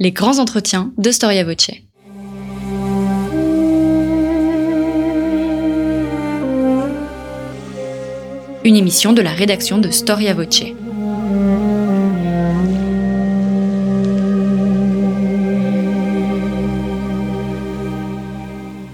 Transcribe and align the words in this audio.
Les 0.00 0.12
grands 0.12 0.38
entretiens 0.38 0.92
de 0.96 1.10
Storia 1.10 1.42
Voce. 1.42 1.72
Une 8.64 8.76
émission 8.76 9.12
de 9.12 9.22
la 9.22 9.32
rédaction 9.32 9.78
de 9.78 9.90
Storia 9.90 10.34
Voce. 10.34 10.62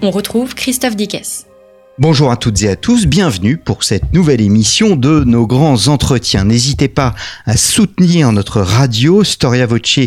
On 0.01 0.09
retrouve 0.09 0.55
Christophe 0.55 0.95
Dickès. 0.95 1.45
Bonjour 1.97 2.29
à 2.29 2.35
toutes 2.35 2.61
et 2.63 2.67
à 2.67 2.75
tous, 2.75 3.05
bienvenue 3.05 3.55
pour 3.55 3.85
cette 3.85 4.11
nouvelle 4.11 4.41
émission 4.41 4.97
de 4.97 5.23
nos 5.23 5.47
grands 5.47 5.87
entretiens. 5.87 6.43
N'hésitez 6.43 6.89
pas 6.89 7.15
à 7.45 7.55
soutenir 7.55 8.33
notre 8.33 8.59
radio 8.59 9.23
Storia 9.23 9.65
Voce 9.65 9.99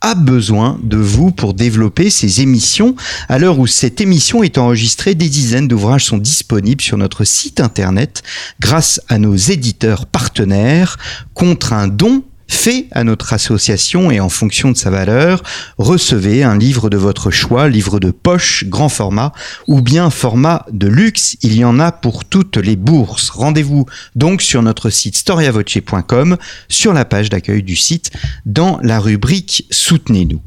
a 0.00 0.14
besoin 0.14 0.78
de 0.82 0.96
vous 0.96 1.30
pour 1.30 1.54
développer 1.54 2.10
ces 2.10 2.40
émissions. 2.40 2.94
À 3.28 3.38
l'heure 3.38 3.58
où 3.58 3.66
cette 3.66 4.00
émission 4.00 4.42
est 4.42 4.58
enregistrée, 4.58 5.14
des 5.14 5.28
dizaines 5.28 5.68
d'ouvrages 5.68 6.04
sont 6.04 6.18
disponibles 6.18 6.82
sur 6.82 6.98
notre 6.98 7.24
site 7.24 7.60
internet 7.60 8.22
grâce 8.60 9.00
à 9.08 9.18
nos 9.18 9.36
éditeurs 9.36 10.06
partenaires 10.06 10.98
contre 11.34 11.72
un 11.72 11.88
don 11.88 12.22
fait 12.48 12.86
à 12.92 13.04
notre 13.04 13.32
association 13.32 14.10
et 14.10 14.20
en 14.20 14.28
fonction 14.28 14.70
de 14.70 14.76
sa 14.76 14.90
valeur, 14.90 15.42
recevez 15.78 16.42
un 16.42 16.56
livre 16.56 16.90
de 16.90 16.96
votre 16.96 17.30
choix, 17.30 17.68
livre 17.68 18.00
de 18.00 18.10
poche, 18.10 18.64
grand 18.66 18.88
format 18.88 19.32
ou 19.66 19.80
bien 19.80 20.10
format 20.10 20.64
de 20.72 20.86
luxe. 20.86 21.36
Il 21.42 21.54
y 21.54 21.64
en 21.64 21.80
a 21.80 21.92
pour 21.92 22.24
toutes 22.24 22.56
les 22.56 22.76
bourses. 22.76 23.30
Rendez-vous 23.30 23.86
donc 24.14 24.42
sur 24.42 24.62
notre 24.62 24.90
site 24.90 25.16
storiavoce.com, 25.16 26.36
sur 26.68 26.92
la 26.92 27.04
page 27.04 27.30
d'accueil 27.30 27.62
du 27.62 27.76
site, 27.76 28.10
dans 28.44 28.78
la 28.82 29.00
rubrique 29.00 29.66
Soutenez-nous. 29.70 30.40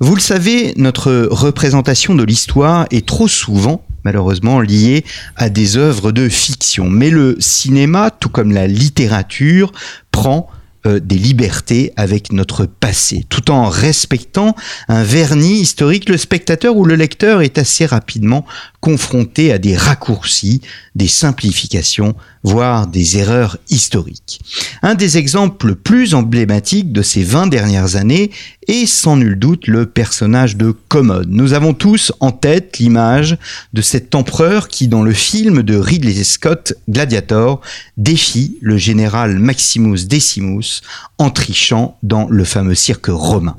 Vous 0.00 0.14
le 0.14 0.20
savez, 0.20 0.74
notre 0.76 1.28
représentation 1.30 2.14
de 2.14 2.24
l'histoire 2.24 2.86
est 2.90 3.06
trop 3.06 3.28
souvent 3.28 3.82
malheureusement 4.04 4.60
liée 4.60 5.04
à 5.34 5.50
des 5.50 5.76
œuvres 5.76 6.12
de 6.12 6.28
fiction. 6.28 6.88
Mais 6.88 7.10
le 7.10 7.36
cinéma, 7.40 8.12
tout 8.12 8.28
comme 8.28 8.52
la 8.52 8.68
littérature, 8.68 9.72
prend 10.12 10.48
euh, 10.86 11.00
des 11.00 11.18
libertés 11.18 11.92
avec 11.96 12.32
notre 12.32 12.66
passé, 12.66 13.24
tout 13.28 13.50
en 13.50 13.68
respectant 13.68 14.54
un 14.88 15.02
vernis 15.02 15.60
historique. 15.60 16.08
Le 16.08 16.16
spectateur 16.16 16.76
ou 16.76 16.84
le 16.84 16.94
lecteur 16.94 17.42
est 17.42 17.58
assez 17.58 17.86
rapidement 17.86 18.46
confronté 18.86 19.50
à 19.50 19.58
des 19.58 19.76
raccourcis, 19.76 20.60
des 20.94 21.08
simplifications, 21.08 22.14
voire 22.44 22.86
des 22.86 23.18
erreurs 23.18 23.58
historiques. 23.68 24.40
Un 24.80 24.94
des 24.94 25.18
exemples 25.18 25.74
plus 25.74 26.14
emblématiques 26.14 26.92
de 26.92 27.02
ces 27.02 27.24
20 27.24 27.48
dernières 27.48 27.96
années 27.96 28.30
est 28.68 28.86
sans 28.86 29.16
nul 29.16 29.36
doute 29.40 29.66
le 29.66 29.86
personnage 29.86 30.56
de 30.56 30.72
Commode. 30.86 31.28
Nous 31.30 31.52
avons 31.52 31.74
tous 31.74 32.12
en 32.20 32.30
tête 32.30 32.78
l'image 32.78 33.36
de 33.72 33.82
cet 33.82 34.14
empereur 34.14 34.68
qui, 34.68 34.86
dans 34.86 35.02
le 35.02 35.12
film 35.12 35.64
de 35.64 35.76
Ridley 35.76 36.22
Scott, 36.22 36.74
Gladiator, 36.88 37.60
défie 37.96 38.56
le 38.60 38.76
général 38.76 39.40
Maximus 39.40 40.06
Decimus 40.06 40.82
en 41.18 41.30
trichant 41.30 41.98
dans 42.04 42.28
le 42.28 42.44
fameux 42.44 42.76
cirque 42.76 43.08
romain. 43.08 43.56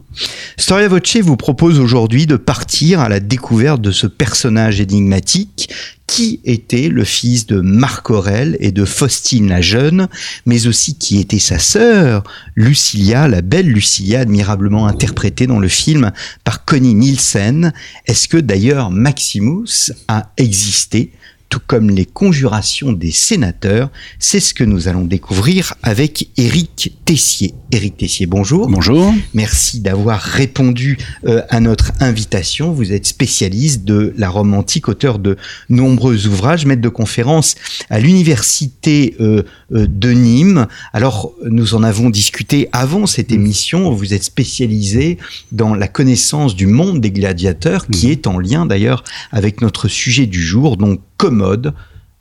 Storia 0.58 0.88
Voce 0.88 1.18
vous 1.18 1.38
propose 1.38 1.80
aujourd'hui 1.80 2.26
de 2.26 2.38
partir 2.38 3.02
à 3.02 3.10
la 3.10 3.20
découverte 3.20 3.82
de 3.82 3.92
ce 3.92 4.08
personnage 4.08 4.80
énigmatique 4.82 5.17
qui 5.22 6.40
était 6.46 6.90
le 6.90 7.04
fils 7.04 7.46
de 7.46 7.60
Marc 7.60 8.10
Aurel 8.10 8.58
et 8.60 8.72
de 8.72 8.86
Faustine 8.86 9.50
la 9.50 9.62
jeune, 9.62 10.08
mais 10.46 10.68
aussi 10.68 10.98
qui 10.98 11.20
était 11.20 11.40
sa 11.40 11.60
sœur, 11.60 12.24
Lucilia, 12.56 13.28
la 13.28 13.42
belle 13.42 13.68
Lucilia, 13.68 14.22
admirablement 14.22 14.88
interprétée 14.88 15.48
dans 15.48 15.60
le 15.60 15.68
film 15.68 16.12
par 16.44 16.66
Connie 16.66 16.96
Nielsen. 16.96 17.74
Est-ce 18.06 18.28
que 18.28 18.38
d'ailleurs 18.38 18.90
Maximus 18.90 19.92
a 20.08 20.32
existé? 20.38 21.12
Tout 21.50 21.62
comme 21.66 21.90
les 21.90 22.06
conjurations 22.06 22.92
des 22.92 23.12
sénateurs. 23.12 23.90
C'est 24.20 24.40
ce 24.40 24.54
que 24.54 24.64
nous 24.64 24.88
allons 24.88 25.06
découvrir 25.06 25.74
avec 25.84 26.30
Éric 26.38 26.98
Tessier. 27.06 27.54
Éric 27.72 27.98
Tessier, 27.98 28.26
bonjour. 28.26 28.68
Bonjour. 28.68 29.14
Merci 29.34 29.80
d'avoir 29.80 30.20
répondu 30.20 30.98
euh, 31.26 31.42
à 31.50 31.60
notre 31.60 31.92
invitation. 32.00 32.72
Vous 32.72 32.92
êtes 32.92 33.06
spécialiste 33.06 33.84
de 33.86 34.14
la 34.18 34.30
Rome 34.30 34.54
antique, 34.54 34.88
auteur 34.88 35.20
de 35.20 35.38
nombreux 35.70 36.28
ouvrages, 36.28 36.66
maître 36.66 36.82
de 36.82 36.90
conférence 36.90 37.56
à 37.90 38.00
l'université 38.00 39.16
euh, 39.20 39.44
euh, 39.74 39.88
de 39.88 40.12
Nîmes. 40.12 40.68
Alors, 40.94 41.34
nous 41.46 41.76
en 41.76 41.84
avons 41.84 42.10
discuté 42.10 42.70
avant 42.72 43.06
cette 43.06 43.32
émission. 43.32 43.92
Vous 43.92 44.14
êtes 44.14 44.24
spécialisé 44.24 45.18
dans 45.52 45.74
la 45.74 45.88
connaissance 45.88 46.56
du 46.56 46.68
monde 46.68 47.02
des 47.02 47.12
gladiateurs, 47.12 47.88
qui 47.88 48.08
mmh. 48.08 48.12
est 48.12 48.28
en 48.28 48.40
lien 48.40 48.66
d'ailleurs 48.66 49.04
avec 49.32 49.62
notre 49.62 49.88
sujet 49.88 50.26
du 50.26 50.42
jour, 50.42 50.78
donc 50.78 51.00
commode, 51.38 51.74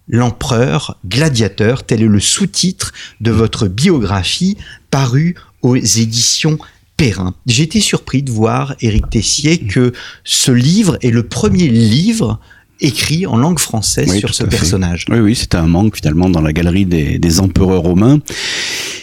l'empereur 0.08 0.98
gladiateur, 1.06 1.84
tel 1.84 2.02
est 2.02 2.08
le 2.08 2.20
sous-titre 2.20 2.92
de 3.20 3.30
votre 3.30 3.66
biographie 3.66 4.56
parue 4.90 5.34
aux 5.62 5.76
éditions 5.76 6.58
Perrin. 6.96 7.34
J'ai 7.46 7.64
été 7.64 7.80
surpris 7.80 8.22
de 8.22 8.30
voir, 8.30 8.74
Éric 8.80 9.10
Tessier, 9.10 9.58
que 9.58 9.92
ce 10.24 10.50
livre 10.50 10.96
est 11.02 11.10
le 11.10 11.24
premier 11.24 11.68
livre 11.68 12.40
écrit 12.80 13.26
en 13.26 13.36
langue 13.36 13.58
française 13.58 14.14
sur 14.18 14.34
ce 14.34 14.44
personnage. 14.44 15.06
Oui, 15.10 15.18
oui, 15.18 15.34
c'était 15.34 15.56
un 15.56 15.66
manque 15.66 15.96
finalement 15.96 16.28
dans 16.28 16.40
la 16.42 16.52
galerie 16.52 16.86
des, 16.86 17.40
empereurs 17.40 17.82
romains. 17.82 18.18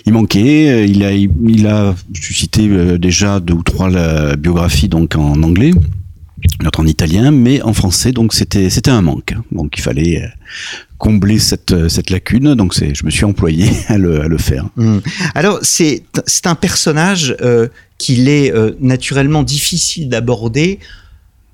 Il 0.05 0.13
manquait, 0.13 0.87
il 0.87 1.03
a, 1.03 1.11
il 1.11 1.67
a 1.67 1.95
suscité 2.13 2.67
euh, 2.67 2.97
déjà 2.97 3.39
deux 3.39 3.53
ou 3.53 3.63
trois 3.63 3.89
la 3.89 4.35
biographie 4.35 4.89
donc 4.89 5.15
en 5.15 5.41
anglais 5.43 5.71
notre 6.61 6.79
en 6.79 6.85
italien, 6.85 7.31
mais 7.31 7.61
en 7.61 7.73
français, 7.73 8.11
donc 8.11 8.33
c'était 8.33 8.69
c'était 8.69 8.91
un 8.91 9.01
manque. 9.01 9.33
Donc 9.51 9.77
il 9.77 9.81
fallait 9.81 10.23
euh, 10.23 10.27
combler 10.97 11.39
cette 11.39 11.71
euh, 11.71 11.89
cette 11.89 12.09
lacune. 12.09 12.55
Donc 12.55 12.73
c'est, 12.73 12.93
je 12.95 13.05
me 13.05 13.09
suis 13.09 13.25
employé 13.25 13.69
à 13.87 13.97
le, 13.97 14.21
à 14.21 14.27
le 14.27 14.37
faire. 14.37 14.65
Mmh. 14.75 14.99
Alors 15.35 15.59
c'est 15.61 16.03
c'est 16.25 16.47
un 16.47 16.55
personnage 16.55 17.35
euh, 17.41 17.67
qu'il 17.97 18.27
est 18.27 18.53
naturellement 18.81 19.43
difficile 19.43 20.09
d'aborder 20.09 20.79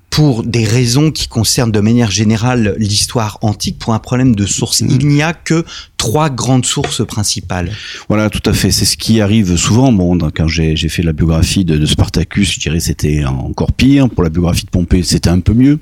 pour 0.08 0.42
des 0.42 0.64
raisons 0.64 1.12
qui 1.12 1.28
concernent 1.28 1.70
de 1.70 1.78
manière 1.78 2.10
générale 2.10 2.74
l'histoire 2.76 3.38
antique, 3.42 3.78
pour 3.78 3.94
un 3.94 4.00
problème 4.00 4.34
de 4.34 4.46
source. 4.46 4.82
Mmh. 4.82 4.88
Il 4.90 5.06
n'y 5.06 5.22
a 5.22 5.32
que 5.32 5.64
trois 6.00 6.30
grandes 6.30 6.64
sources 6.64 7.04
principales. 7.04 7.70
Voilà, 8.08 8.30
tout 8.30 8.40
à 8.46 8.54
fait. 8.54 8.70
C'est 8.70 8.86
ce 8.86 8.96
qui 8.96 9.20
arrive 9.20 9.56
souvent. 9.56 9.92
Bon, 9.92 10.16
quand 10.34 10.48
j'ai 10.48 10.74
fait 10.88 11.02
la 11.02 11.12
biographie 11.12 11.66
de, 11.66 11.84
Spartacus, 11.84 12.54
je 12.54 12.58
dirais 12.58 12.80
c'était 12.80 13.22
encore 13.26 13.72
pire. 13.72 14.08
Pour 14.08 14.22
la 14.22 14.30
biographie 14.30 14.64
de 14.64 14.70
Pompée, 14.70 15.02
c'était 15.02 15.28
un 15.28 15.40
peu 15.40 15.52
mieux. 15.52 15.78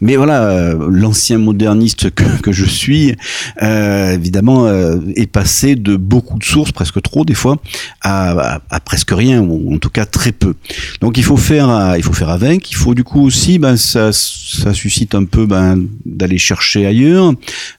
Mais 0.00 0.16
voilà, 0.16 0.44
euh, 0.44 0.88
l'ancien 0.90 1.36
moderniste 1.36 2.08
que, 2.14 2.50
je 2.50 2.64
suis, 2.64 3.14
euh, 3.62 4.14
évidemment, 4.14 4.64
euh, 4.64 4.96
est 5.16 5.26
passé 5.26 5.76
de 5.76 5.96
beaucoup 5.96 6.38
de 6.38 6.44
sources, 6.44 6.72
presque 6.72 7.02
trop 7.02 7.26
des 7.26 7.34
fois, 7.34 7.60
à, 8.00 8.60
presque 8.86 9.10
rien, 9.10 9.42
ou 9.42 9.74
en 9.74 9.78
tout 9.78 9.90
cas 9.90 10.06
très 10.06 10.32
peu. 10.32 10.54
Donc 11.02 11.18
il 11.18 11.24
faut 11.24 11.36
faire, 11.36 11.94
il 11.98 12.02
faut 12.02 12.14
faire 12.14 12.30
avec. 12.30 12.70
Il 12.70 12.76
faut 12.76 12.94
du 12.94 13.04
coup 13.04 13.20
aussi, 13.20 13.58
ben 13.58 13.76
ça, 13.76 14.12
ça 14.14 14.72
suscite 14.72 15.14
un 15.14 15.24
peu 15.26 15.44
ben, 15.44 15.84
d'aller 16.06 16.38
chercher 16.38 16.86
ailleurs, 16.86 17.34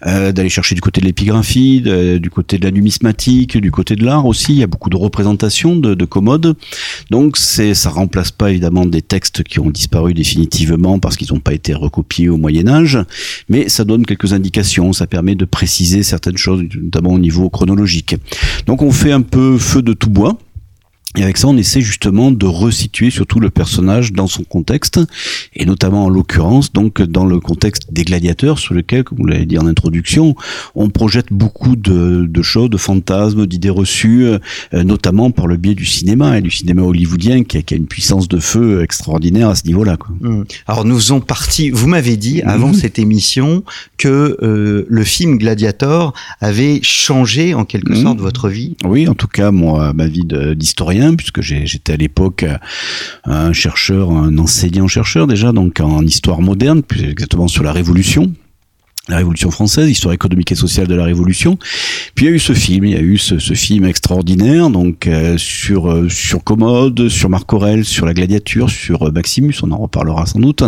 d'aller 0.05 0.49
chercher 0.49 0.75
du 0.75 0.81
côté 0.81 1.01
de 1.01 1.07
l'épigraphie 1.07 1.78
du 1.81 2.29
côté 2.29 2.57
de 2.57 2.65
la 2.65 2.71
numismatique, 2.71 3.57
du 3.57 3.71
côté 3.71 3.95
de 3.95 4.03
l'art 4.03 4.25
aussi. 4.25 4.53
Il 4.53 4.59
y 4.59 4.63
a 4.63 4.67
beaucoup 4.67 4.89
de 4.89 4.97
représentations 4.97 5.75
de, 5.75 5.93
de 5.93 6.05
commodes. 6.05 6.55
Donc 7.09 7.37
c'est, 7.37 7.73
ça 7.73 7.89
remplace 7.89 8.31
pas 8.31 8.51
évidemment 8.51 8.85
des 8.85 9.01
textes 9.01 9.43
qui 9.43 9.59
ont 9.59 9.69
disparu 9.69 10.13
définitivement 10.13 10.99
parce 10.99 11.17
qu'ils 11.17 11.33
n'ont 11.33 11.39
pas 11.39 11.53
été 11.53 11.73
recopiés 11.73 12.29
au 12.29 12.37
Moyen 12.37 12.67
Âge, 12.67 12.99
mais 13.47 13.69
ça 13.69 13.83
donne 13.83 14.05
quelques 14.05 14.33
indications. 14.33 14.93
Ça 14.93 15.07
permet 15.07 15.35
de 15.35 15.45
préciser 15.45 16.03
certaines 16.03 16.37
choses, 16.37 16.63
notamment 16.81 17.11
au 17.11 17.19
niveau 17.19 17.49
chronologique. 17.49 18.15
Donc 18.65 18.81
on 18.81 18.91
fait 18.91 19.11
un 19.11 19.21
peu 19.21 19.57
feu 19.57 19.81
de 19.81 19.93
tout 19.93 20.09
bois. 20.09 20.37
Et 21.17 21.23
avec 21.23 21.37
ça, 21.37 21.47
on 21.47 21.57
essaie 21.57 21.81
justement 21.81 22.29
de 22.29 22.45
resituer 22.45 23.09
surtout 23.09 23.39
le 23.39 23.49
personnage 23.49 24.13
dans 24.13 24.27
son 24.27 24.43
contexte, 24.43 24.99
et 25.55 25.65
notamment 25.65 26.05
en 26.05 26.09
l'occurrence, 26.09 26.71
donc 26.71 27.01
dans 27.01 27.25
le 27.25 27.39
contexte 27.39 27.91
des 27.91 28.03
gladiateurs, 28.03 28.59
sur 28.59 28.75
lequel, 28.75 29.03
comme 29.03 29.17
vous 29.17 29.25
l'avez 29.25 29.47
dit 29.47 29.57
en 29.57 29.65
introduction, 29.65 30.35
on 30.75 30.89
projette 30.89 31.33
beaucoup 31.33 31.75
de, 31.75 32.27
de 32.29 32.41
choses, 32.43 32.69
de 32.69 32.77
fantasmes, 32.77 33.47
d'idées 33.47 33.71
reçues, 33.71 34.25
euh, 34.25 34.37
notamment 34.83 35.31
par 35.31 35.47
le 35.47 35.57
biais 35.57 35.73
du 35.73 35.85
cinéma, 35.85 36.37
et 36.37 36.41
du 36.41 36.51
cinéma 36.51 36.83
hollywoodien, 36.83 37.43
qui 37.43 37.57
a, 37.57 37.63
qui 37.63 37.73
a 37.73 37.77
une 37.77 37.87
puissance 37.87 38.27
de 38.27 38.37
feu 38.37 38.83
extraordinaire 38.83 39.49
à 39.49 39.55
ce 39.55 39.65
niveau-là. 39.65 39.97
Mmh. 40.21 40.43
Alors 40.67 40.85
nous 40.85 40.95
faisons 40.95 41.21
partie, 41.21 41.71
vous 41.71 41.87
m'avez 41.87 42.17
dit 42.17 42.43
avant 42.43 42.69
mmh. 42.69 42.75
cette 42.75 42.99
émission 42.99 43.63
que 43.97 44.37
euh, 44.43 44.85
le 44.87 45.03
film 45.03 45.39
Gladiator 45.39 46.13
avait 46.39 46.81
changé 46.83 47.55
en 47.55 47.65
quelque 47.65 47.93
mmh. 47.93 48.03
sorte 48.03 48.19
votre 48.19 48.47
vie. 48.47 48.75
Oui, 48.85 49.07
en 49.07 49.15
tout 49.15 49.27
cas, 49.27 49.49
moi, 49.49 49.91
ma 49.93 50.07
vie 50.07 50.25
d'historien 50.55 50.98
puisque 51.17 51.41
j'étais 51.41 51.93
à 51.93 51.97
l'époque 51.97 52.43
euh, 52.43 52.57
un 53.25 53.53
chercheur, 53.53 54.11
un 54.11 54.37
enseignant-chercheur 54.37 55.27
déjà, 55.27 55.51
donc 55.51 55.79
en 55.79 56.05
histoire 56.05 56.41
moderne, 56.41 56.83
plus 56.83 57.09
exactement 57.09 57.47
sur 57.47 57.63
la 57.63 57.71
Révolution. 57.71 58.31
la 59.07 59.17
Révolution 59.17 59.51
française, 59.51 59.89
histoire 59.89 60.13
économique 60.13 60.51
et 60.51 60.55
sociale 60.55 60.87
de 60.87 60.95
la 60.95 61.05
Révolution. 61.05 61.57
Puis 62.19 62.25
il 62.25 62.31
y 62.31 62.33
a 62.33 62.35
eu 62.35 62.39
ce 62.39 62.51
film, 62.51 62.83
il 62.83 62.91
y 62.91 62.97
a 62.97 62.99
eu 62.99 63.17
ce, 63.17 63.37
film 63.53 63.85
extraordinaire, 63.85 64.69
donc 64.69 65.07
euh, 65.07 65.37
sur 65.37 65.89
euh, 65.89 66.09
sur 66.09 66.43
Commode, 66.43 67.07
sur 67.07 67.29
Marc 67.29 67.53
Aurel, 67.53 67.85
sur 67.85 68.05
la 68.05 68.13
Gladiature, 68.13 68.69
sur 68.69 69.07
euh, 69.07 69.11
Maximus, 69.11 69.53
on 69.63 69.71
en 69.71 69.77
reparlera 69.77 70.25
sans 70.25 70.39
doute. 70.39 70.65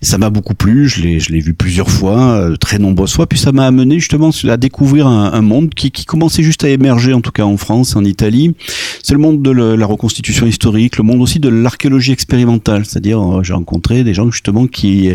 Ça 0.00 0.16
m'a 0.16 0.30
beaucoup 0.30 0.54
plu, 0.54 0.88
je 0.88 1.02
l'ai 1.02 1.20
je 1.20 1.32
l'ai 1.32 1.40
vu 1.40 1.52
plusieurs 1.52 1.90
fois, 1.90 2.48
très 2.60 2.78
nombreuses 2.78 3.12
fois. 3.12 3.26
Puis 3.26 3.38
ça 3.38 3.52
m'a 3.52 3.66
amené 3.66 3.98
justement 3.98 4.30
à 4.48 4.56
découvrir 4.56 5.06
un, 5.06 5.34
un, 5.34 5.42
monde 5.42 5.74
qui, 5.74 5.90
qui 5.90 6.06
commençait 6.06 6.42
juste 6.42 6.64
à 6.64 6.70
émerger, 6.70 7.12
en 7.12 7.20
tout 7.20 7.30
cas 7.30 7.44
en 7.44 7.58
France, 7.58 7.94
en 7.94 8.02
Italie. 8.02 8.54
C'est 9.02 9.12
le 9.12 9.20
monde 9.20 9.42
de 9.42 9.50
la 9.50 9.84
reconstitution 9.84 10.46
historique, 10.46 10.96
le 10.96 11.04
monde 11.04 11.20
aussi 11.20 11.40
de 11.40 11.50
l'archéologie 11.50 12.12
expérimentale, 12.12 12.86
c'est-à-dire 12.86 13.44
j'ai 13.44 13.52
rencontré 13.52 14.02
des 14.02 14.14
gens 14.14 14.30
justement 14.30 14.66
qui 14.66 15.10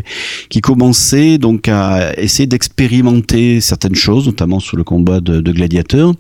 qui 0.50 0.62
commençaient 0.62 1.40
donc 1.40 1.68
à 1.70 2.14
essayer 2.20 2.46
d'expérimenter 2.46 3.62
certaines 3.62 3.96
choses, 3.96 4.28
notamment 4.28 4.60
sur 4.60 4.78
le 4.78 4.84
combat 4.84 5.22
de, 5.22 5.42
de 5.42 5.55
gladiateurs. 5.56 6.14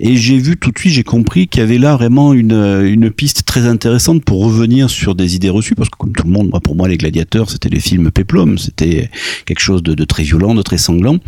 Et 0.00 0.16
j'ai 0.16 0.38
vu 0.38 0.56
tout 0.56 0.70
de 0.70 0.78
suite, 0.78 0.92
j'ai 0.92 1.02
compris 1.02 1.48
qu'il 1.48 1.60
y 1.60 1.64
avait 1.64 1.78
là 1.78 1.96
vraiment 1.96 2.32
une, 2.32 2.52
une 2.52 3.10
piste 3.10 3.44
très 3.44 3.66
intéressante 3.66 4.24
pour 4.24 4.44
revenir 4.44 4.90
sur 4.90 5.14
des 5.14 5.34
idées 5.34 5.50
reçues, 5.50 5.74
parce 5.74 5.88
que 5.88 5.96
comme 5.96 6.12
tout 6.12 6.24
le 6.24 6.32
monde, 6.32 6.50
moi, 6.50 6.60
pour 6.60 6.76
moi, 6.76 6.86
les 6.86 6.96
gladiateurs, 6.96 7.50
c'était 7.50 7.68
les 7.68 7.80
films 7.80 8.10
péplum, 8.10 8.58
c'était 8.58 9.10
quelque 9.44 9.60
chose 9.60 9.82
de, 9.82 10.04
très 10.04 10.22
violent, 10.22 10.54
de 10.54 10.62
très 10.62 10.78
sanglant. 10.78 11.18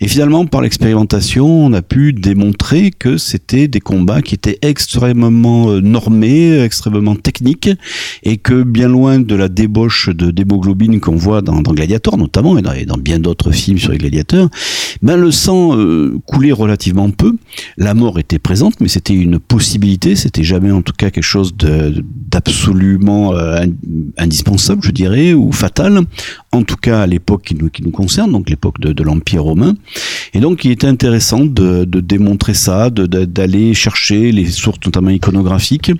Et 0.00 0.08
finalement, 0.08 0.46
par 0.46 0.60
l'expérimentation, 0.60 1.66
on 1.66 1.72
a 1.72 1.82
pu 1.82 2.12
démontrer 2.12 2.90
que 2.90 3.16
c'était 3.16 3.66
des 3.68 3.80
combats 3.80 4.22
qui 4.22 4.34
étaient 4.34 4.58
extrêmement 4.62 5.70
euh, 5.70 5.80
normés, 5.80 6.60
extrêmement 6.60 7.16
techniques, 7.16 7.70
et 8.22 8.36
que 8.36 8.62
bien 8.62 8.88
loin 8.88 9.18
de 9.18 9.34
la 9.34 9.48
débauche 9.48 10.08
de 10.10 10.30
d'hémoglobine 10.30 11.00
qu'on 11.00 11.16
voit 11.16 11.42
dans, 11.42 11.60
dans 11.60 11.72
Gladiator, 11.72 12.16
notamment, 12.16 12.56
et 12.56 12.62
dans, 12.62 12.72
et 12.72 12.84
dans 12.84 12.96
bien 12.96 13.18
d'autres 13.18 13.50
films 13.50 13.78
sur 13.78 13.92
les 13.92 13.98
gladiateurs, 13.98 14.48
ben 15.02 15.16
le 15.16 15.30
sang 15.30 15.76
euh, 15.76 16.18
coulait 16.26 16.52
relativement 16.52 16.91
peu. 17.10 17.36
La 17.76 17.94
mort 17.94 18.18
était 18.18 18.38
présente, 18.38 18.80
mais 18.80 18.88
c'était 18.88 19.14
une 19.14 19.38
possibilité. 19.38 20.16
C'était 20.16 20.42
jamais, 20.42 20.70
en 20.70 20.82
tout 20.82 20.92
cas, 20.96 21.10
quelque 21.10 21.22
chose 21.24 21.54
d'absolument 21.56 23.34
euh, 23.34 23.66
indispensable, 24.18 24.82
je 24.82 24.90
dirais, 24.90 25.34
ou 25.34 25.52
fatal. 25.52 26.00
En 26.52 26.62
tout 26.62 26.76
cas, 26.76 27.02
à 27.02 27.06
l'époque 27.06 27.42
qui 27.44 27.54
nous, 27.54 27.70
qui 27.70 27.82
nous 27.82 27.90
concerne, 27.90 28.30
donc 28.32 28.50
l'époque 28.50 28.78
de, 28.80 28.92
de 28.92 29.02
l'Empire 29.02 29.42
romain. 29.42 29.74
Et 30.34 30.40
donc, 30.40 30.64
il 30.64 30.70
était 30.70 30.86
intéressant 30.86 31.44
de, 31.44 31.84
de 31.84 32.00
démontrer 32.00 32.54
ça, 32.54 32.90
d'aller 32.90 33.74
chercher 33.74 34.32
les 34.32 34.46
sources, 34.46 34.78
notamment 34.84 35.10
iconographiques, 35.10 35.92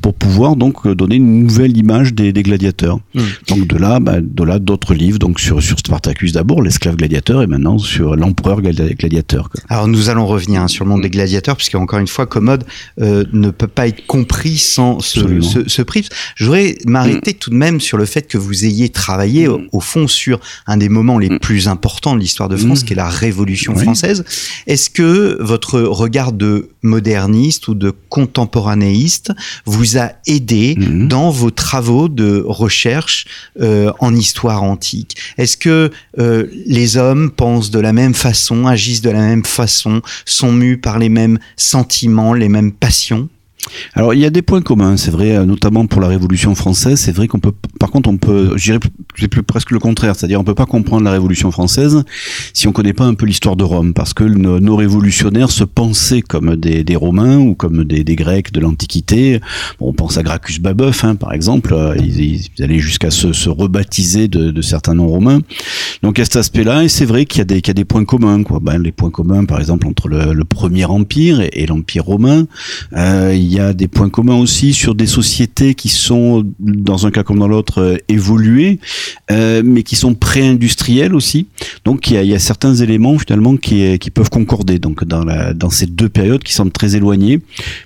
pour 0.00 0.14
pouvoir 0.14 0.56
donc 0.56 0.86
donner 0.88 1.16
une 1.16 1.44
nouvelle 1.44 1.76
image 1.76 2.14
des, 2.14 2.32
des 2.32 2.42
gladiateurs. 2.42 3.00
Mmh. 3.14 3.20
Donc 3.48 3.66
de 3.66 3.76
là, 3.76 4.00
ben, 4.00 4.20
de 4.22 4.44
là, 4.44 4.58
d'autres 4.58 4.94
livres, 4.94 5.18
donc 5.18 5.40
sur, 5.40 5.62
sur 5.62 5.78
Spartacus 5.78 6.32
d'abord, 6.32 6.62
l'esclave 6.62 6.96
gladiateur 6.96 7.42
et 7.42 7.46
maintenant 7.46 7.78
sur 7.78 8.16
l'empereur 8.16 8.60
gladiateur. 8.60 9.50
Quoi. 9.50 9.60
Alors 9.68 9.88
nous 9.88 10.10
allons 10.10 10.26
revenir 10.26 10.62
hein, 10.62 10.68
sur 10.68 10.84
le 10.84 10.90
monde 10.90 11.02
des 11.02 11.10
gladiateurs, 11.10 11.56
puisque 11.56 11.74
encore 11.74 11.98
une 11.98 12.06
fois, 12.06 12.26
Commode 12.26 12.64
euh, 13.00 13.24
ne 13.32 13.50
peut 13.50 13.66
pas 13.66 13.88
être 13.88 14.06
compris 14.06 14.58
sans 14.58 15.00
ce, 15.00 15.40
ce, 15.40 15.68
ce, 15.68 15.82
prix. 15.82 16.06
Je 16.36 16.44
voudrais 16.44 16.76
m'arrêter 16.86 17.32
mm. 17.32 17.38
tout 17.38 17.50
de 17.50 17.54
même 17.56 17.80
sur 17.80 17.98
le 17.98 18.04
fait 18.04 18.22
que 18.22 18.38
vous 18.38 18.64
ayez 18.64 18.88
travaillé 18.88 19.48
mm. 19.48 19.68
au, 19.72 19.80
fond 19.80 19.97
sur 20.06 20.40
un 20.66 20.76
des 20.76 20.88
moments 20.88 21.18
les 21.18 21.30
mm. 21.30 21.38
plus 21.40 21.68
importants 21.68 22.14
de 22.14 22.20
l'histoire 22.20 22.48
de 22.48 22.56
France, 22.56 22.82
mm. 22.82 22.84
qui 22.84 22.92
est 22.92 22.96
la 22.96 23.08
Révolution 23.08 23.74
oui. 23.74 23.82
française. 23.82 24.24
Est-ce 24.66 24.90
que 24.90 25.38
votre 25.40 25.80
regard 25.80 26.32
de 26.32 26.70
moderniste 26.82 27.68
ou 27.68 27.74
de 27.74 27.92
contemporanéiste 28.08 29.32
vous 29.64 29.98
a 29.98 30.12
aidé 30.26 30.76
mm. 30.76 31.08
dans 31.08 31.30
vos 31.30 31.50
travaux 31.50 32.08
de 32.08 32.44
recherche 32.46 33.26
euh, 33.60 33.92
en 33.98 34.14
histoire 34.14 34.62
antique? 34.62 35.16
Est-ce 35.38 35.56
que 35.56 35.90
euh, 36.18 36.46
les 36.66 36.96
hommes 36.96 37.30
pensent 37.30 37.70
de 37.70 37.80
la 37.80 37.92
même 37.92 38.14
façon, 38.14 38.66
agissent 38.66 39.02
de 39.02 39.10
la 39.10 39.20
même 39.20 39.44
façon, 39.44 40.02
sont 40.24 40.52
mus 40.52 40.78
par 40.78 40.98
les 40.98 41.08
mêmes 41.08 41.38
sentiments, 41.56 42.34
les 42.34 42.48
mêmes 42.48 42.72
passions? 42.72 43.28
Alors 43.94 44.14
il 44.14 44.20
y 44.20 44.24
a 44.24 44.30
des 44.30 44.42
points 44.42 44.62
communs, 44.62 44.96
c'est 44.96 45.10
vrai, 45.10 45.36
euh, 45.36 45.44
notamment 45.44 45.86
pour 45.86 46.00
la 46.00 46.08
Révolution 46.08 46.54
française. 46.54 47.00
C'est 47.00 47.12
vrai 47.12 47.28
qu'on 47.28 47.38
peut, 47.38 47.52
par 47.78 47.90
contre, 47.90 48.08
on 48.08 48.16
peut, 48.16 48.52
je 48.56 48.64
dirais 48.64 48.78
plus 49.14 49.42
presque 49.42 49.70
le 49.70 49.78
contraire, 49.78 50.14
c'est-à-dire 50.16 50.40
on 50.40 50.44
peut 50.44 50.54
pas 50.54 50.66
comprendre 50.66 51.04
la 51.04 51.10
Révolution 51.10 51.50
française 51.50 52.04
si 52.52 52.68
on 52.68 52.72
connaît 52.72 52.92
pas 52.92 53.04
un 53.04 53.14
peu 53.14 53.26
l'histoire 53.26 53.56
de 53.56 53.64
Rome, 53.64 53.94
parce 53.94 54.14
que 54.14 54.24
nos, 54.24 54.76
révolutionnaires 54.76 55.50
se 55.50 55.64
pensaient 55.64 56.22
comme 56.22 56.56
des, 56.56 56.96
Romains 56.96 57.38
ou 57.38 57.54
comme 57.54 57.84
des, 57.84 58.04
Grecs 58.16 58.52
de 58.52 58.60
l'Antiquité. 58.60 59.40
On 59.80 59.92
pense 59.92 60.18
à 60.18 60.22
Gracchus 60.22 60.60
Babeuf, 60.60 61.04
hein, 61.04 61.14
par 61.14 61.32
exemple, 61.32 61.72
euh, 61.74 61.94
ils, 61.96 62.40
allaient 62.60 62.78
jusqu'à 62.78 63.10
se, 63.10 63.32
se, 63.32 63.48
rebaptiser 63.48 64.28
de, 64.28 64.62
certains 64.62 64.94
noms 64.94 65.08
romains. 65.08 65.40
Donc 66.02 66.18
à 66.18 66.24
cet 66.24 66.36
aspect-là, 66.36 66.84
et 66.84 66.88
c'est 66.88 67.04
vrai 67.04 67.24
qu'il 67.24 67.38
y, 67.38 67.70
a 67.70 67.74
des 67.74 67.84
points 67.84 68.04
communs, 68.04 68.42
quoi. 68.42 68.60
Ben, 68.60 68.78
les 68.78 68.92
points 68.92 69.10
communs, 69.10 69.44
par 69.44 69.58
exemple, 69.58 69.86
entre 69.86 70.08
le, 70.08 70.44
Premier 70.48 70.86
Empire 70.86 71.40
et, 71.40 71.50
et 71.52 71.66
l'Empire 71.66 72.04
romain. 72.04 72.46
Euh, 72.96 73.32
il 73.34 73.52
y 73.52 73.57
a 73.57 73.57
des 73.74 73.88
points 73.88 74.08
communs 74.08 74.36
aussi 74.36 74.72
sur 74.72 74.94
des 74.94 75.06
sociétés 75.06 75.74
qui 75.74 75.88
sont, 75.88 76.44
dans 76.58 77.06
un 77.06 77.10
cas 77.10 77.22
comme 77.22 77.38
dans 77.38 77.48
l'autre, 77.48 77.80
euh, 77.80 77.96
évoluées, 78.08 78.78
euh, 79.30 79.62
mais 79.64 79.82
qui 79.82 79.96
sont 79.96 80.14
pré-industrielles 80.14 81.14
aussi. 81.14 81.46
Donc 81.84 82.10
il 82.10 82.14
y, 82.14 82.16
a, 82.16 82.22
y, 82.22 82.34
a, 82.34 82.38
certains 82.38 82.74
éléments 82.74 83.18
finalement 83.18 83.56
qui, 83.56 83.98
peuvent 84.14 84.30
concorder 84.30 84.78
donc 84.78 85.04
dans 85.04 85.70
ces 85.70 85.86
deux 85.86 86.08
périodes 86.08 86.42
qui 86.42 86.52
semblent 86.52 86.72
très 86.72 86.96
éloignées, 86.96 87.40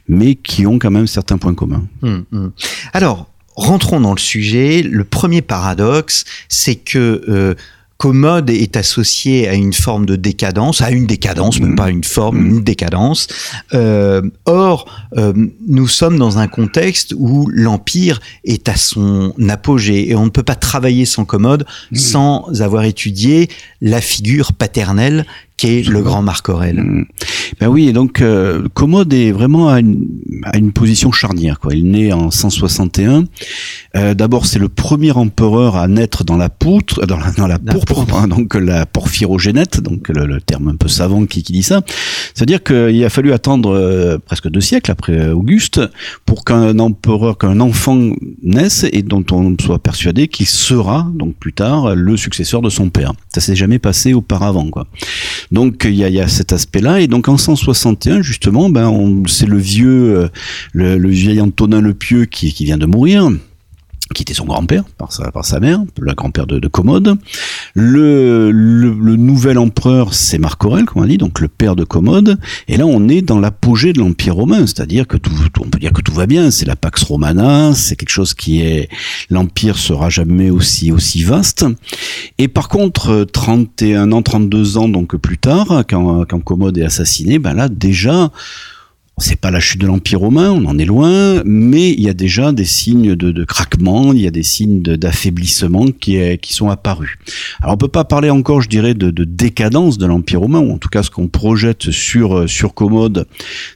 mais 0.08 0.34
qui 0.34 0.66
ont 0.66 0.78
quand 0.78 0.90
même 0.90 1.06
certains 1.06 1.38
points 1.38 1.54
communs. 1.54 1.84
Hum, 2.02 2.24
hum. 2.32 2.52
Alors, 2.92 3.28
rentrons 3.56 4.00
dans 4.00 4.14
le 4.14 4.20
sujet. 4.20 4.82
Le 4.82 5.04
premier 5.04 5.42
paradoxe, 5.42 6.24
c'est 6.48 6.76
que 6.76 7.22
euh, 7.28 7.54
commode 8.02 8.50
est 8.50 8.76
associé 8.76 9.46
à 9.46 9.54
une 9.54 9.72
forme 9.72 10.06
de 10.06 10.16
décadence, 10.16 10.80
à 10.80 10.90
une 10.90 11.06
décadence, 11.06 11.60
même 11.60 11.76
pas 11.76 11.88
une 11.88 12.02
forme, 12.02 12.44
une 12.44 12.64
décadence. 12.64 13.28
Euh, 13.74 14.22
or, 14.44 14.86
euh, 15.16 15.32
nous 15.68 15.86
sommes 15.86 16.18
dans 16.18 16.36
un 16.38 16.48
contexte 16.48 17.14
où 17.16 17.48
l'empire 17.52 18.18
est 18.42 18.68
à 18.68 18.74
son 18.74 19.32
apogée 19.48 20.10
et 20.10 20.16
on 20.16 20.24
ne 20.24 20.30
peut 20.30 20.42
pas 20.42 20.56
travailler 20.56 21.04
sans 21.04 21.24
commode 21.24 21.64
sans 21.94 22.60
avoir 22.60 22.82
étudié 22.82 23.48
la 23.80 24.00
figure 24.00 24.52
paternelle 24.52 25.24
qu'est 25.62 25.88
le 25.88 26.02
grand 26.02 26.22
Marc 26.22 26.48
Aurèle. 26.48 26.82
Mmh. 26.82 27.04
Ben 27.60 27.68
oui, 27.68 27.88
et 27.88 27.92
donc 27.92 28.20
euh, 28.20 28.66
Commode 28.74 29.12
est 29.14 29.30
vraiment 29.30 29.68
à 29.68 29.78
une, 29.78 30.08
à 30.42 30.58
une 30.58 30.72
position 30.72 31.12
charnière. 31.12 31.60
Quoi. 31.60 31.74
Il 31.74 31.88
naît 31.88 32.12
en 32.12 32.32
161. 32.32 33.26
Euh, 33.94 34.14
D'abord, 34.14 34.46
c'est 34.46 34.58
le 34.58 34.68
premier 34.68 35.12
empereur 35.12 35.76
à 35.76 35.86
naître 35.86 36.24
dans 36.24 36.36
la 36.36 36.48
poutre, 36.48 37.06
dans 37.06 37.18
la, 37.18 37.30
dans 37.30 37.46
la, 37.46 37.60
la 37.64 37.72
pourpre, 37.74 37.94
pourpre. 37.94 38.16
Hein, 38.16 38.26
donc 38.26 38.56
la 38.56 38.86
porphyrogénète, 38.86 39.80
donc 39.80 40.08
le, 40.08 40.26
le, 40.26 40.40
terme 40.40 40.66
un 40.66 40.74
peu 40.74 40.88
savant 40.88 41.26
qui, 41.26 41.44
qui 41.44 41.52
dit 41.52 41.62
ça. 41.62 41.82
C'est-à-dire 42.34 42.64
qu'il 42.64 43.04
a 43.04 43.08
fallu 43.08 43.32
attendre 43.32 43.72
euh, 43.72 44.18
presque 44.18 44.48
deux 44.48 44.60
siècles 44.60 44.90
après 44.90 45.30
Auguste 45.30 45.80
pour 46.26 46.44
qu'un 46.44 46.76
empereur, 46.80 47.38
qu'un 47.38 47.60
enfant 47.60 48.00
naisse 48.42 48.84
et 48.90 49.02
dont 49.02 49.24
on 49.30 49.54
soit 49.60 49.78
persuadé 49.78 50.26
qu'il 50.26 50.46
sera 50.46 51.06
donc 51.14 51.36
plus 51.36 51.52
tard 51.52 51.94
le 51.94 52.16
successeur 52.16 52.62
de 52.62 52.70
son 52.70 52.90
père. 52.90 53.12
Ça 53.32 53.40
s'est 53.40 53.54
jamais 53.56 53.78
passé 53.78 54.12
auparavant, 54.12 54.68
quoi. 54.70 54.88
Donc 55.52 55.84
il 55.84 55.94
y 55.94 56.20
a, 56.20 56.28
cet 56.28 56.52
aspect-là. 56.52 57.00
Et 57.00 57.06
donc 57.06 57.28
en 57.28 57.32
1961 57.32 58.22
justement, 58.22 58.70
ben 58.70 59.22
c'est 59.28 59.46
le 59.46 59.58
vieux, 59.58 60.16
euh, 60.16 60.28
le, 60.72 60.96
le, 60.96 61.08
vieil 61.10 61.40
Antonin 61.40 61.80
le 61.80 61.94
Pieux 61.94 62.24
qui, 62.24 62.52
qui 62.52 62.64
vient 62.64 62.78
de 62.78 62.86
mourir 62.86 63.30
qui 64.12 64.22
était 64.22 64.34
son 64.34 64.44
grand-père 64.44 64.84
par 64.98 65.12
sa, 65.12 65.30
par 65.30 65.44
sa 65.44 65.60
mère, 65.60 65.80
le 66.00 66.14
grand-père 66.14 66.46
de, 66.46 66.58
de, 66.58 66.68
Commode. 66.68 67.16
Le, 67.74 68.50
le, 68.50 68.90
le 68.92 69.16
nouvel 69.16 69.58
empereur, 69.58 70.14
c'est 70.14 70.38
Marc 70.38 70.64
Aurèle, 70.64 70.84
comme 70.84 71.02
on 71.02 71.06
dit, 71.06 71.18
donc 71.18 71.40
le 71.40 71.48
père 71.48 71.76
de 71.76 71.84
Commode. 71.84 72.38
Et 72.68 72.76
là, 72.76 72.86
on 72.86 73.08
est 73.08 73.22
dans 73.22 73.40
l'apogée 73.40 73.92
de 73.92 73.98
l'Empire 73.98 74.34
romain, 74.34 74.66
c'est-à-dire 74.66 75.06
que 75.06 75.16
tout, 75.16 75.32
on 75.60 75.68
peut 75.68 75.78
dire 75.78 75.92
que 75.92 76.02
tout 76.02 76.14
va 76.14 76.26
bien. 76.26 76.50
C'est 76.50 76.66
la 76.66 76.76
Pax 76.76 77.02
Romana, 77.02 77.74
c'est 77.74 77.96
quelque 77.96 78.10
chose 78.10 78.34
qui 78.34 78.62
est, 78.62 78.88
l'Empire 79.30 79.78
sera 79.78 80.10
jamais 80.10 80.50
aussi, 80.50 80.92
aussi 80.92 81.22
vaste. 81.22 81.64
Et 82.38 82.48
par 82.48 82.68
contre, 82.68 83.24
31 83.24 84.12
ans, 84.12 84.22
32 84.22 84.78
ans, 84.78 84.88
donc 84.88 85.16
plus 85.16 85.38
tard, 85.38 85.84
quand, 85.88 86.24
quand 86.26 86.40
Commode 86.40 86.78
est 86.78 86.84
assassiné, 86.84 87.38
ben 87.38 87.54
là, 87.54 87.68
déjà, 87.68 88.30
c'est 89.18 89.40
pas 89.40 89.50
la 89.50 89.60
chute 89.60 89.80
de 89.80 89.86
l'Empire 89.86 90.20
romain, 90.20 90.50
on 90.50 90.64
en 90.64 90.78
est 90.78 90.84
loin, 90.84 91.42
mais 91.44 91.92
il 91.92 92.00
y 92.00 92.08
a 92.08 92.14
déjà 92.14 92.50
des 92.52 92.64
signes 92.64 93.14
de, 93.14 93.30
de 93.30 93.44
craquement, 93.44 94.12
il 94.12 94.20
y 94.20 94.26
a 94.26 94.30
des 94.30 94.42
signes 94.42 94.82
d'affaiblissement 94.82 95.86
qui, 95.86 96.18
qui 96.38 96.54
sont 96.54 96.70
apparus. 96.70 97.18
Alors 97.60 97.74
on 97.74 97.76
peut 97.76 97.88
pas 97.88 98.04
parler 98.04 98.30
encore, 98.30 98.62
je 98.62 98.68
dirais, 98.68 98.94
de, 98.94 99.10
de 99.10 99.24
décadence 99.24 99.98
de 99.98 100.06
l'Empire 100.06 100.40
romain, 100.40 100.60
ou 100.60 100.72
en 100.72 100.78
tout 100.78 100.88
cas 100.88 101.02
ce 101.02 101.10
qu'on 101.10 101.28
projette 101.28 101.90
sur, 101.90 102.48
sur 102.48 102.74
Commode 102.74 103.26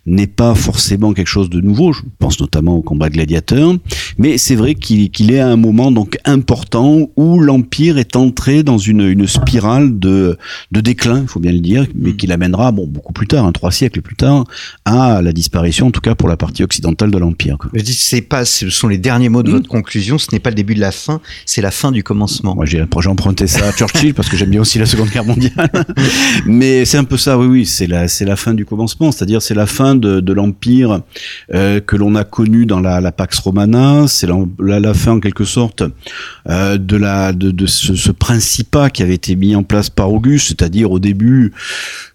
n'est 0.07 0.27
pas 0.27 0.55
forcément 0.55 1.13
quelque 1.13 1.29
chose 1.29 1.51
de 1.51 1.61
nouveau, 1.61 1.93
je 1.93 2.03
pense 2.19 2.41
notamment 2.41 2.77
au 2.77 2.83
combat 2.83 3.11
gladiateur, 3.11 3.75
mais 4.19 4.39
c'est 4.39 4.57
vrai 4.57 4.75
qu'il 4.75 5.11
qu 5.11 5.33
est 5.33 5.39
à 5.39 5.49
un 5.49 5.57
moment 5.57 5.93
donc 5.93 6.19
important 6.25 7.11
où 7.17 7.39
l'Empire 7.41 7.99
est 7.99 8.17
entré 8.17 8.63
dans 8.63 8.79
une, 8.79 9.03
une 9.03 9.27
spirale 9.27 9.99
de, 9.99 10.39
de 10.73 10.81
déclin, 10.81 11.23
il 11.23 11.29
faut 11.29 11.41
bien 11.41 11.53
le 11.53 11.61
dire, 11.61 11.87
mais 11.95 12.17
qui 12.17 12.27
l'amènera 12.27 12.73
bon, 12.73 12.87
beaucoup 12.87 13.13
plus 13.13 13.27
tard, 13.27 13.45
hein, 13.45 13.53
trois 13.53 13.71
siècles 13.71 14.01
plus 14.01 14.17
tard, 14.17 14.45
à 14.85 15.23
la 15.27 15.33
disparition, 15.33 15.89
en 15.89 15.91
tout 15.91 16.01
cas 16.01 16.15
pour 16.15 16.29
la 16.29 16.37
partie 16.37 16.63
occidentale 16.63 17.11
de 17.11 17.19
l'Empire. 17.19 17.59
Je 17.75 17.83
dis, 17.83 17.93
c'est 17.93 18.23
pas, 18.23 18.45
ce 18.45 18.71
sont 18.71 18.89
les 18.89 18.99
derniers 18.99 19.29
mots 19.29 19.43
de 19.43 19.51
mmh. 19.51 19.55
votre 19.55 19.69
conclusion, 19.69 20.19
ce 20.19 20.29
n'est 20.33 20.39
pas 20.39 20.51
le 20.51 20.55
début 20.55 20.75
de 20.75 20.81
la 20.81 20.93
fin, 20.93 21.21
c'est 21.45 21.63
la 21.63 21.71
fin 21.71 21.93
du 21.93 22.03
commencement. 22.03 22.55
Moi, 22.55 22.65
j'ai 22.67 22.87
emprunté 23.07 23.47
ça 23.47 23.69
à 23.69 23.73
Churchill 23.73 24.15
parce 24.15 24.29
que 24.29 24.37
j'aime 24.37 24.51
bien 24.51 24.61
aussi 24.61 24.79
la 24.79 24.87
Seconde 24.87 25.11
Guerre 25.11 25.25
mondiale. 25.25 25.71
Mais 26.47 26.85
c'est 26.85 26.99
un 26.99 27.05
peu 27.05 27.17
ça, 27.17 27.39
oui, 27.39 27.47
oui, 27.47 27.67
c'est 27.67 27.87
la, 27.87 28.09
c'est 28.09 28.25
la 28.25 28.37
fin 28.37 28.55
du 28.55 28.65
commencement, 28.65 29.13
c'est-à-dire 29.13 29.43
c'est 29.43 29.55
la 29.55 29.67
fin 29.67 29.95
de, 29.95 30.21
de 30.21 30.33
l'Empire 30.33 31.01
euh, 31.55 31.81
que 31.81 31.97
l'on 31.97 32.15
a 32.15 32.25
connu 32.25 32.67
dans 32.67 32.81
la, 32.81 33.01
la 33.01 33.13
Pax 33.13 33.39
Romana, 33.39 34.07
c'est 34.09 34.27
la, 34.27 34.81
la, 34.81 34.95
fin 34.95 35.13
en 35.13 35.21
quelque 35.21 35.45
sorte 35.45 35.83
euh, 36.49 36.79
de 36.79 36.97
la 36.97 37.33
de, 37.33 37.51
de 37.51 37.67
ce, 37.67 37.95
ce 37.95 38.11
principat 38.13 38.91
qui 38.91 39.03
avait 39.03 39.15
été 39.15 39.37
mis 39.37 39.55
en 39.55 39.63
place 39.63 39.91
par 39.91 40.13
Auguste, 40.13 40.49
c'est-à-dire 40.49 40.91
au 40.91 40.99
début 40.99 41.53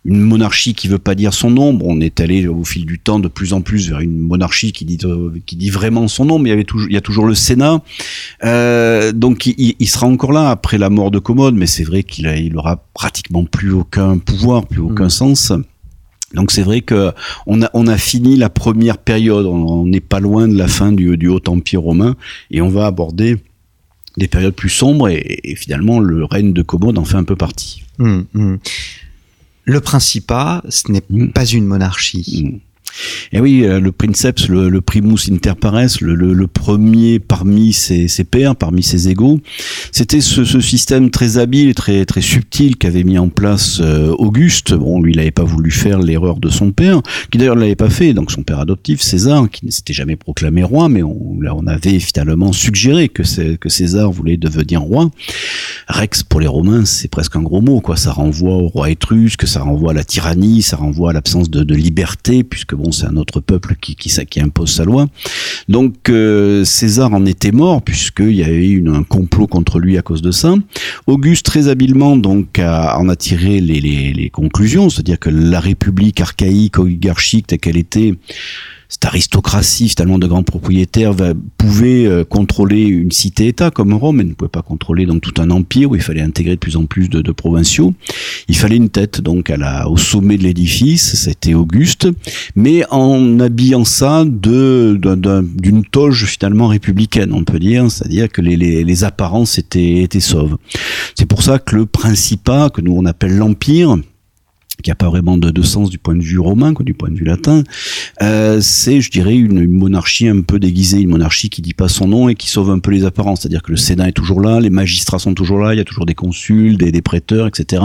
une 0.05 0.21
monarchie 0.21 0.73
qui 0.73 0.87
veut 0.87 0.99
pas 0.99 1.15
dire 1.15 1.33
son 1.33 1.51
nom. 1.51 1.77
on 1.83 2.01
est 2.01 2.19
allé 2.19 2.47
au 2.47 2.63
fil 2.63 2.85
du 2.85 2.99
temps 3.01 3.19
de 3.19 3.27
plus 3.27 3.53
en 3.53 3.61
plus 3.61 3.89
vers 3.89 3.99
une 3.99 4.19
monarchie 4.19 4.71
qui 4.71 4.85
dit 4.85 4.97
qui 5.45 5.55
dit 5.55 5.69
vraiment 5.69 6.07
son 6.07 6.25
nom, 6.25 6.39
mais 6.39 6.49
il 6.49 6.51
y 6.51 6.53
avait 6.53 6.63
toujours 6.63 6.89
il 6.89 6.93
y 6.93 6.97
a 6.97 7.01
toujours 7.01 7.25
le 7.25 7.35
Sénat. 7.35 7.81
Euh, 8.43 9.11
donc 9.11 9.45
il, 9.45 9.75
il, 9.79 9.87
sera 9.87 10.07
encore 10.07 10.31
là 10.31 10.49
après 10.49 10.77
la 10.77 10.89
mort 10.89 11.11
de 11.11 11.19
Commode, 11.19 11.55
mais 11.55 11.67
c'est 11.67 11.83
vrai 11.83 12.03
qu'il 12.03 12.27
il 12.27 12.57
aura 12.57 12.83
pratiquement 12.93 13.45
plus 13.45 13.71
aucun 13.71 14.17
pouvoir, 14.17 14.65
plus 14.65 14.81
aucun 14.81 15.07
mmh. 15.07 15.09
sens. 15.09 15.53
Donc 16.33 16.51
c'est 16.51 16.63
vrai 16.63 16.81
que 16.81 17.11
on 17.45 17.61
a 17.61 17.69
on 17.73 17.87
a 17.87 17.97
fini 17.97 18.37
la 18.37 18.49
première 18.49 18.97
période, 18.97 19.45
on 19.45 19.85
n'est 19.85 19.99
pas 19.99 20.19
loin 20.19 20.47
de 20.47 20.57
la 20.57 20.67
fin 20.67 20.91
du, 20.91 21.17
du 21.17 21.27
Haut 21.27 21.41
Empire 21.47 21.81
romain 21.81 22.15
et 22.51 22.61
on 22.61 22.69
va 22.69 22.85
aborder 22.85 23.37
des 24.17 24.27
périodes 24.27 24.53
plus 24.53 24.69
sombres 24.69 25.09
et, 25.09 25.55
finalement 25.57 25.99
le 25.99 26.25
règne 26.25 26.53
de 26.53 26.61
Commode 26.61 26.97
en 26.97 27.05
fait 27.05 27.17
un 27.17 27.23
peu 27.23 27.35
partie. 27.35 27.83
Mmh, 27.97 28.21
mmh. 28.33 28.55
Le 29.65 29.79
Principat, 29.79 30.63
ce 30.69 30.91
n'est 30.91 31.03
mmh. 31.09 31.29
pas 31.29 31.45
une 31.45 31.65
monarchie. 31.65 32.61
Et 33.31 33.39
oui, 33.39 33.63
euh, 33.65 33.79
le 33.79 33.91
princeps, 33.91 34.47
le, 34.47 34.81
primus 34.81 35.29
inter 35.31 35.53
pares, 35.59 35.97
le, 36.01 36.47
premier 36.47 37.19
parmi 37.19 37.73
ses, 37.73 38.07
ses, 38.07 38.23
pairs, 38.23 38.55
parmi 38.55 38.83
ses 38.83 39.09
égaux, 39.09 39.39
c'était 39.91 40.21
ce, 40.21 40.43
système 40.59 41.09
très 41.09 41.37
habile 41.37 41.73
très 41.75 42.05
très 42.05 42.21
subtil 42.21 42.77
qu'avait 42.77 43.03
mis 43.03 43.17
en 43.17 43.29
place 43.29 43.79
euh, 43.81 44.13
Auguste. 44.17 44.73
Bon, 44.73 45.01
lui, 45.01 45.13
il 45.13 45.17
n'avait 45.17 45.31
pas 45.31 45.43
voulu 45.43 45.71
faire 45.71 45.99
l'erreur 45.99 46.39
de 46.39 46.49
son 46.49 46.71
père, 46.71 47.01
qui 47.31 47.37
d'ailleurs 47.37 47.55
ne 47.55 47.61
l'avait 47.61 47.75
pas 47.75 47.89
fait. 47.89 48.13
Donc 48.13 48.31
son 48.31 48.43
père 48.43 48.59
adoptif, 48.59 49.01
César, 49.01 49.49
qui 49.49 49.65
ne 49.65 49.71
s'était 49.71 49.93
jamais 49.93 50.15
proclamé 50.15 50.63
roi, 50.63 50.89
mais 50.89 51.03
on, 51.03 51.39
là, 51.39 51.55
on 51.55 51.67
avait 51.67 51.99
finalement 51.99 52.51
suggéré 52.51 53.09
que, 53.09 53.23
que 53.55 53.69
César 53.69 54.11
voulait 54.11 54.37
devenir 54.37 54.81
roi. 54.81 55.09
Rex 55.87 56.23
pour 56.23 56.39
les 56.39 56.47
Romains, 56.47 56.85
c'est 56.85 57.09
presque 57.09 57.35
un 57.35 57.41
gros 57.41 57.61
mot, 57.61 57.79
quoi. 57.81 57.95
Ça 57.95 58.11
renvoie 58.11 58.55
au 58.55 58.67
roi 58.67 58.89
étrusque, 58.89 59.47
ça 59.47 59.61
renvoie 59.61 59.91
à 59.91 59.93
la 59.93 60.03
tyrannie, 60.03 60.61
ça 60.61 60.77
renvoie 60.77 61.11
à 61.11 61.13
l'absence 61.13 61.49
de, 61.49 61.63
de 61.63 61.75
liberté, 61.75 62.43
puisque 62.43 62.73
c'est 62.91 63.05
un 63.05 63.17
autre 63.17 63.39
peuple 63.39 63.75
qui, 63.79 63.95
qui, 63.95 64.41
impose 64.41 64.71
sa 64.71 64.83
loi. 64.83 65.07
Donc 65.69 66.09
euh, 66.09 66.63
César 66.65 67.13
en 67.13 67.25
était 67.25 67.51
mort 67.51 67.81
puisqu'il 67.81 68.35
y 68.35 68.43
avait 68.43 68.67
eu 68.67 68.87
un 68.89 69.03
complot 69.03 69.47
contre 69.47 69.79
lui 69.79 69.97
à 69.97 70.01
cause 70.01 70.21
de 70.21 70.31
ça. 70.31 70.55
Auguste 71.05 71.45
très 71.45 71.67
habilement 71.67 72.17
donc 72.17 72.57
a, 72.59 72.97
en 72.97 73.09
a 73.09 73.15
tiré 73.15 73.59
les, 73.59 73.79
les, 73.79 74.13
les 74.13 74.29
conclusions, 74.29 74.89
c'est-à-dire 74.89 75.19
que 75.19 75.29
la 75.29 75.59
République 75.59 76.21
archaïque, 76.21 76.79
oligarchique 76.79 77.47
telle 77.47 77.59
qu'elle 77.59 77.77
était 77.77 78.13
cette 78.91 79.05
aristocratie 79.05 79.87
finalement 79.87 80.19
de 80.19 80.27
grands 80.27 80.43
propriétaires 80.43 81.13
va, 81.13 81.33
pouvait 81.57 82.05
euh, 82.05 82.25
contrôler 82.25 82.81
une 82.81 83.09
cité-État 83.09 83.71
comme 83.71 83.93
Rome, 83.93 84.17
mais 84.17 84.25
ne 84.25 84.33
pouvait 84.33 84.49
pas 84.49 84.61
contrôler 84.61 85.05
donc 85.05 85.21
tout 85.21 85.41
un 85.41 85.49
empire 85.49 85.91
où 85.91 85.95
il 85.95 86.01
fallait 86.01 86.21
intégrer 86.21 86.55
de 86.55 86.59
plus 86.59 86.75
en 86.75 86.85
plus 86.85 87.07
de, 87.07 87.21
de 87.21 87.31
provinciaux. 87.31 87.93
Il 88.49 88.57
fallait 88.57 88.75
une 88.75 88.89
tête 88.89 89.21
donc 89.21 89.49
à 89.49 89.55
la, 89.55 89.87
au 89.87 89.95
sommet 89.95 90.37
de 90.37 90.43
l'édifice, 90.43 91.15
c'était 91.15 91.53
Auguste, 91.53 92.09
mais 92.57 92.83
en 92.91 93.39
habillant 93.39 93.85
ça 93.85 94.25
de 94.25 94.99
d'une 95.55 95.85
toge 95.85 96.25
finalement 96.25 96.67
républicaine, 96.67 97.31
on 97.31 97.45
peut 97.45 97.59
dire, 97.59 97.89
c'est-à-dire 97.89 98.27
que 98.27 98.41
les, 98.41 98.57
les, 98.57 98.83
les 98.83 99.03
apparences 99.05 99.57
étaient, 99.57 100.01
étaient 100.01 100.19
sauves. 100.19 100.57
C'est 101.15 101.25
pour 101.25 101.43
ça 101.43 101.59
que 101.59 101.77
le 101.77 101.85
Principat, 101.85 102.69
que 102.69 102.81
nous 102.81 102.93
on 102.93 103.05
appelle 103.05 103.37
l'Empire, 103.37 103.95
qui 104.81 104.89
n'a 104.89 104.95
pas 104.95 105.09
vraiment 105.09 105.37
de, 105.37 105.61
sens 105.61 105.89
du 105.89 105.97
point 105.97 106.15
de 106.15 106.23
vue 106.23 106.39
romain, 106.39 106.73
que 106.73 106.83
du 106.83 106.93
point 106.93 107.09
de 107.09 107.15
vue 107.15 107.25
latin, 107.25 107.63
euh, 108.21 108.59
c'est, 108.61 109.01
je 109.01 109.11
dirais, 109.11 109.35
une, 109.35 109.67
monarchie 109.67 110.27
un 110.27 110.41
peu 110.41 110.59
déguisée, 110.59 110.99
une 110.99 111.09
monarchie 111.09 111.49
qui 111.49 111.61
dit 111.61 111.73
pas 111.73 111.87
son 111.87 112.07
nom 112.07 112.29
et 112.29 112.35
qui 112.35 112.49
sauve 112.49 112.69
un 112.69 112.79
peu 112.79 112.91
les 112.91 113.05
apparences. 113.05 113.41
C'est-à-dire 113.41 113.61
que 113.61 113.71
le 113.71 113.77
Sénat 113.77 114.09
est 114.09 114.13
toujours 114.13 114.41
là, 114.41 114.59
les 114.59 114.69
magistrats 114.69 115.19
sont 115.19 115.33
toujours 115.33 115.59
là, 115.59 115.73
il 115.73 115.77
y 115.77 115.81
a 115.81 115.85
toujours 115.85 116.05
des 116.05 116.15
consuls, 116.15 116.77
des, 116.77 117.01
prêteurs, 117.01 117.47
etc. 117.47 117.83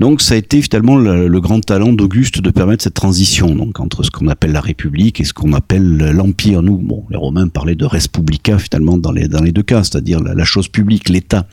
Donc 0.00 0.20
ça 0.20 0.34
a 0.34 0.36
été 0.36 0.60
finalement 0.60 0.96
le, 0.96 1.40
grand 1.40 1.60
talent 1.60 1.92
d'Auguste 1.92 2.40
de 2.40 2.50
permettre 2.50 2.82
cette 2.82 2.94
transition 2.94 3.54
donc 3.54 3.78
entre 3.78 4.02
ce 4.02 4.10
qu'on 4.10 4.26
appelle 4.26 4.52
la 4.52 4.60
République 4.60 5.20
et 5.20 5.24
ce 5.24 5.32
qu'on 5.32 5.52
appelle 5.52 5.96
l'Empire. 6.10 6.62
Nous, 6.62 6.76
bon, 6.76 7.04
les 7.10 7.16
Romains 7.16 7.48
parlaient 7.48 7.76
de 7.76 7.84
respublica 7.84 8.58
finalement 8.58 8.98
dans 8.98 9.12
les, 9.12 9.28
deux 9.28 9.62
cas, 9.62 9.84
c'est-à-dire 9.84 10.20
la 10.20 10.44
chose 10.44 10.68
publique, 10.68 11.08
l'État. 11.08 11.46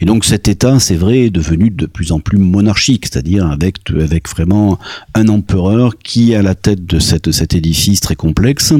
Et 0.00 0.06
donc 0.06 0.24
cet 0.24 0.48
État, 0.48 0.80
c'est 0.80 0.96
vrai, 0.96 1.26
est 1.26 1.30
devenu 1.30 1.70
de 1.70 1.86
plus 1.86 2.12
en 2.12 2.20
plus 2.20 2.38
monarchique, 2.38 3.06
c'est-à-dire 3.06 3.46
avec 3.46 3.84
avec 4.00 4.28
vraiment 4.28 4.78
un 5.14 5.28
empereur 5.28 5.98
qui 5.98 6.32
est 6.32 6.36
à 6.36 6.42
la 6.42 6.54
tête 6.54 6.84
de 6.86 6.98
cet 6.98 7.54
édifice 7.54 8.00
très 8.00 8.16
complexe 8.16 8.72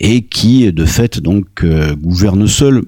et 0.00 0.22
qui 0.22 0.72
de 0.72 0.84
fait 0.84 1.20
donc 1.20 1.46
euh, 1.64 1.94
gouverne 1.96 2.46
seul 2.46 2.82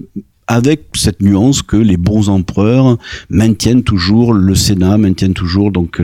avec 0.49 0.85
cette 0.95 1.21
nuance 1.21 1.61
que 1.61 1.77
les 1.77 1.95
bons 1.95 2.27
empereurs 2.27 2.97
maintiennent 3.29 3.83
toujours 3.83 4.33
le 4.33 4.55
Sénat, 4.55 4.97
maintiennent 4.97 5.35
toujours 5.35 5.71
donc 5.71 6.01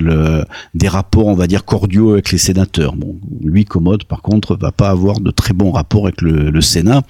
des 0.75 0.87
rapports, 0.87 1.25
on 1.25 1.33
va 1.33 1.47
dire, 1.47 1.65
cordiaux 1.65 2.11
avec 2.11 2.31
les 2.31 2.37
sénateurs. 2.37 2.93
Lui, 3.43 3.65
Commode, 3.65 4.03
par 4.03 4.21
contre, 4.21 4.55
va 4.55 4.71
pas 4.71 4.89
avoir 4.89 5.19
de 5.19 5.31
très 5.31 5.55
bons 5.55 5.71
rapports 5.71 6.05
avec 6.05 6.21
le, 6.21 6.61
Sénat. 6.61 7.01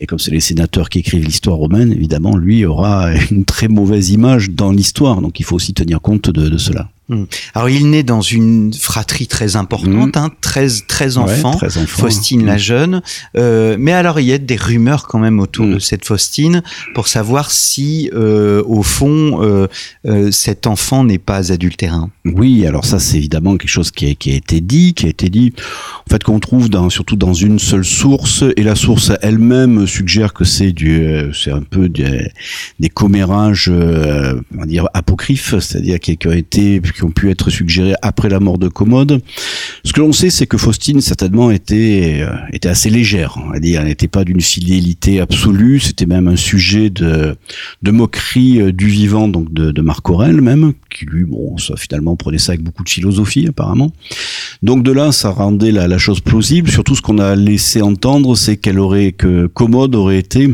Et 0.00 0.06
comme 0.06 0.18
c'est 0.18 0.32
les 0.32 0.40
sénateurs 0.40 0.88
qui 0.88 0.98
écrivent 0.98 1.24
l'histoire 1.24 1.56
romaine, 1.56 1.92
évidemment, 1.92 2.36
lui 2.36 2.64
aura 2.64 3.14
une 3.30 3.44
très 3.44 3.68
mauvaise 3.68 4.10
image 4.10 4.50
dans 4.50 4.72
l'histoire. 4.72 5.22
Donc 5.22 5.38
il 5.38 5.44
faut 5.44 5.54
aussi 5.54 5.74
tenir 5.74 6.00
compte 6.00 6.30
de 6.30 6.58
cela. 6.58 6.90
Hmm. 7.08 7.24
Alors 7.54 7.68
il 7.68 7.90
naît 7.90 8.04
dans 8.04 8.20
une 8.20 8.72
fratrie 8.72 9.26
très 9.26 9.56
importante, 9.56 10.14
mmh. 10.14 10.18
hein, 10.18 10.30
13, 10.40 10.84
13 10.86 11.18
enfants, 11.18 11.58
ouais, 11.60 11.66
enfants, 11.66 11.86
Faustine 11.86 12.42
mmh. 12.42 12.46
la 12.46 12.58
jeune. 12.58 13.02
Euh, 13.36 13.76
mais 13.76 13.90
alors 13.90 14.20
il 14.20 14.26
y 14.26 14.32
a 14.32 14.38
des 14.38 14.54
rumeurs 14.54 15.08
quand 15.08 15.18
même 15.18 15.40
autour 15.40 15.66
mmh. 15.66 15.74
de 15.74 15.78
cette 15.80 16.04
Faustine 16.04 16.62
pour 16.94 17.08
savoir 17.08 17.50
si 17.50 18.08
euh, 18.14 18.62
au 18.66 18.84
fond 18.84 19.42
euh, 19.42 19.66
cet 20.30 20.68
enfant 20.68 21.02
n'est 21.02 21.18
pas 21.18 21.50
adultérin. 21.50 22.10
Oui, 22.24 22.68
alors 22.68 22.84
ça 22.84 23.00
c'est 23.00 23.16
évidemment 23.16 23.56
quelque 23.56 23.68
chose 23.68 23.90
qui 23.90 24.08
a, 24.08 24.14
qui 24.14 24.30
a, 24.30 24.36
été 24.36 24.60
dit, 24.60 24.94
qui 24.94 25.06
a 25.06 25.08
été 25.08 25.28
dit, 25.28 25.52
en 26.06 26.10
fait 26.10 26.22
qu'on 26.22 26.38
trouve 26.38 26.70
dans, 26.70 26.88
surtout 26.88 27.16
dans 27.16 27.34
une 27.34 27.58
seule 27.58 27.84
source 27.84 28.44
et 28.56 28.62
la 28.62 28.76
source 28.76 29.10
elle-même 29.22 29.88
suggère 29.88 30.32
que 30.32 30.44
c'est 30.44 30.70
du, 30.70 31.04
c'est 31.34 31.50
un 31.50 31.62
peu 31.62 31.88
des, 31.88 32.30
des 32.78 32.88
commérages, 32.88 33.68
on 33.68 34.60
va 34.60 34.66
dire 34.66 34.86
apocryphes, 34.94 35.58
c'est-à-dire 35.58 35.98
qui, 35.98 36.16
qui 36.16 36.28
ont 36.28 36.32
été 36.32 36.80
qui 36.92 37.01
ont 37.04 37.10
pu 37.10 37.30
être 37.30 37.50
suggérés 37.50 37.94
après 38.02 38.28
la 38.28 38.40
mort 38.40 38.58
de 38.58 38.68
Commode. 38.68 39.22
Ce 39.84 39.92
que 39.92 40.00
l'on 40.00 40.12
sait, 40.12 40.30
c'est 40.30 40.46
que 40.46 40.56
Faustine 40.56 41.00
certainement 41.00 41.50
était 41.50 42.20
euh, 42.22 42.34
était 42.52 42.68
assez 42.68 42.90
légère, 42.90 43.38
va 43.52 43.60
dire, 43.60 43.80
elle 43.80 43.88
n'était 43.88 44.08
pas 44.08 44.24
d'une 44.24 44.40
fidélité 44.40 45.20
absolue, 45.20 45.80
c'était 45.80 46.06
même 46.06 46.28
un 46.28 46.36
sujet 46.36 46.90
de 46.90 47.36
de 47.82 47.90
moquerie 47.90 48.60
euh, 48.60 48.72
du 48.72 48.86
vivant, 48.86 49.28
donc 49.28 49.52
de, 49.52 49.82
Marc 49.82 50.08
Aurèle 50.10 50.40
même, 50.40 50.74
qui 50.90 51.06
lui, 51.06 51.24
bon, 51.24 51.56
finalement 51.76 52.14
prenait 52.14 52.38
ça 52.38 52.52
avec 52.52 52.62
beaucoup 52.62 52.84
de 52.84 52.88
philosophie 52.88 53.46
apparemment. 53.48 53.92
Donc 54.62 54.84
de 54.84 54.92
là, 54.92 55.10
ça 55.12 55.30
rendait 55.30 55.72
la, 55.72 55.88
la 55.88 55.98
chose 55.98 56.20
plausible. 56.20 56.70
Surtout, 56.70 56.94
ce 56.94 57.02
qu'on 57.02 57.18
a 57.18 57.34
laissé 57.34 57.82
entendre, 57.82 58.36
c'est 58.36 58.56
qu'elle 58.56 58.78
aurait 58.78 59.12
que 59.12 59.46
Commode 59.46 59.96
aurait 59.96 60.18
été 60.18 60.50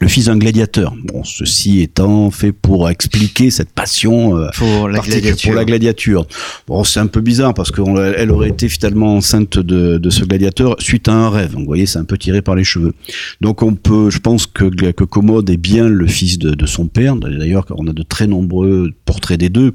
le 0.00 0.06
fils 0.06 0.26
d'un 0.26 0.36
gladiateur. 0.36 0.94
Bon, 1.04 1.24
ceci 1.24 1.80
étant 1.80 2.30
fait 2.30 2.52
pour 2.52 2.88
expliquer 2.88 3.50
cette 3.50 3.70
passion 3.70 4.36
euh, 4.36 4.48
pour, 4.54 4.88
la 4.88 5.00
pour, 5.00 5.54
la 5.54 5.64
gladiature. 5.64 6.26
Bon, 6.68 6.84
c'est 6.84 7.00
un 7.00 7.08
peu 7.08 7.20
bizarre 7.20 7.52
parce 7.52 7.72
qu'elle 7.72 8.30
aurait 8.30 8.50
été 8.50 8.68
finalement 8.68 9.16
enceinte 9.16 9.58
de, 9.58 9.98
de, 9.98 10.10
ce 10.10 10.24
gladiateur 10.24 10.76
suite 10.78 11.08
à 11.08 11.14
un 11.14 11.30
rêve. 11.30 11.52
Donc, 11.52 11.60
vous 11.60 11.66
voyez, 11.66 11.86
c'est 11.86 11.98
un 11.98 12.04
peu 12.04 12.16
tiré 12.16 12.42
par 12.42 12.54
les 12.54 12.64
cheveux. 12.64 12.94
Donc, 13.40 13.62
on 13.62 13.74
peut, 13.74 14.10
je 14.10 14.18
pense 14.18 14.46
que, 14.46 14.64
que 14.92 15.04
Commode 15.04 15.50
est 15.50 15.56
bien 15.56 15.88
le 15.88 16.06
fils 16.06 16.38
de, 16.38 16.50
de 16.50 16.66
son 16.66 16.86
père. 16.86 17.16
D'ailleurs, 17.16 17.66
on 17.70 17.88
a 17.88 17.92
de 17.92 18.02
très 18.02 18.28
nombreux 18.28 18.92
portraits 19.04 19.38
des 19.38 19.48
deux. 19.48 19.74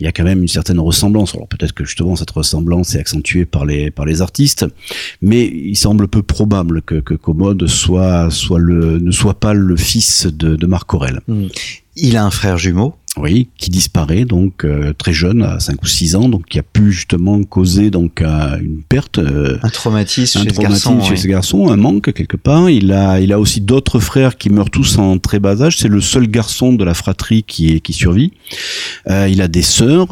Il 0.00 0.04
y 0.04 0.08
a 0.08 0.12
quand 0.12 0.24
même 0.24 0.42
une 0.42 0.48
certaine 0.48 0.80
ressemblance. 0.80 1.34
Alors, 1.34 1.46
peut-être 1.46 1.72
que 1.72 1.84
justement 1.84 2.16
cette 2.16 2.30
ressemblance 2.30 2.94
est 2.94 2.98
accentuée 2.98 3.44
par 3.44 3.64
les 3.64 3.90
par 3.90 4.06
les 4.06 4.22
artistes, 4.22 4.66
mais 5.20 5.44
il 5.46 5.76
semble 5.76 6.08
peu 6.08 6.22
probable 6.22 6.82
que, 6.82 6.96
que 6.96 7.14
Commode 7.14 7.66
soit 7.68 8.30
soit 8.30 8.58
le 8.58 8.98
ne 8.98 9.10
soit 9.10 9.38
pas 9.38 9.51
le 9.54 9.76
fils 9.76 10.26
de, 10.26 10.56
de 10.56 10.66
Marc 10.66 10.92
Aurel. 10.94 11.20
Mmh. 11.28 11.46
Il 11.96 12.16
a 12.16 12.24
un 12.24 12.30
frère 12.30 12.58
jumeau. 12.58 12.94
Oui, 13.18 13.48
qui 13.58 13.68
disparaît 13.68 14.24
donc 14.24 14.64
euh, 14.64 14.94
très 14.94 15.12
jeune, 15.12 15.42
à 15.42 15.60
5 15.60 15.82
ou 15.82 15.86
6 15.86 16.16
ans, 16.16 16.28
donc 16.30 16.46
qui 16.46 16.58
a 16.58 16.62
pu 16.62 16.92
justement 16.92 17.42
causer 17.42 17.90
donc 17.90 18.22
euh, 18.22 18.56
une 18.58 18.82
perte, 18.82 19.18
euh, 19.18 19.58
un 19.62 19.68
traumatisme, 19.68 20.38
un 20.38 20.44
chez, 20.44 20.52
traumatisme 20.52 20.80
ce 20.80 20.94
garçon, 20.94 21.04
chez 21.04 21.12
oui. 21.12 21.18
ce 21.18 21.28
garçon, 21.28 21.68
un 21.68 21.76
manque 21.76 22.10
quelque 22.14 22.38
part. 22.38 22.70
Il 22.70 22.90
a, 22.90 23.20
il 23.20 23.34
a 23.34 23.38
aussi 23.38 23.60
d'autres 23.60 24.00
frères 24.00 24.38
qui 24.38 24.48
meurent 24.48 24.70
tous 24.70 24.96
en 24.96 25.18
très 25.18 25.40
bas 25.40 25.60
âge. 25.60 25.76
C'est 25.76 25.88
le 25.88 26.00
seul 26.00 26.26
garçon 26.26 26.72
de 26.72 26.84
la 26.84 26.94
fratrie 26.94 27.42
qui 27.42 27.74
est 27.74 27.80
qui 27.80 27.92
survit. 27.92 28.32
il 29.06 29.42
a 29.42 29.48
des 29.48 29.62
sœurs 29.62 30.08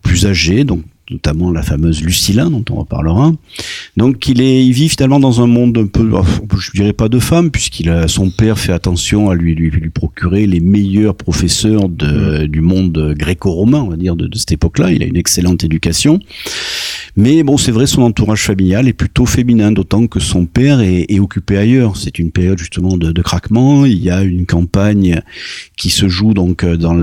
plus 0.00 0.24
âgées, 0.24 0.64
donc 0.64 0.82
notamment 1.10 1.50
la 1.50 1.62
fameuse 1.62 2.02
Lucilla 2.02 2.44
dont 2.44 2.64
on 2.70 2.76
reparlera. 2.76 3.32
Donc 4.00 4.28
il 4.28 4.40
est, 4.40 4.64
il 4.64 4.72
vit 4.72 4.88
finalement 4.88 5.20
dans 5.20 5.42
un 5.42 5.46
monde 5.46 5.76
un 5.76 5.86
peu, 5.86 6.10
je 6.58 6.70
dirais 6.70 6.94
pas 6.94 7.10
de 7.10 7.18
femme, 7.18 7.50
puisqu'il 7.50 7.90
a 7.90 8.08
son 8.08 8.30
père 8.30 8.58
fait 8.58 8.72
attention 8.72 9.28
à 9.28 9.34
lui 9.34 9.54
lui, 9.54 9.68
lui 9.68 9.90
procurer 9.90 10.46
les 10.46 10.60
meilleurs 10.60 11.14
professeurs 11.14 11.90
de, 11.90 12.44
mm. 12.44 12.46
du 12.46 12.62
monde 12.62 13.14
gréco-romain, 13.14 13.82
on 13.82 13.90
va 13.90 13.98
dire 13.98 14.16
de, 14.16 14.26
de 14.26 14.38
cette 14.38 14.52
époque-là. 14.52 14.90
Il 14.90 15.02
a 15.02 15.06
une 15.06 15.18
excellente 15.18 15.64
éducation. 15.64 16.18
Mais 17.14 17.42
bon, 17.42 17.58
c'est 17.58 17.72
vrai, 17.72 17.86
son 17.86 18.00
entourage 18.00 18.42
familial 18.42 18.88
est 18.88 18.94
plutôt 18.94 19.26
féminin, 19.26 19.70
d'autant 19.70 20.06
que 20.06 20.18
son 20.18 20.46
père 20.46 20.80
est, 20.80 21.04
est 21.10 21.20
occupé 21.20 21.58
ailleurs. 21.58 21.98
C'est 21.98 22.18
une 22.18 22.30
période 22.30 22.58
justement 22.58 22.96
de, 22.96 23.12
de, 23.12 23.20
craquement. 23.20 23.84
Il 23.84 24.02
y 24.02 24.08
a 24.08 24.22
une 24.22 24.46
campagne 24.46 25.20
qui 25.76 25.90
se 25.90 26.08
joue 26.08 26.32
donc 26.32 26.64
dans 26.64 26.94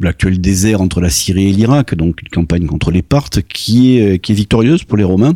l'actuel 0.00 0.40
désert 0.40 0.80
entre 0.80 1.00
la 1.00 1.10
Syrie 1.10 1.48
et 1.48 1.52
l'Irak, 1.52 1.94
donc 1.94 2.22
une 2.22 2.28
campagne 2.28 2.66
contre 2.66 2.90
les 2.90 3.02
Parthes 3.02 3.40
qui 3.42 3.98
est, 3.98 4.18
qui 4.18 4.32
est 4.32 4.34
victorieuse 4.34 4.84
pour 4.84 4.96
les 4.96 5.04
Romains. 5.04 5.34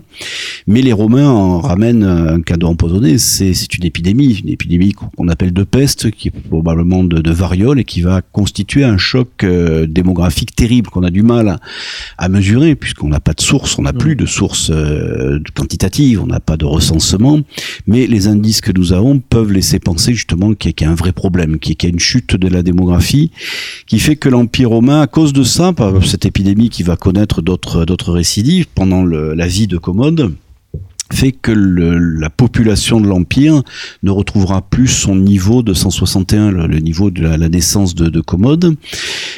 Mais 0.67 0.83
les 0.83 0.93
Romains 0.93 1.29
en 1.29 1.61
ramènent 1.61 2.05
un 2.05 2.41
cadeau 2.41 2.69
empoisonné. 2.69 3.19
C'est 3.19 3.75
une 3.75 3.85
épidémie, 3.85 4.41
une 4.43 4.51
épidémie 4.51 4.93
qu'on 4.93 5.29
appelle 5.29 5.53
de 5.53 5.65
peste, 5.65 6.11
qui 6.11 6.29
est 6.29 6.33
probablement 6.49 7.05
de, 7.05 7.21
de 7.21 7.31
variole 7.31 7.81
et 7.81 7.85
qui 7.85 8.01
va 8.03 8.23
constituer 8.23 8.85
un 8.85 8.99
choc 8.99 9.45
euh, 9.45 9.87
démographique 9.87 10.55
terrible 10.55 10.91
qu'on 10.91 11.03
a 11.03 11.11
du 11.11 11.23
mal 11.23 11.49
à, 11.49 11.61
à 12.17 12.29
mesurer 12.29 12.75
puisqu'on 12.75 13.09
n'a 13.09 13.21
pas 13.21 13.35
de 13.35 13.41
source 13.41 13.79
on 13.79 13.83
n'a 13.83 13.93
plus 13.93 14.17
de 14.17 14.27
sources 14.27 14.71
euh, 14.71 15.41
quantitatives, 15.55 16.23
on 16.23 16.27
n'a 16.27 16.41
pas 16.41 16.57
de 16.57 16.65
recensement, 16.65 17.41
mais 17.87 18.07
les 18.07 18.27
indices 18.27 18.61
que 18.61 18.73
nous 18.73 18.93
avons 18.93 19.19
peuvent 19.19 19.53
laisser 19.53 19.79
penser 19.79 20.15
justement 20.15 20.55
qu'il 20.55 20.75
y, 20.81 20.85
a 20.85 20.91
un 20.91 20.95
vrai 20.95 21.13
problème, 21.13 21.59
qu'il 21.59 21.77
y 21.81 21.87
a 21.87 21.89
une 21.89 21.99
chute 21.99 22.37
de 22.37 22.49
la 22.49 22.63
démographie, 22.63 23.31
qui 23.87 23.99
fait 23.99 24.17
que 24.17 24.29
l'Empire 24.39 24.71
romain, 24.71 25.01
à 25.01 25.09
cause 25.09 25.33
de 25.33 25.43
ça, 25.43 25.73
par 25.73 26.05
cette 26.05 26.25
épidémie 26.25 26.71
qui 26.71 26.85
va 26.85 26.95
connaître 26.95 27.43
d'autres 27.43 28.13
récidives 28.13 28.69
pendant 28.73 29.05
la 29.05 29.47
vie 29.49 29.67
de 29.67 29.79
Commode, 29.79 30.33
fait 31.13 31.33
que 31.33 31.53
la 31.53 32.31
population 32.31 33.01
de 33.01 33.07
l'Empire 33.07 33.63
ne 34.03 34.11
retrouvera 34.11 34.63
plus 34.63 34.89
son 34.89 35.17
niveau 35.17 35.63
de 35.63 35.73
161, 35.73 36.51
le, 36.51 36.79
niveau 36.79 37.11
de 37.11 37.23
la, 37.23 37.49
naissance 37.49 37.95
de, 37.95 38.09
de, 38.09 38.21
Commode. 38.21 38.77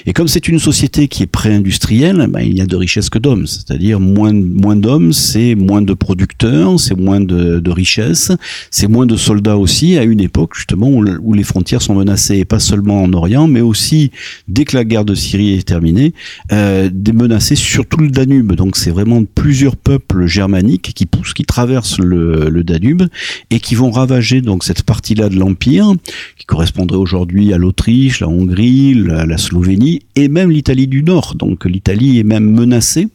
Et 0.07 0.13
comme 0.13 0.27
c'est 0.27 0.49
une 0.49 0.59
société 0.59 1.07
qui 1.07 1.23
est 1.23 1.27
pré-industrielle, 1.27 2.27
ben, 2.29 2.41
il 2.41 2.57
y 2.57 2.61
a 2.61 2.67
de 2.67 2.77
richesses 2.77 3.09
que 3.09 3.19
d'hommes. 3.19 3.47
C'est-à-dire 3.47 4.01
moins, 4.01 4.33
moins 4.33 4.77
d'hommes, 4.77 5.13
c'est 5.13 5.55
moins 5.55 5.83
de 5.83 5.95
producteurs, 5.95 6.81
c'est 6.81 6.97
moins 6.97 7.21
de, 7.21 7.61
de 7.61 7.71
richesses, 7.71 8.33
c'est 8.71 8.89
moins 8.89 9.07
de 9.07 9.17
soldats 9.17 9.57
aussi, 9.57 9.97
à 9.97 10.03
une 10.03 10.21
époque 10.21 10.57
justement 10.57 10.89
où, 10.89 11.05
où, 11.23 11.35
les 11.35 11.45
frontières 11.45 11.83
sont 11.83 11.95
menacées, 11.95 12.39
et 12.39 12.45
pas 12.45 12.59
seulement 12.59 13.03
en 13.03 13.13
Orient, 13.13 13.47
mais 13.47 13.61
aussi, 13.61 14.11
dès 14.49 14.65
que 14.65 14.77
la 14.77 14.85
guerre 14.85 15.05
de 15.05 15.15
Syrie 15.15 15.55
est 15.55 15.67
terminée, 15.67 16.15
euh, 16.53 16.89
des 16.93 17.13
menacées 17.13 17.55
sur 17.55 17.87
tout 17.87 17.99
le 17.99 18.11
Danube. 18.11 18.53
Donc 18.55 18.77
c'est 18.77 18.91
vraiment 18.91 19.23
plusieurs 19.25 19.77
peuples 19.77 20.27
germaniques 20.27 20.93
qui 20.95 21.07
poussent, 21.07 21.35
qui 21.35 21.45
travaillent 21.45 21.60
traversent 21.61 21.99
le, 21.99 22.63
Danube 22.65 23.03
et 23.51 23.61
qui 23.61 23.75
vont 23.75 23.91
ravager 23.91 24.41
donc 24.41 24.65
cette 24.65 24.83
partie-là 24.83 25.29
de 25.29 25.39
l'empire 25.39 25.93
qui 26.39 26.47
correspondrait 26.47 26.97
aujourd'hui 26.97 27.53
à 27.53 27.59
l'Autriche, 27.59 28.21
la 28.21 28.29
Hongrie, 28.29 28.95
la, 28.95 29.27
la 29.27 29.37
Slovénie 29.37 30.01
et 30.17 30.29
même 30.29 30.51
l'Italie 30.51 30.87
du 30.87 31.03
Nord. 31.03 31.35
Donc 31.35 31.67
l'Italie 31.67 32.19
est 32.19 32.25
même 32.25 32.51
menacée. 32.51 33.09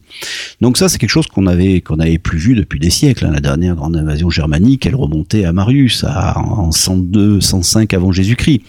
Donc 0.60 0.78
ça 0.78 0.88
c'est 0.88 0.98
quelque 0.98 1.10
chose 1.10 1.26
qu'on 1.26 1.46
avait 1.46 1.80
qu'on 1.80 1.98
avait 1.98 2.18
plus 2.18 2.38
vu 2.38 2.54
depuis 2.54 2.78
des 2.78 2.90
siècles. 2.90 3.26
Hein. 3.26 3.32
La 3.32 3.40
dernière 3.40 3.74
grande 3.74 3.96
invasion 3.96 4.30
germanique, 4.30 4.86
elle 4.86 4.94
remontait 4.94 5.44
à 5.44 5.52
Marius 5.52 6.04
à, 6.04 6.38
en 6.38 6.72
102, 6.72 7.40
105 7.40 7.92
avant 7.94 8.12
Jésus-Christ. 8.12 8.62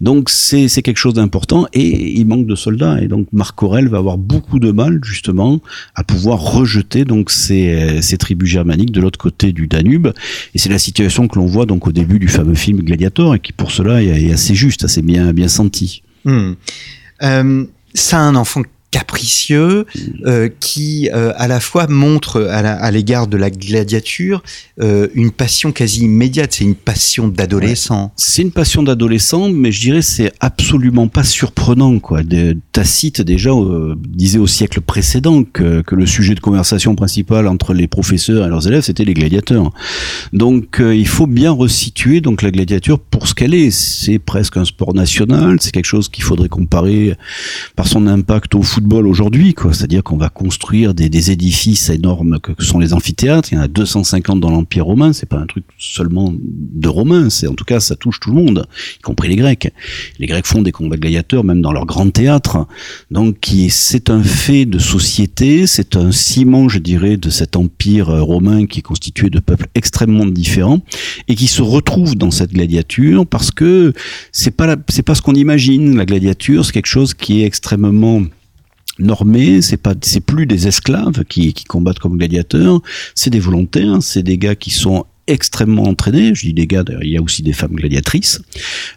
Donc 0.00 0.30
c'est 0.30 0.68
quelque 0.82 0.98
chose 0.98 1.14
d'important 1.14 1.66
et 1.72 2.18
il 2.18 2.26
manque 2.26 2.46
de 2.46 2.54
soldats 2.54 3.00
et 3.00 3.08
donc 3.08 3.28
Marc 3.32 3.62
Aurel 3.62 3.88
va 3.88 3.98
avoir 3.98 4.18
beaucoup 4.18 4.58
de 4.58 4.72
mal 4.72 5.00
justement 5.04 5.60
à 5.94 6.04
pouvoir 6.04 6.40
rejeter 6.40 7.04
donc 7.04 7.30
ces, 7.30 8.02
ces 8.02 8.18
tribus 8.18 8.48
germaniques 8.48 8.92
de 8.92 9.00
l'autre 9.00 9.18
côté 9.18 9.52
du 9.52 9.66
Danube. 9.66 10.08
Et 10.54 10.58
c'est 10.58 10.68
la 10.68 10.78
situation 10.78 11.28
que 11.28 11.38
l'on 11.38 11.46
voit 11.46 11.66
donc 11.66 11.86
au 11.86 11.92
début 11.92 12.18
du 12.18 12.28
fameux 12.28 12.54
film 12.54 12.80
Gladiator 12.80 13.34
et 13.34 13.38
qui 13.38 13.52
pour 13.52 13.70
cela 13.70 14.02
est, 14.02 14.32
assez 14.32 14.54
juste, 14.54 14.84
assez 14.84 15.02
bien, 15.02 15.32
bien 15.32 15.48
senti. 15.48 16.02
Hmm. 16.24 16.52
Euh, 17.22 17.64
ça 17.94 18.20
un 18.20 18.34
enfant 18.34 18.62
capricieux 18.90 19.86
euh, 20.26 20.48
qui 20.58 21.08
euh, 21.12 21.32
à 21.36 21.48
la 21.48 21.60
fois 21.60 21.86
montre 21.88 22.42
à 22.42 22.90
l'égard 22.90 23.26
de 23.28 23.36
la 23.36 23.50
gladiature 23.50 24.42
euh, 24.80 25.08
une 25.14 25.30
passion 25.30 25.72
quasi 25.72 26.02
immédiate. 26.02 26.54
C'est 26.54 26.64
une 26.64 26.74
passion 26.74 27.28
d'adolescent. 27.28 28.12
C'est 28.16 28.42
une 28.42 28.50
passion 28.50 28.82
d'adolescent 28.82 29.48
mais 29.48 29.70
je 29.72 29.80
dirais 29.80 30.02
c'est 30.02 30.32
absolument 30.40 31.08
pas 31.08 31.24
surprenant 31.24 31.98
quoi. 31.98 32.22
De, 32.22 32.56
Tacite 32.72 33.22
déjà 33.22 33.50
disait 34.08 34.38
au 34.38 34.46
siècle 34.46 34.80
précédent 34.80 35.44
que, 35.44 35.82
que 35.82 35.94
le 35.94 36.06
sujet 36.06 36.34
de 36.34 36.40
conversation 36.40 36.94
principal 36.94 37.46
entre 37.46 37.74
les 37.74 37.86
professeurs 37.86 38.46
et 38.46 38.48
leurs 38.48 38.66
élèves 38.66 38.82
c'était 38.82 39.04
les 39.04 39.14
gladiateurs. 39.14 39.72
Donc 40.32 40.80
il 40.80 41.06
faut 41.06 41.26
bien 41.26 41.52
resituer 41.52 42.20
donc 42.20 42.42
la 42.42 42.50
gladiature 42.50 42.98
pour 42.98 43.28
ce 43.28 43.34
qu'elle 43.34 43.54
est. 43.54 43.70
C'est 43.70 44.18
presque 44.18 44.56
un 44.56 44.64
sport 44.64 44.94
national 44.94 45.58
c'est 45.60 45.72
quelque 45.72 45.84
chose 45.84 46.08
qu'il 46.08 46.24
faudrait 46.24 46.48
comparer 46.48 47.16
par 47.76 47.86
son 47.86 48.06
impact 48.06 48.54
au 48.54 48.62
foot 48.62 48.79
aujourd'hui. 49.06 49.54
C'est-à-dire 49.72 50.02
qu'on 50.02 50.16
va 50.16 50.28
construire 50.28 50.94
des, 50.94 51.30
édifices 51.30 51.90
énormes 51.90 52.38
que, 52.40 52.52
sont 52.62 52.78
les 52.78 52.92
amphithéâtres. 52.92 53.52
Il 53.52 53.56
y 53.56 53.58
en 53.58 53.62
a 53.62 53.68
250 53.68 54.40
dans 54.40 54.50
l'Empire 54.50 54.86
romain. 54.86 55.12
C'est 55.12 55.28
pas 55.28 55.38
un 55.38 55.46
truc 55.46 55.64
seulement 55.78 56.32
de 56.34 56.88
romains. 56.88 57.30
C'est 57.30 57.46
en 57.46 57.54
tout 57.54 57.64
cas, 57.64 57.80
ça 57.80 57.96
touche 57.96 58.20
tout 58.20 58.30
le 58.30 58.36
monde, 58.36 58.66
y 58.98 59.02
compris 59.02 59.28
les 59.28 59.36
Grecs. 59.36 59.72
Les 60.18 60.26
Grecs 60.26 60.46
font 60.46 60.62
des 60.62 60.72
combats 60.72 60.96
gladiateurs 60.96 61.44
même 61.44 61.60
dans 61.60 61.72
leur 61.72 61.86
grand 61.86 62.10
théâtre. 62.10 62.66
Donc, 63.10 63.36
c'est 63.68 64.10
un 64.10 64.22
fait 64.22 64.66
de 64.66 64.78
société. 64.78 65.66
C'est 65.66 65.96
un 65.96 66.12
ciment, 66.12 66.68
je 66.68 66.78
dirais, 66.78 67.16
de 67.16 67.30
cet 67.30 67.56
empire 67.56 68.08
romain 68.08 68.66
qui 68.66 68.80
est 68.80 68.82
constitué 68.82 69.30
de 69.30 69.40
peuples 69.40 69.66
extrêmement 69.74 70.26
différents 70.26 70.80
et 71.28 71.34
qui 71.34 71.46
se 71.46 71.62
retrouve 71.62 72.16
dans 72.16 72.30
cette 72.30 72.52
gladiature 72.52 73.26
parce 73.26 73.50
que 73.50 73.92
c'est 74.32 74.50
pas 74.50 74.76
c'est 74.88 75.02
pas 75.02 75.14
ce 75.14 75.22
qu'on 75.22 75.34
imagine. 75.34 75.96
La 75.96 76.06
gladiature, 76.06 76.64
c'est 76.64 76.72
quelque 76.72 76.86
chose 76.86 77.14
qui 77.14 77.42
est 77.42 77.44
extrêmement 77.44 78.22
normés, 79.00 79.62
c'est 79.62 79.76
pas, 79.76 79.94
c'est 80.02 80.20
plus 80.20 80.46
des 80.46 80.68
esclaves 80.68 81.24
qui, 81.24 81.52
qui 81.52 81.64
combattent 81.64 81.98
comme 81.98 82.16
gladiateurs, 82.16 82.80
c'est 83.14 83.30
des 83.30 83.40
volontaires, 83.40 84.02
c'est 84.02 84.22
des 84.22 84.38
gars 84.38 84.54
qui 84.54 84.70
sont 84.70 85.06
extrêmement 85.32 85.84
entraînés. 85.84 86.34
Je 86.34 86.46
dis 86.46 86.52
des 86.52 86.66
gars, 86.66 86.84
il 87.02 87.10
y 87.10 87.16
a 87.16 87.22
aussi 87.22 87.42
des 87.42 87.52
femmes 87.52 87.74
gladiatrices. 87.74 88.42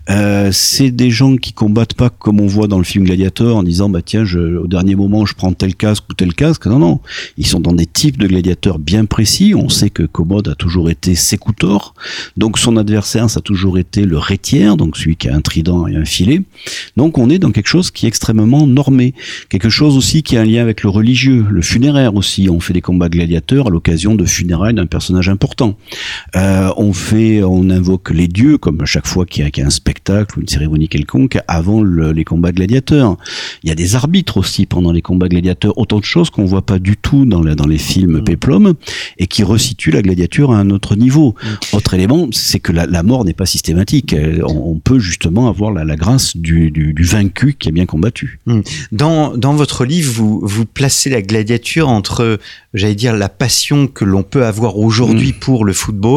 Euh, 0.10 0.50
c'est 0.52 0.91
des 0.91 1.10
gens 1.10 1.38
qui 1.38 1.54
combattent 1.54 1.93
pas 1.93 2.10
comme 2.10 2.39
on 2.39 2.48
voit 2.48 2.67
dans 2.67 2.78
le 2.78 2.84
film 2.84 3.06
Gladiator 3.06 3.58
en 3.58 3.63
disant 3.63 3.89
bah 3.89 4.02
tiens, 4.04 4.26
je, 4.26 4.39
au 4.39 4.67
dernier 4.67 4.96
moment, 4.96 5.26
je 5.26 5.34
prends 5.34 5.54
tel 5.54 5.76
casque 5.76 6.04
ou 6.10 6.13
tel 6.13 6.34
casque. 6.34 6.65
Non, 6.65 6.80
non, 6.80 7.00
ils 7.38 7.48
sont 7.48 7.60
dans 7.60 7.74
des 7.74 7.86
types 7.86 8.17
de 8.17 8.28
gladiateurs 8.28 8.80
bien 8.80 9.06
précis. 9.06 9.54
On 9.56 9.69
sait 9.69 9.89
que 9.89 10.04
Commode 10.04 10.48
a 10.48 10.56
toujours 10.56 10.89
été 10.89 11.15
sécoutor, 11.15 11.93
donc 12.38 12.58
son 12.58 12.78
adversaire 12.78 13.30
ça 13.30 13.39
a 13.39 13.41
toujours 13.41 13.78
été 13.78 14.06
le 14.06 14.17
rétière, 14.17 14.78
donc 14.78 14.98
celui 14.98 15.15
qui 15.15 15.30
a 15.30 15.36
un 15.36 15.41
trident 15.41 15.88
et 15.88 15.96
un 15.96 16.06
filet. 16.06 16.41
Donc 16.98 17.17
on 17.17 17.30
est 17.30 17.39
dans 17.39 17.52
quelque 17.52 17.67
chose 17.67 17.91
qui 17.91 18.06
est 18.06 18.10
extrêmement 18.10 18.67
normé, 18.67 19.13
quelque 19.50 19.69
chose 19.69 19.98
aussi 19.98 20.24
qui 20.24 20.38
a 20.38 20.41
un 20.41 20.46
lien 20.46 20.62
avec 20.62 20.84
le 20.84 20.89
religieux, 20.89 21.46
le 21.50 21.62
funéraire 21.62 22.15
aussi. 22.15 22.50
On 22.50 22.60
fait 22.60 22.74
des 22.74 22.82
combats 22.82 23.10
gladiateurs 23.10 23.67
à 23.67 23.69
l'occasion 23.69 24.15
de 24.15 24.26
funérailles 24.26 24.74
d'un 24.74 24.86
personnage 24.86 25.30
important. 25.30 25.78
Euh, 26.36 26.72
on 26.78 26.94
fait, 26.94 27.44
on 27.44 27.70
invoque 27.70 28.10
les 28.10 28.28
dieux 28.28 28.58
comme 28.58 28.82
à 28.82 28.86
chaque 28.86 29.08
fois 29.08 29.26
qu'il 29.26 29.46
y, 29.46 29.62
a 29.62 29.66
un 29.66 29.70
spectacle 29.70 30.38
ou 30.38 30.42
une 30.42 30.48
cérémonie 30.48 30.88
quelconque 30.88 31.38
avant 31.48 31.84
les 31.84 32.24
combats 32.24 32.52
gladiateurs. 32.52 33.18
Il 33.64 33.70
y 33.70 33.72
a 33.72 33.76
des 33.76 33.96
arbitres 33.96 34.38
aussi 34.38 34.66
pendant 34.66 34.92
les 34.92 35.02
combats 35.02 35.28
gladiateurs, 35.28 35.78
autant 35.78 36.00
de 36.00 36.06
choses 36.06 36.30
qu'on 36.30 36.46
voit 36.46 36.66
pas 36.66 36.80
du 36.80 36.98
tout 36.98 37.26
dans, 37.26 37.42
dans 37.42 37.68
les 37.68 37.78
films 37.78 38.20
mm. 38.20 38.24
Péplum 38.24 38.74
et 39.18 39.28
qui 39.28 39.44
resituent 39.44 39.92
la 39.92 40.02
gladiature 40.02 40.52
à 40.52 40.58
un 40.58 40.70
autre 40.70 40.96
niveau. 40.96 41.36
Mm. 41.44 41.76
Autre 41.78 41.94
élément, 41.94 42.28
c'est 42.32 42.60
que 42.60 42.72
la, 42.72 43.04
mort 43.04 43.26
n'est 43.26 43.34
pas 43.34 43.46
systématique. 43.46 44.14
Euh, 44.14 44.42
on, 44.48 44.80
peut 44.84 45.00
justement 45.00 45.48
avoir 45.48 45.72
la, 45.72 45.96
grâce 45.96 46.36
du, 46.36 46.94
vaincu 47.00 47.56
qui 47.58 47.70
a 47.70 47.72
bien 47.72 47.86
combattu. 47.86 48.40
Mm. 48.46 48.62
Dans, 48.92 49.38
dans 49.38 49.54
votre 49.54 49.86
livre, 49.86 50.12
vous, 50.14 50.42
vous 50.44 50.66
placez 50.66 51.10
la 51.10 51.22
gladiature 51.22 51.90
entre, 51.90 52.40
j'allais 52.74 52.96
dire, 52.96 53.16
la 53.16 53.30
passion 53.30 53.88
que 53.88 54.06
l'on 54.06 54.24
peut 54.24 54.46
avoir 54.46 54.78
aujourd'hui 54.78 55.34
pour 55.34 55.66
le 55.66 55.74
football 55.74 56.12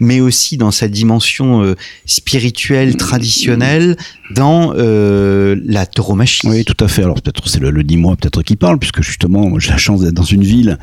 mais 0.00 0.20
aussi 0.20 0.56
dans 0.56 0.70
sa 0.70 0.88
dimension 0.88 1.62
euh, 1.62 1.74
spirituelle, 2.06 2.96
traditionnelle, 2.96 3.96
dans 4.34 4.72
euh, 4.76 5.56
la 5.64 5.86
tauromachie. 5.86 6.48
Oui, 6.48 6.64
tout 6.64 6.82
à 6.82 6.88
fait. 6.88 7.02
Alors 7.02 7.20
peut-être 7.20 7.48
c'est 7.48 7.60
le, 7.60 7.70
le 7.70 7.84
dis-moi 7.84 8.16
peut-être 8.16 8.42
qui 8.42 8.56
parle, 8.56 8.78
puisque 8.78 9.02
justement 9.02 9.58
j'ai 9.58 9.70
la 9.70 9.76
chance 9.76 10.00
d'être 10.00 10.14
dans 10.14 10.22
une 10.22 10.42
ville 10.42 10.78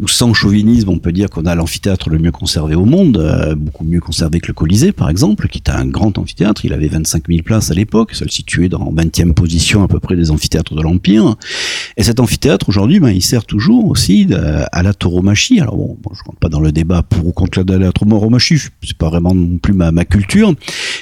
où 0.00 0.08
sans 0.08 0.34
chauvinisme 0.34 0.90
on 0.90 0.98
peut 0.98 1.12
dire 1.12 1.30
qu'on 1.30 1.46
a 1.46 1.54
l'amphithéâtre 1.54 2.10
le 2.10 2.18
mieux 2.18 2.32
conservé 2.32 2.74
au 2.74 2.84
monde, 2.84 3.18
euh, 3.18 3.54
beaucoup 3.54 3.84
mieux 3.84 4.00
conservé 4.00 4.40
que 4.40 4.48
le 4.48 4.54
Colisée 4.54 4.92
par 4.92 5.08
exemple, 5.08 5.48
qui 5.48 5.58
est 5.58 5.70
un 5.70 5.86
grand 5.86 6.18
amphithéâtre. 6.18 6.64
Il 6.64 6.72
avait 6.72 6.88
25 6.88 7.24
000 7.28 7.42
places 7.42 7.70
à 7.70 7.74
l'époque, 7.74 8.12
le 8.20 8.28
situait 8.28 8.68
dans 8.68 8.92
20e 8.92 9.32
position 9.32 9.82
à 9.82 9.88
peu 9.88 10.00
près 10.00 10.16
des 10.16 10.30
amphithéâtres 10.30 10.74
de 10.74 10.82
l'Empire. 10.82 11.36
Et 11.96 12.02
cet 12.02 12.20
amphithéâtre 12.20 12.68
aujourd'hui, 12.68 13.00
ben, 13.00 13.10
il 13.10 13.22
sert 13.22 13.44
toujours 13.44 13.88
aussi 13.88 14.28
à 14.72 14.82
la 14.82 14.94
tauromachie. 14.94 15.60
Alors 15.60 15.76
bon, 15.76 15.96
je 16.12 16.22
rentre 16.24 16.38
pas 16.38 16.48
dans 16.48 16.60
le 16.60 16.72
débat 16.72 17.02
pour 17.02 17.22
ou 17.26 17.32
contre 17.32 17.62
la, 17.62 17.91
tauromachie, 17.92 18.58
c'est 18.82 18.96
pas 18.96 19.08
vraiment 19.08 19.34
non 19.34 19.58
plus 19.58 19.72
ma, 19.72 19.92
ma 19.92 20.04
culture, 20.04 20.54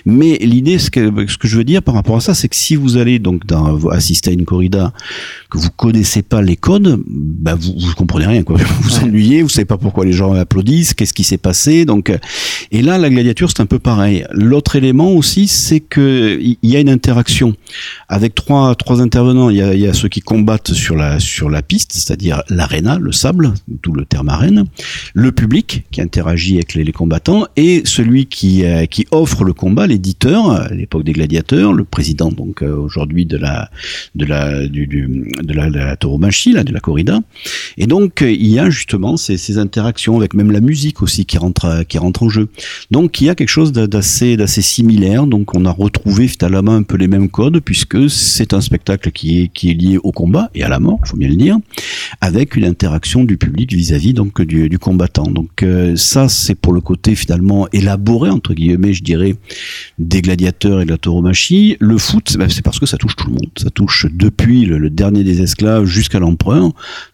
mais 0.04 0.38
l'idée, 0.40 0.78
ce 0.78 0.90
que, 0.90 1.26
ce 1.26 1.36
que 1.36 1.48
je 1.48 1.56
veux 1.56 1.64
dire 1.64 1.82
par 1.82 1.94
rapport 1.94 2.16
à 2.16 2.20
ça, 2.20 2.34
c'est 2.34 2.48
que 2.48 2.56
si 2.56 2.76
vous 2.76 2.96
allez 2.96 3.18
donc 3.18 3.46
dans, 3.46 3.88
assister 3.88 4.30
à 4.30 4.32
une 4.32 4.44
corrida, 4.44 4.92
que 5.50 5.58
vous 5.58 5.70
connaissez 5.70 6.22
pas 6.22 6.42
les 6.42 6.56
codes, 6.56 7.02
bah 7.06 7.54
vous, 7.54 7.74
vous 7.76 7.94
comprenez 7.94 8.26
rien, 8.26 8.42
quoi. 8.42 8.56
Vous 8.56 8.82
vous 8.82 8.98
ennuyez, 9.00 9.42
vous 9.42 9.48
savez 9.48 9.64
pas 9.64 9.78
pourquoi 9.78 10.04
les 10.04 10.12
gens 10.12 10.32
applaudissent, 10.32 10.94
qu'est-ce 10.94 11.14
qui 11.14 11.24
s'est 11.24 11.38
passé, 11.38 11.84
donc. 11.84 12.12
Et 12.70 12.82
là, 12.82 12.98
la 12.98 13.10
gladiature, 13.10 13.50
c'est 13.50 13.60
un 13.60 13.66
peu 13.66 13.78
pareil. 13.78 14.24
L'autre 14.32 14.76
élément 14.76 15.10
aussi, 15.12 15.48
c'est 15.48 15.80
que 15.80 16.38
il 16.40 16.58
y 16.62 16.76
a 16.76 16.80
une 16.80 16.88
interaction 16.88 17.54
avec 18.08 18.34
trois 18.34 18.74
trois 18.74 19.00
intervenants. 19.00 19.50
Il 19.50 19.56
y 19.56 19.62
a, 19.62 19.74
y 19.74 19.86
a 19.86 19.92
ceux 19.92 20.08
qui 20.08 20.20
combattent 20.20 20.72
sur 20.72 20.96
la 20.96 21.20
sur 21.20 21.50
la 21.50 21.62
piste, 21.62 21.92
c'est-à-dire 21.92 22.42
l'aréna, 22.48 22.98
le 22.98 23.12
sable, 23.12 23.52
tout 23.82 23.92
le 23.92 24.04
terme 24.04 24.28
arène, 24.28 24.66
le 25.14 25.32
public 25.32 25.84
qui 25.90 26.00
interagit 26.00 26.54
avec 26.54 26.69
les, 26.74 26.92
combattants 26.92 27.46
et 27.56 27.82
celui 27.84 28.26
qui 28.26 28.64
euh, 28.64 28.86
qui 28.86 29.06
offre 29.10 29.44
le 29.44 29.52
combat, 29.52 29.86
l'éditeur, 29.86 30.50
à 30.50 30.68
l'époque 30.68 31.04
des 31.04 31.12
gladiateurs, 31.12 31.72
le 31.72 31.84
président 31.84 32.30
donc 32.30 32.62
euh, 32.62 32.76
aujourd'hui 32.76 33.26
de 33.26 33.36
la 33.36 33.70
de 34.14 34.24
la 34.24 34.66
du, 34.66 34.86
de 34.86 35.52
la, 35.52 35.68
la 35.68 35.96
tauromachie, 35.96 36.52
là, 36.52 36.64
de 36.64 36.72
la 36.72 36.80
corrida. 36.80 37.20
Et 37.78 37.86
donc 37.86 38.22
euh, 38.22 38.30
il 38.30 38.48
y 38.48 38.58
a 38.58 38.70
justement 38.70 39.16
ces, 39.16 39.36
ces 39.36 39.58
interactions 39.58 40.18
avec 40.18 40.34
même 40.34 40.50
la 40.50 40.60
musique 40.60 41.02
aussi 41.02 41.26
qui 41.26 41.38
rentre 41.38 41.84
qui 41.88 41.98
rentre 41.98 42.22
en 42.24 42.28
jeu. 42.28 42.48
Donc 42.90 43.20
il 43.20 43.26
y 43.26 43.30
a 43.30 43.34
quelque 43.34 43.48
chose 43.48 43.72
d'a- 43.72 43.86
d'assez 43.86 44.36
d'assez 44.36 44.62
similaire. 44.62 45.26
Donc 45.26 45.54
on 45.54 45.64
a 45.64 45.70
retrouvé 45.70 46.28
finalement 46.28 46.74
un 46.74 46.82
peu 46.82 46.96
les 46.96 47.08
mêmes 47.08 47.28
codes 47.28 47.60
puisque 47.60 48.10
c'est 48.10 48.52
un 48.52 48.60
spectacle 48.60 49.10
qui 49.10 49.42
est 49.42 49.48
qui 49.48 49.70
est 49.70 49.74
lié 49.74 49.98
au 50.02 50.12
combat 50.12 50.50
et 50.54 50.62
à 50.62 50.68
la 50.68 50.80
mort, 50.80 51.00
faut 51.04 51.16
bien 51.16 51.28
le 51.28 51.36
dire, 51.36 51.58
avec 52.20 52.56
une 52.56 52.64
interaction 52.64 53.24
du 53.24 53.36
public 53.36 53.72
vis-à-vis 53.72 54.14
donc 54.14 54.42
du, 54.42 54.78
combattant. 54.78 55.24
Donc 55.24 55.64
ça 55.96 56.28
c'est 56.28 56.59
pour 56.60 56.72
le 56.72 56.80
côté 56.80 57.14
finalement 57.14 57.68
élaboré 57.72 58.30
entre 58.30 58.54
guillemets, 58.54 58.92
je 58.92 59.02
dirais, 59.02 59.36
des 59.98 60.22
gladiateurs 60.22 60.80
et 60.80 60.84
de 60.84 60.90
la 60.90 60.98
tauromachie. 60.98 61.76
Le 61.80 61.98
foot, 61.98 62.36
ben, 62.38 62.48
c'est 62.48 62.62
parce 62.62 62.78
que 62.78 62.86
ça 62.86 62.96
touche 62.96 63.16
tout 63.16 63.26
le 63.26 63.34
monde. 63.34 63.50
Ça 63.56 63.70
touche 63.70 64.06
depuis 64.10 64.64
le, 64.64 64.78
le 64.78 64.90
dernier 64.90 65.24
des 65.24 65.42
esclaves 65.42 65.84
jusqu'à 65.84 66.18
l'empereur. 66.18 66.70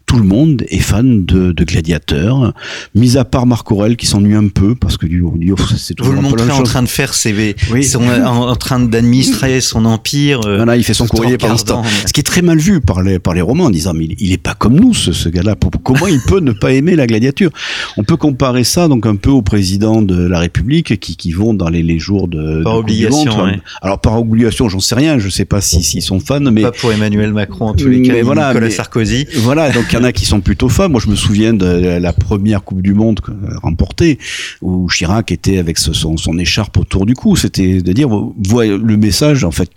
Tout 0.07 0.19
le 0.19 0.23
monde 0.23 0.64
est 0.69 0.79
fan 0.79 1.25
de, 1.25 1.51
de 1.51 1.64
gladiateurs, 1.64 2.53
mis 2.95 3.16
à 3.16 3.25
part 3.25 3.45
Marc 3.45 3.71
Aurel 3.73 3.97
qui 3.97 4.07
s'ennuie 4.07 4.37
un 4.37 4.47
peu 4.47 4.77
parce 4.77 4.97
que 4.97 5.07
du, 5.07 5.21
du 5.35 5.53
c'est 5.77 5.88
Vous 5.90 5.95
toujours 5.97 6.14
le 6.14 6.21
montrez 6.21 6.49
en 6.53 6.59
chose. 6.59 6.69
train 6.69 6.83
de 6.85 6.88
faire 6.88 7.12
ses, 7.12 7.57
Oui. 7.73 7.83
son- 7.83 8.05
en, 8.05 8.49
en 8.49 8.55
train 8.57 8.79
d'administrer 8.79 9.61
son 9.61 9.85
empire. 9.85 10.47
euh, 10.47 10.59
Voilà, 10.59 10.77
il 10.77 10.85
fait 10.85 10.95
son 10.95 11.07
tout 11.07 11.16
courrier 11.16 11.37
temps. 11.37 11.49
regardant. 11.49 11.83
Ce 12.07 12.12
qui 12.12 12.21
est 12.21 12.23
très 12.23 12.40
mal 12.42 12.59
vu 12.59 12.81
par 12.81 13.03
les, 13.03 13.19
par 13.19 13.35
les 13.35 13.40
romans 13.40 13.64
en 13.64 13.71
disant, 13.71 13.95
mais 13.95 14.05
il, 14.05 14.14
il 14.21 14.33
est 14.33 14.38
pas 14.38 14.55
comme 14.55 14.79
nous, 14.79 14.95
ce, 14.95 15.12
ce 15.12 15.29
gars-là. 15.29 15.57
Comment 15.83 16.07
il 16.07 16.21
peut 16.21 16.38
ne 16.40 16.53
pas 16.53 16.71
aimer 16.73 16.95
la 16.95 17.09
gladiature? 17.09 17.51
On 17.97 18.05
peut 18.05 18.16
comparer 18.16 18.62
ça, 18.62 18.87
donc, 18.87 19.07
un 19.07 19.16
peu 19.16 19.31
au 19.31 19.42
président 19.42 20.03
de 20.03 20.25
la 20.25 20.38
République 20.38 21.01
qui, 21.01 21.16
qui 21.16 21.33
vont 21.33 21.53
dans 21.53 21.69
les, 21.69 21.83
les 21.83 21.99
jours 21.99 22.29
de, 22.29 22.62
Par 22.62 22.75
de 22.75 22.79
obligation, 22.79 23.37
Monde. 23.37 23.47
ouais. 23.47 23.61
Alors, 23.83 24.01
par 24.01 24.21
obligation, 24.21 24.69
j'en 24.69 24.79
sais 24.81 24.95
rien. 24.95 25.19
Je 25.19 25.29
sais 25.29 25.45
pas 25.47 25.61
si, 25.61 25.83
s'ils 25.83 26.03
sont 26.03 26.21
fans, 26.21 26.38
mais. 26.40 26.62
Pas 26.62 26.71
pour 26.71 26.92
Emmanuel 26.92 27.33
Macron 27.33 27.66
en 27.71 27.75
tous 27.75 27.88
les 27.88 27.99
Mais 27.99 28.07
cas, 28.09 28.14
ni 28.14 28.21
voilà, 28.21 28.49
Nicolas 28.51 28.66
mais- 28.69 28.73
Sarkozy. 28.73 29.27
Voilà, 29.38 29.71
donc 29.73 29.92
y 29.97 30.01
en 30.01 30.05
a 30.05 30.13
qui 30.13 30.25
sont 30.25 30.41
plutôt 30.41 30.69
fans. 30.69 30.89
Moi, 30.89 31.01
je 31.03 31.09
me 31.11 31.17
souviens 31.17 31.53
de 31.53 31.67
la 31.99 32.13
première 32.13 32.63
Coupe 32.63 32.83
du 32.83 32.95
Monde 32.95 33.21
que- 33.21 33.33
remportée, 33.63 34.19
où 34.63 34.89
Chirac 34.89 35.33
était 35.33 35.59
avec 35.59 35.79
son, 35.79 36.17
écharpe 36.39 36.77
autour 36.77 37.07
du 37.07 37.15
cou. 37.15 37.37
C'était 37.37 37.81
de 37.81 37.93
dire, 37.93 38.09
voyez 38.47 38.77
le 38.77 38.97
message, 38.97 39.45
en 39.45 39.51
fait, 39.51 39.71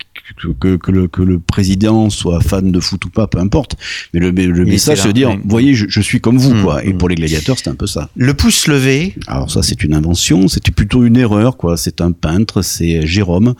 que, 0.60 0.90
le, 0.90 1.08
que 1.08 1.22
le 1.22 1.38
président 1.38 2.10
soit 2.10 2.40
fan 2.40 2.70
de 2.72 2.80
foot 2.80 3.04
ou 3.04 3.10
pas, 3.10 3.26
peu 3.26 3.38
importe. 3.38 3.76
Mais 4.14 4.20
le, 4.20 4.30
le 4.30 4.64
message, 4.64 5.00
c'est 5.02 5.08
de 5.08 5.12
dire, 5.12 5.36
voyez, 5.44 5.74
je, 5.74 5.86
je 5.88 6.00
suis 6.00 6.20
comme 6.20 6.38
vous, 6.38 6.50
Mm, 6.54 6.62
quoi. 6.62 6.84
Et 6.84 6.92
mm. 6.92 6.98
pour 6.98 7.08
les 7.08 7.14
gladiateurs, 7.14 7.56
c'était 7.58 7.70
un 7.70 7.74
peu 7.76 7.86
ça. 7.86 8.10
Le 8.16 8.34
pouce 8.34 8.66
levé, 8.66 9.14
Alors 9.28 9.50
ça, 9.50 9.62
c'est 9.62 9.82
une 9.84 9.94
invention, 9.94 10.48
c'était 10.48 10.72
plutôt 10.72 11.04
une 11.04 11.16
erreur, 11.16 11.56
quoi. 11.56 11.76
C'est 11.76 12.00
un 12.00 12.12
peintre, 12.12 12.62
c'est 12.62 13.06
Jérôme, 13.06 13.54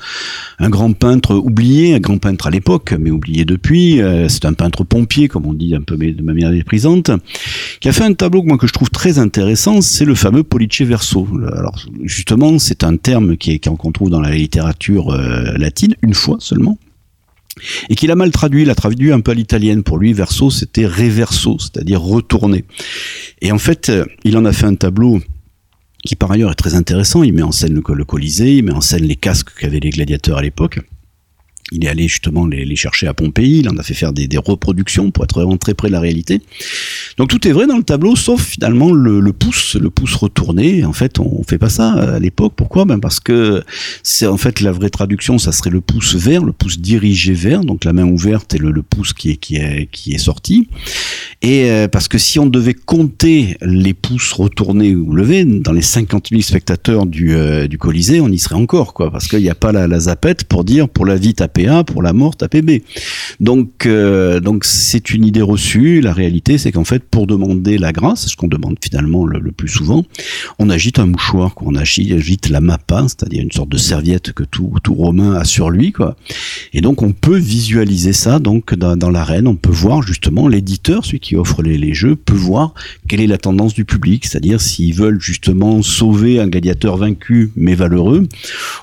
un 0.59 0.69
grand 0.71 0.93
peintre 0.93 1.35
oublié, 1.35 1.95
un 1.95 2.01
grand 2.01 2.19
peintre 2.19 2.47
à 2.47 2.51
l'époque, 2.51 2.95
mais 2.99 3.11
oublié 3.11 3.45
depuis. 3.45 4.01
Euh, 4.01 4.29
c'est 4.29 4.45
un 4.45 4.53
peintre 4.55 4.85
pompier, 4.85 5.29
comme 5.29 5.47
on 5.47 5.55
dit 5.55 5.75
un 5.75 5.83
peu 5.83 5.97
de 5.97 6.23
manière 6.23 6.51
méprisante, 6.51 7.11
qui 7.81 7.89
a 7.89 7.93
fait 7.93 8.05
un 8.05 8.13
tableau 8.15 8.43
que 8.43 8.49
moi 8.49 8.59
que 8.59 8.67
je 8.67 8.73
trouve 8.73 8.91
très 8.91 9.19
intéressant. 9.19 9.81
C'est 9.81 10.05
le 10.05 10.15
fameux 10.15 10.43
Pollice 10.43 10.81
Verso. 10.83 11.27
Alors 11.57 11.77
justement, 12.05 12.59
c'est 12.59 12.83
un 12.85 12.97
terme 12.97 13.37
qui 13.37 13.53
est 13.53 13.59
qui- 13.59 13.71
qu'on 13.77 13.93
trouve 13.93 14.11
dans 14.11 14.21
la 14.21 14.33
littérature 14.35 15.11
euh, 15.11 15.53
latine 15.57 15.95
une 16.03 16.15
fois 16.15 16.37
seulement. 16.41 16.60
Et 17.89 17.95
qu'il 17.95 18.11
a 18.11 18.17
mal 18.17 18.31
traduit, 18.31 18.63
il 18.63 18.69
l'a 18.69 18.75
traduit 18.75 19.13
un 19.13 19.21
peu 19.21 19.33
à 19.33 19.35
l'italienne. 19.35 19.83
Pour 19.83 19.99
lui, 19.99 20.13
verso, 20.13 20.51
c'était 20.51 20.87
reverso, 20.87 21.59
c'est-à-dire 21.59 22.01
retourner. 22.01 22.65
Et 23.43 23.53
en 23.53 23.59
fait, 23.59 23.89
euh, 23.89 24.05
il 24.25 24.37
en 24.39 24.45
a 24.45 24.53
fait 24.53 24.67
un 24.67 24.75
tableau 24.75 25.21
qui 26.05 26.17
par 26.17 26.31
ailleurs 26.31 26.51
est 26.51 26.55
très 26.55 26.75
intéressant. 26.75 27.23
Il 27.23 27.35
met 27.35 27.43
en 27.43 27.53
scène 27.53 27.75
le, 27.75 27.83
le 27.95 28.05
Colisée, 28.05 28.57
il 28.57 28.65
met 28.65 28.73
en 28.73 28.81
scène 28.81 29.05
les 29.05 29.17
casques 29.17 29.51
qu'avaient 29.59 29.81
les 29.81 29.91
gladiateurs 29.91 30.39
à 30.39 30.43
l'époque. 30.43 30.81
Il 31.73 31.85
est 31.85 31.89
allé 31.89 32.09
justement 32.09 32.47
les, 32.47 32.65
les 32.65 32.77
chercher 32.77 33.07
à 33.07 33.15
Pompéi, 33.15 33.61
il 33.61 33.69
en 33.69 33.77
a 33.77 33.83
fait 33.83 33.95
faire 33.95 34.13
des, 34.13 34.27
des 34.27 34.39
reproductions 34.39 35.11
pour 35.11 35.25
être 35.25 35.35
vraiment 35.41 35.57
très 35.57 35.75
près 35.75 35.89
de 35.89 35.93
la 35.93 36.01
réalité. 36.01 36.41
Donc 37.17 37.29
tout 37.29 37.47
est 37.47 37.53
vrai 37.53 37.67
dans 37.67 37.77
le 37.77 37.83
tableau, 37.83 38.17
sauf 38.17 38.43
finalement 38.43 38.93
le, 38.93 39.21
le 39.21 39.33
pouce, 39.33 39.77
le 39.77 39.91
pouce 39.91 40.15
retourné. 40.15 40.85
En 40.85 40.93
fait, 40.93 41.19
on 41.19 41.43
fait 41.43 41.59
pas 41.59 41.69
ça 41.69 41.93
à 41.93 42.19
l'époque. 42.19 42.55
Pourquoi? 42.57 42.85
Ben 42.85 42.99
parce 42.99 43.21
que 43.21 43.63
c'est 44.03 44.27
en 44.27 44.37
fait 44.37 44.61
la 44.61 44.73
vraie 44.73 44.91
traduction, 44.91 45.39
ça 45.39 45.53
serait 45.53 45.71
le 45.71 45.81
pouce 45.81 46.15
vers, 46.15 46.45
le 46.45 46.53
pouce 46.53 46.79
dirigé 46.79 47.33
vers, 47.33 47.61
donc 47.65 47.85
la 47.85 47.93
main 47.93 48.05
ouverte 48.05 48.55
et 48.55 48.59
le, 48.59 48.71
le 48.71 48.83
pouce 48.83 49.13
qui 49.13 49.31
est 49.31 49.37
qui 49.37 49.57
est 49.57 49.89
qui 49.91 50.13
est 50.13 50.19
sorti. 50.19 50.69
Et 51.43 51.71
euh, 51.71 51.89
parce 51.89 52.07
que 52.07 52.19
si 52.19 52.39
on 52.39 52.45
devait 52.45 52.75
compter 52.75 53.57
les 53.63 53.95
pouces 53.95 54.33
retournés 54.33 54.95
ou 54.95 55.15
levés 55.15 55.47
dans 55.47 55.73
les 55.73 55.81
50 55.81 56.29
000 56.29 56.43
spectateurs 56.43 57.07
du, 57.07 57.35
euh, 57.35 57.67
du 57.67 57.79
Colisée, 57.79 58.21
on 58.21 58.29
y 58.29 58.39
serait 58.39 58.57
encore, 58.57 58.93
quoi. 58.93 59.11
Parce 59.11 59.27
qu'il 59.27 59.41
n'y 59.41 59.49
a 59.49 59.55
pas 59.55 59.73
la, 59.73 59.89
la 59.89 60.01
zapette 60.01 60.45
pour 60.45 60.65
dire 60.65 60.91
pour 60.91 61.07
la 61.07 61.17
vie 61.17 61.33
taper 61.33 61.67
A, 61.69 61.83
pour 61.83 62.03
la 62.03 62.13
mort 62.13 62.37
taper 62.37 62.61
B. 62.61 62.71
Donc, 63.41 63.87
euh, 63.87 64.41
donc 64.41 64.65
c'est 64.65 65.11
une 65.11 65.25
idée 65.25 65.41
reçue. 65.41 66.03
La 66.03 66.13
réalité, 66.13 66.59
c'est 66.59 66.73
qu'en 66.73 66.85
fait, 66.85 67.03
pour 67.05 67.27
demander 67.27 67.79
la 67.79 67.93
grâce, 67.93 68.27
ce 68.27 68.37
qu'on 68.37 68.49
demande 68.49 68.77
finalement 68.83 69.25
le, 69.25 69.39
le 69.39 69.53
plus 69.53 69.69
souvent, 69.69 70.05
on 70.59 70.69
agite 70.69 70.99
un 70.99 71.07
mouchoir, 71.07 71.55
quoi. 71.55 71.69
on 71.71 71.75
agite 71.75 72.51
la 72.51 72.61
mappa, 72.61 73.05
c'est-à-dire 73.05 73.43
une 73.43 73.53
sorte 73.53 73.71
de 73.71 73.79
serviette 73.79 74.33
que 74.33 74.45
tout, 74.45 74.75
tout 74.83 74.95
Romain 74.95 75.33
a 75.33 75.45
sur 75.45 75.71
lui, 75.71 75.93
quoi. 75.93 76.17
Et 76.75 76.83
donc 76.83 77.01
on 77.01 77.13
peut 77.13 77.39
visualiser 77.39 78.13
ça 78.13 78.39
donc 78.41 78.75
dans, 78.75 78.95
dans 78.95 79.11
l'arène, 79.11 79.47
on 79.47 79.57
peut 79.57 79.71
voir 79.71 80.03
justement 80.03 80.47
l'éditeur, 80.47 81.07
celui 81.07 81.21
qui 81.21 81.30
offre 81.37 81.63
les, 81.63 81.95
jeux, 81.95 82.17
peut 82.17 82.35
voir 82.35 82.75
quelle 83.09 83.21
est 83.21 83.27
la 83.27 83.39
tendance 83.39 83.75
du 83.75 83.85
public, 83.85 84.27
c'est-à-dire 84.27 84.61
s'ils 84.61 84.95
veulent 84.95 85.21
justement 85.21 85.83
sauver 85.83 86.41
un 86.41 86.47
gladiateur 86.47 86.97
vaincu 86.97 87.51
mais 87.57 87.75
valeureux, 87.75 88.27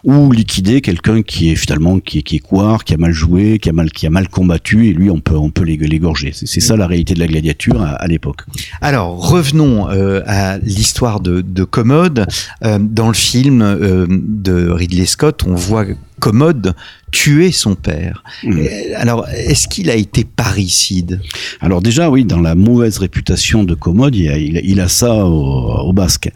ou 0.04 0.32
liquider 0.32 0.82
quelqu'un 0.82 1.22
qui 1.22 1.50
est 1.50 1.56
finalement 1.56 2.00
qui 2.00 2.20
est, 2.20 2.24
qui 2.24 2.38
est 2.38 2.44
qui 2.86 2.94
a 2.94 2.98
mal 2.98 3.12
joué, 3.12 3.60
qui 3.60 3.70
a 3.70 3.74
mal 3.74 3.92
qui 3.92 4.08
a 4.08 4.10
mal 4.10 4.28
combattu, 4.28 4.88
et 4.88 4.94
lui 4.94 5.10
on 5.10 5.20
peut 5.20 5.36
on 5.36 5.50
peut 5.50 5.64
l'ég- 5.64 5.88
l'égorger. 5.88 6.32
C'est 6.34 6.48
c'est 6.48 6.62
ça 6.62 6.76
la 6.76 6.88
réalité 6.88 7.14
de 7.14 7.20
la 7.20 7.28
gladiature 7.28 7.80
à, 7.84 8.08
l'époque. 8.08 8.42
Alors 8.82 9.30
revenons 9.30 9.90
euh, 9.92 10.22
à 10.26 10.58
l'histoire 10.58 11.20
de, 11.20 11.42
de 11.42 11.64
Commode. 11.64 12.26
Euh, 12.66 12.80
dans 12.82 13.10
le 13.10 13.14
film 13.14 13.62
euh, 13.62 14.08
de 14.10 14.70
Ridley 14.70 15.06
Scott, 15.06 15.44
on 15.46 15.54
voit 15.54 15.86
Commode 16.20 16.74
tuer 17.12 17.52
son 17.52 17.76
père. 17.76 18.24
Mm. 18.44 18.58
Euh, 18.58 18.68
Alors 18.96 19.28
est-ce 19.30 19.68
qu'il 19.68 19.90
a 19.90 19.96
été 19.96 20.24
parricide? 20.24 21.22
Alors 21.62 21.82
déjà, 21.82 22.10
oui, 22.10 22.26
dans 22.26 22.40
la 22.40 22.56
mauvaise 22.56 22.98
réputation 22.98 23.64
de 23.64 23.74
Commode, 23.74 24.16
il 24.16 24.30
a, 24.30 24.38
il 24.38 24.80
a, 24.80 24.88
ça 24.88 25.26
au, 25.26 25.88
au 25.88 25.94
basque. 25.94 26.30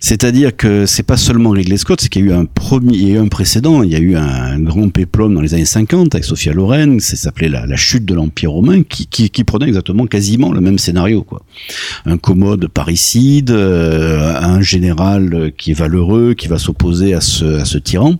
C'est-à-dire 0.00 0.56
que 0.56 0.86
c'est 0.86 1.02
pas 1.02 1.16
seulement 1.16 1.50
Ridley 1.50 1.76
Scott, 1.76 2.00
c'est 2.00 2.08
qu'il 2.08 2.26
y 2.26 2.28
a 2.28 2.32
eu 2.32 2.34
un 2.34 2.44
premier, 2.44 2.96
il 2.96 3.08
y 3.08 3.10
a 3.12 3.14
eu 3.14 3.18
un 3.18 3.28
précédent, 3.28 3.82
il 3.82 3.90
y 3.90 3.96
a 3.96 4.00
eu 4.00 4.16
un, 4.16 4.22
un 4.22 4.60
grand 4.60 4.88
péplum 4.88 5.34
dans 5.34 5.40
les 5.40 5.54
années 5.54 5.64
50 5.64 6.14
avec 6.14 6.24
Sophia 6.24 6.52
Loren, 6.52 7.00
ça 7.00 7.16
s'appelait 7.16 7.48
la, 7.48 7.66
la 7.66 7.76
chute 7.76 8.04
de 8.04 8.14
l'Empire 8.14 8.52
romain, 8.52 8.82
qui, 8.82 9.06
qui, 9.06 9.30
qui 9.30 9.44
prenait 9.44 9.66
exactement 9.66 10.06
quasiment 10.06 10.52
le 10.52 10.60
même 10.60 10.78
scénario, 10.78 11.22
quoi. 11.22 11.42
Un 12.06 12.18
Commode 12.18 12.68
parricide, 12.68 13.50
euh, 13.50 14.34
un 14.40 14.60
général 14.60 15.52
qui 15.56 15.72
est 15.72 15.74
valeureux, 15.74 16.34
qui 16.34 16.48
va 16.48 16.58
s'opposer 16.58 17.14
à 17.14 17.20
ce, 17.20 17.60
à 17.60 17.64
ce 17.64 17.78
tyran. 17.78 18.16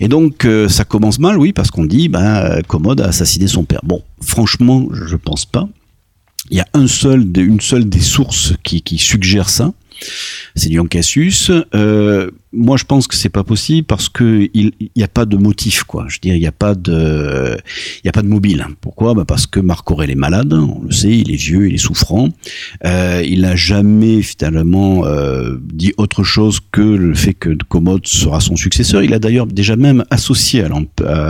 Et 0.00 0.08
donc, 0.08 0.44
euh, 0.44 0.68
ça 0.68 0.84
commence 0.84 1.19
mal, 1.20 1.38
oui, 1.38 1.52
parce 1.52 1.70
qu'on 1.70 1.84
dit, 1.84 2.08
ben, 2.08 2.60
Commode 2.66 3.00
a 3.00 3.06
assassiné 3.06 3.46
son 3.46 3.64
père. 3.64 3.80
Bon, 3.84 4.02
franchement, 4.20 4.88
je 4.92 5.16
pense 5.16 5.44
pas. 5.44 5.68
Il 6.50 6.56
y 6.56 6.60
a 6.60 6.66
une 6.74 6.88
seule 6.88 7.88
des 7.88 8.00
sources 8.00 8.54
qui, 8.64 8.82
qui 8.82 8.98
suggère 8.98 9.48
ça. 9.48 9.72
C'est 10.54 10.68
Dion 10.68 10.86
Cassius. 10.86 11.52
Euh, 11.74 12.30
moi, 12.52 12.76
je 12.76 12.84
pense 12.84 13.06
que 13.06 13.14
c'est 13.14 13.28
pas 13.28 13.44
possible 13.44 13.86
parce 13.86 14.08
que 14.08 14.48
il 14.54 14.72
n'y 14.96 15.04
a 15.04 15.08
pas 15.08 15.24
de 15.24 15.36
motif, 15.36 15.84
quoi. 15.84 16.06
Je 16.08 16.16
veux 16.16 16.20
dire, 16.20 16.34
il 16.34 16.40
n'y 16.40 16.48
a 16.48 16.52
pas 16.52 16.74
de, 16.74 17.56
il 18.02 18.06
y 18.06 18.08
a 18.08 18.12
pas 18.12 18.22
de 18.22 18.28
mobile. 18.28 18.66
Pourquoi? 18.80 19.14
Bah 19.14 19.24
Parce 19.24 19.46
que 19.46 19.60
Marc 19.60 19.88
Aurel 19.90 20.10
est 20.10 20.16
malade, 20.16 20.52
on 20.52 20.82
le 20.82 20.90
sait, 20.90 21.16
il 21.16 21.30
est 21.30 21.36
vieux, 21.36 21.68
il 21.68 21.74
est 21.74 21.78
souffrant. 21.78 22.28
Euh, 22.84 23.22
il 23.24 23.42
n'a 23.42 23.54
jamais 23.54 24.20
finalement 24.22 25.06
euh, 25.06 25.58
dit 25.72 25.92
autre 25.96 26.24
chose 26.24 26.58
que 26.72 26.80
le 26.80 27.14
fait 27.14 27.34
que 27.34 27.50
Commode 27.68 28.06
sera 28.06 28.40
son 28.40 28.56
successeur. 28.56 29.04
Il 29.04 29.14
a 29.14 29.20
d'ailleurs 29.20 29.46
déjà 29.46 29.76
même 29.76 30.04
associé 30.10 30.64
à 30.64 30.68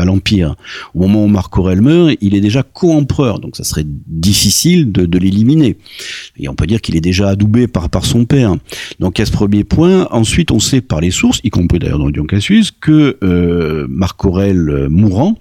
l'Empire. 0.04 0.56
Au 0.94 1.00
moment 1.00 1.24
où 1.24 1.28
Marc 1.28 1.56
Aurel 1.58 1.82
meurt, 1.82 2.16
il 2.22 2.34
est 2.34 2.40
déjà 2.40 2.62
co-empereur, 2.62 3.40
donc 3.40 3.56
ça 3.56 3.64
serait 3.64 3.84
difficile 3.86 4.90
de, 4.90 5.04
de 5.04 5.18
l'éliminer. 5.18 5.76
Et 6.38 6.48
on 6.48 6.54
peut 6.54 6.66
dire 6.66 6.80
qu'il 6.80 6.96
est 6.96 7.02
déjà 7.02 7.28
adoubé 7.28 7.66
par, 7.66 7.90
par 7.90 8.06
son 8.06 8.24
père. 8.24 8.56
Donc 9.00 9.20
à 9.20 9.26
ce 9.26 9.32
premier 9.32 9.64
point. 9.64 10.08
Ensuite, 10.10 10.50
on 10.50 10.60
sait 10.60 10.80
par 10.80 11.00
les 11.00 11.09
sources, 11.10 11.40
y 11.44 11.50
compris 11.50 11.78
d'ailleurs 11.78 11.98
dans 11.98 12.06
le 12.06 12.12
Dion 12.12 12.26
que 12.80 13.16
euh, 13.22 13.86
Marc 13.88 14.24
Aurèle 14.24 14.68
euh, 14.68 14.88
mourant 14.88 15.38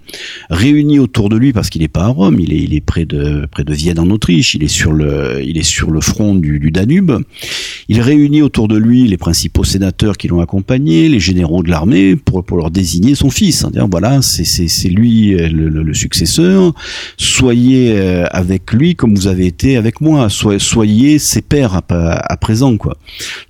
réunit 0.50 0.98
autour 0.98 1.28
de 1.28 1.36
lui, 1.36 1.52
parce 1.52 1.70
qu'il 1.70 1.82
n'est 1.82 1.88
pas 1.88 2.04
à 2.04 2.08
Rome, 2.08 2.38
il 2.38 2.52
est, 2.52 2.58
il 2.58 2.74
est 2.74 2.80
près 2.80 3.04
de 3.04 3.46
près 3.50 3.64
de 3.64 3.72
Vienne 3.72 3.98
en 3.98 4.10
Autriche, 4.10 4.54
il 4.54 4.62
est 4.62 4.68
sur 4.68 4.92
le 4.92 5.40
il 5.44 5.58
est 5.58 5.62
sur 5.62 5.90
le 5.90 6.00
front 6.00 6.34
du, 6.34 6.70
Danube. 6.70 7.12
Il 7.88 8.00
réunit 8.00 8.42
autour 8.42 8.68
de 8.68 8.76
lui 8.76 9.06
les 9.08 9.16
principaux 9.16 9.64
sénateurs 9.64 10.16
qui 10.16 10.28
l'ont 10.28 10.40
accompagné, 10.40 11.08
les 11.08 11.20
généraux 11.20 11.62
de 11.62 11.70
l'armée, 11.70 12.16
pour, 12.16 12.44
pour 12.44 12.56
leur 12.58 12.70
désigner 12.70 13.14
son 13.14 13.30
fils. 13.30 13.64
Hein, 13.64 13.88
voilà, 13.90 14.22
c'est 14.22 14.88
lui 14.88 15.34
euh, 15.34 15.48
le, 15.48 15.94
successeur. 15.94 16.72
Soyez 17.16 17.98
avec 18.30 18.72
lui 18.72 18.94
comme 18.94 19.14
vous 19.14 19.26
avez 19.26 19.46
été 19.46 19.76
avec 19.76 20.00
moi. 20.00 20.28
Soyez, 20.28 20.58
soyez 20.58 21.18
ses 21.18 21.42
pères 21.42 21.74
à, 21.74 21.82
à, 21.88 22.36
présent, 22.36 22.76
quoi. 22.76 22.96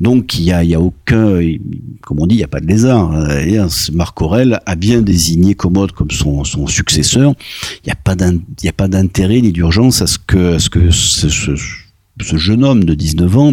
Donc 0.00 0.38
il 0.38 0.44
y 0.44 0.52
a, 0.52 0.64
y 0.64 0.74
a 0.74 0.80
aucun, 0.80 1.40
comme 2.10 2.22
on 2.22 2.26
dit, 2.26 2.34
il 2.34 2.38
n'y 2.38 2.44
a 2.44 2.48
pas 2.48 2.58
de 2.58 2.66
lézard. 2.66 3.12
Hein. 3.12 3.68
Marc 3.92 4.20
Aurel 4.20 4.58
a 4.66 4.74
bien 4.74 5.00
désigné 5.00 5.54
Commode 5.54 5.92
comme 5.92 6.10
son, 6.10 6.42
son 6.42 6.66
successeur. 6.66 7.34
Il 7.84 7.86
n'y 7.86 7.92
a 8.68 8.72
pas 8.72 8.88
d'intérêt 8.88 9.40
ni 9.40 9.52
d'urgence 9.52 10.02
à 10.02 10.08
ce 10.08 10.18
que, 10.18 10.54
à 10.54 10.58
ce 10.58 10.68
que 10.70 10.90
ce, 10.90 11.28
ce 11.28 11.52
ce 12.20 12.36
jeune 12.36 12.64
homme 12.64 12.84
de 12.84 12.94
19 12.94 13.38
ans 13.38 13.52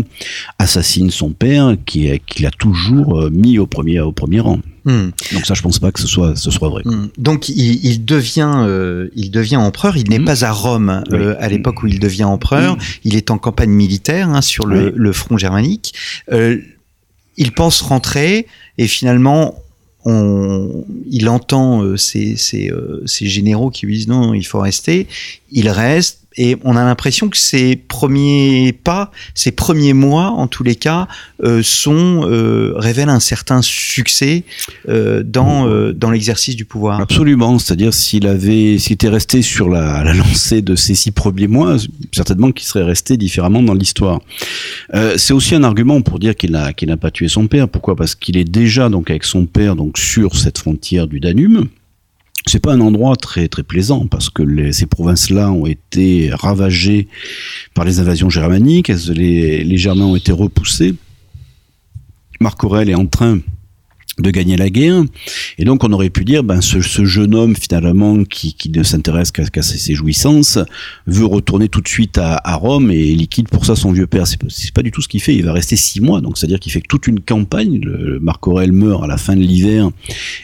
assassine 0.59 1.11
son 1.11 1.31
père 1.31 1.75
qui, 1.85 2.09
qui 2.25 2.41
l'a 2.41 2.49
toujours 2.49 3.21
euh, 3.21 3.29
mis 3.29 3.59
au 3.59 3.67
premier, 3.67 3.99
au 3.99 4.11
premier 4.11 4.39
rang. 4.39 4.59
Hmm. 4.85 5.09
Donc 5.33 5.45
ça, 5.45 5.53
je 5.53 5.61
pense 5.61 5.79
pas 5.79 5.91
que 5.91 5.99
ce 5.99 6.07
soit, 6.07 6.35
ce 6.35 6.49
soit 6.49 6.69
vrai. 6.69 6.81
Hmm. 6.83 7.07
Donc 7.17 7.49
il, 7.49 7.85
il 7.85 8.05
devient, 8.05 8.51
euh, 8.65 9.09
il 9.15 9.31
devient 9.31 9.57
empereur. 9.57 9.97
Il 9.97 10.09
n'est 10.09 10.19
hmm. 10.19 10.25
pas 10.25 10.45
à 10.45 10.51
Rome 10.51 11.03
euh, 11.11 11.35
à 11.39 11.47
l'époque 11.47 11.83
où 11.83 11.87
il 11.87 11.99
devient 11.99 12.23
empereur. 12.23 12.75
Il 13.03 13.15
est 13.15 13.29
en 13.29 13.37
campagne 13.37 13.69
militaire 13.69 14.29
hein, 14.29 14.41
sur 14.41 14.65
le, 14.65 14.93
le, 14.95 15.13
front 15.13 15.37
germanique. 15.37 15.93
Euh, 16.31 16.59
il 17.37 17.53
pense 17.53 17.81
rentrer 17.81 18.47
et 18.77 18.87
finalement 18.87 19.55
on, 20.05 20.85
il 21.09 21.27
entend 21.29 21.83
euh, 21.83 21.97
ces, 21.97 22.35
ces, 22.37 22.71
généraux 23.27 23.69
qui 23.69 23.85
lui 23.85 23.97
disent 23.97 24.07
non, 24.07 24.33
il 24.33 24.45
faut 24.45 24.59
rester. 24.59 25.07
Il 25.51 25.69
reste 25.69 26.21
et 26.37 26.57
on 26.63 26.75
a 26.75 26.83
l'impression 26.83 27.29
que 27.29 27.37
ces 27.37 27.75
premiers 27.75 28.71
pas, 28.71 29.11
ces 29.33 29.51
premiers 29.51 29.93
mois, 29.93 30.27
en 30.29 30.47
tous 30.47 30.63
les 30.63 30.75
cas, 30.75 31.07
euh, 31.43 31.61
sont 31.63 32.27
euh, 32.29 32.73
révèlent 32.75 33.09
un 33.09 33.19
certain 33.19 33.61
succès 33.61 34.43
euh, 34.87 35.23
dans 35.23 35.67
euh, 35.67 35.93
dans 35.93 36.11
l'exercice 36.11 36.55
du 36.55 36.65
pouvoir. 36.65 37.01
Absolument, 37.01 37.57
c'est-à-dire 37.57 37.93
s'il 37.93 38.27
avait, 38.27 38.77
s'il 38.77 38.93
était 38.93 39.09
resté 39.09 39.41
sur 39.41 39.69
la, 39.69 40.03
la, 40.03 40.13
lancée 40.13 40.61
de 40.61 40.75
ces 40.75 40.95
six 40.95 41.11
premiers 41.11 41.47
mois, 41.47 41.77
certainement 42.11 42.51
qu'il 42.51 42.67
serait 42.67 42.83
resté 42.83 43.17
différemment 43.17 43.63
dans 43.63 43.73
l'histoire. 43.73 44.19
C'est 45.15 45.33
aussi 45.33 45.55
un 45.55 45.63
argument 45.63 46.01
pour 46.01 46.19
dire 46.19 46.35
qu'il 46.35 46.51
n'a 46.51 46.73
qu'il 46.73 46.89
n'a 46.89 46.97
pas 46.97 47.11
tué 47.11 47.27
son 47.27 47.47
père. 47.47 47.67
Pourquoi? 47.67 47.95
Parce 47.95 48.15
qu'il 48.15 48.37
est 48.37 48.49
déjà 48.49 48.89
donc 48.89 49.09
avec 49.09 49.23
son 49.23 49.45
père 49.45 49.75
donc 49.75 49.97
sur 49.97 50.35
cette 50.35 50.57
frontière 50.57 51.07
du 51.07 51.19
Danube 51.19 51.67
c'est 52.47 52.59
pas 52.59 52.73
un 52.73 52.81
endroit 52.81 53.15
très 53.15 53.47
très 53.47 53.63
plaisant 53.63 54.07
parce 54.07 54.29
que 54.29 54.71
ces 54.71 54.85
provinces-là 54.85 55.51
ont 55.51 55.65
été 55.65 56.29
ravagées 56.33 57.07
par 57.73 57.85
les 57.85 57.99
invasions 57.99 58.29
germaniques, 58.29 58.89
les, 58.89 59.63
les 59.63 59.77
Germains 59.77 60.05
ont 60.05 60.15
été 60.15 60.31
repoussés. 60.31 60.95
Marc 62.39 62.63
Aurèle 62.63 62.89
est 62.89 62.95
en 62.95 63.07
train 63.07 63.39
de 64.19 64.31
gagner 64.31 64.57
la 64.57 64.69
guerre. 64.69 65.03
Et 65.57 65.65
donc 65.65 65.83
on 65.83 65.91
aurait 65.91 66.09
pu 66.09 66.25
dire, 66.25 66.43
ben 66.43 66.61
ce, 66.61 66.81
ce 66.81 67.05
jeune 67.05 67.35
homme 67.35 67.55
finalement 67.55 68.23
qui, 68.23 68.53
qui 68.53 68.69
ne 68.69 68.83
s'intéresse 68.83 69.31
qu'à 69.31 69.45
qu 69.45 69.61
ses 69.61 69.93
jouissances 69.93 70.59
veut 71.05 71.25
retourner 71.25 71.69
tout 71.69 71.81
de 71.81 71.87
suite 71.87 72.17
à, 72.17 72.39
à 72.43 72.55
Rome 72.55 72.91
et 72.91 73.15
liquide 73.15 73.49
pour 73.49 73.65
ça 73.65 73.75
son 73.75 73.91
vieux 73.91 74.07
père. 74.07 74.25
C'est 74.27 74.73
pas, 74.73 74.81
du 74.81 74.91
tout 74.91 75.01
ce 75.01 75.07
qu'il 75.07 75.21
fait. 75.21 75.35
Il 75.35 75.43
va 75.43 75.53
rester 75.53 75.75
six 75.75 76.01
mois, 76.01 76.21
donc 76.21 76.37
c'est-à-dire 76.37 76.59
qu'il 76.59 76.71
fait 76.71 76.81
toute 76.87 77.07
une 77.07 77.19
campagne. 77.19 77.79
Le, 77.81 78.19
Marc 78.19 78.47
Aurèle 78.47 78.71
meurt 78.71 79.03
à 79.03 79.07
la 79.07 79.17
fin 79.17 79.35
de 79.35 79.41
l'hiver 79.41 79.89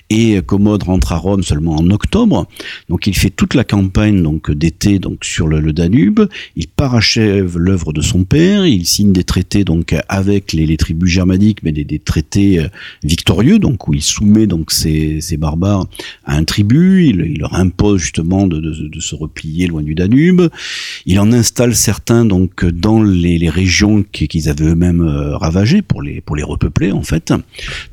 et 0.10 0.42
Commode 0.46 0.84
rentre 0.84 1.12
à 1.12 1.18
Rome 1.18 1.44
seulement 1.44 1.76
en 1.76 1.90
octobre. 1.90 2.48
Donc 2.90 3.08
il 3.08 3.16
fait 3.16 3.30
toute 3.30 3.54
la 3.54 3.64
campagne 3.64 4.22
donc 4.22 4.52
d'été 4.52 5.00
donc 5.00 5.26
sur 5.26 5.48
le, 5.48 5.60
le, 5.60 5.74
Danube. 5.74 6.22
Il 6.56 6.68
parachève 6.68 7.58
l'œuvre 7.58 7.94
de 7.94 8.02
son 8.02 8.24
père. 8.24 8.66
Il 8.66 8.86
signe 8.86 9.14
des 9.14 9.24
traités 9.24 9.64
donc 9.64 9.96
avec 10.10 10.54
les, 10.54 10.78
tribus 10.78 11.12
germaniques, 11.12 11.64
mais 11.64 11.72
des, 11.72 11.84
des 11.84 12.00
traités 12.00 12.60
euh, 12.60 12.68
victorieux 13.04 13.60
donc 13.64 13.88
où 13.88 13.94
il 13.94 14.02
soumet 14.02 14.46
donc 14.46 14.72
ces, 14.72 15.22
barbares 15.38 15.88
à 16.26 16.36
un 16.36 16.44
tribut, 16.44 17.08
il, 17.08 17.40
leur 17.40 17.56
impose 17.56 18.02
justement 18.02 18.46
de, 18.46 19.00
se 19.00 19.16
replier 19.16 19.68
loin 19.68 19.82
du 19.82 19.96
Danube, 19.96 20.42
il 21.06 21.18
en 21.20 21.32
installe 21.32 21.74
certains 21.74 22.26
donc 22.26 22.66
dans 22.66 23.02
les, 23.02 23.50
régions 23.50 24.04
qu'ils 24.12 24.50
avaient 24.50 24.66
eux-mêmes 24.66 25.02
euh, 25.02 25.38
ravagées 25.38 25.82
pour 25.82 26.02
les 26.02 26.22
pour 26.22 26.36
les 26.36 26.44
repeupler 26.44 26.92
en 26.92 27.04
fait. 27.04 27.34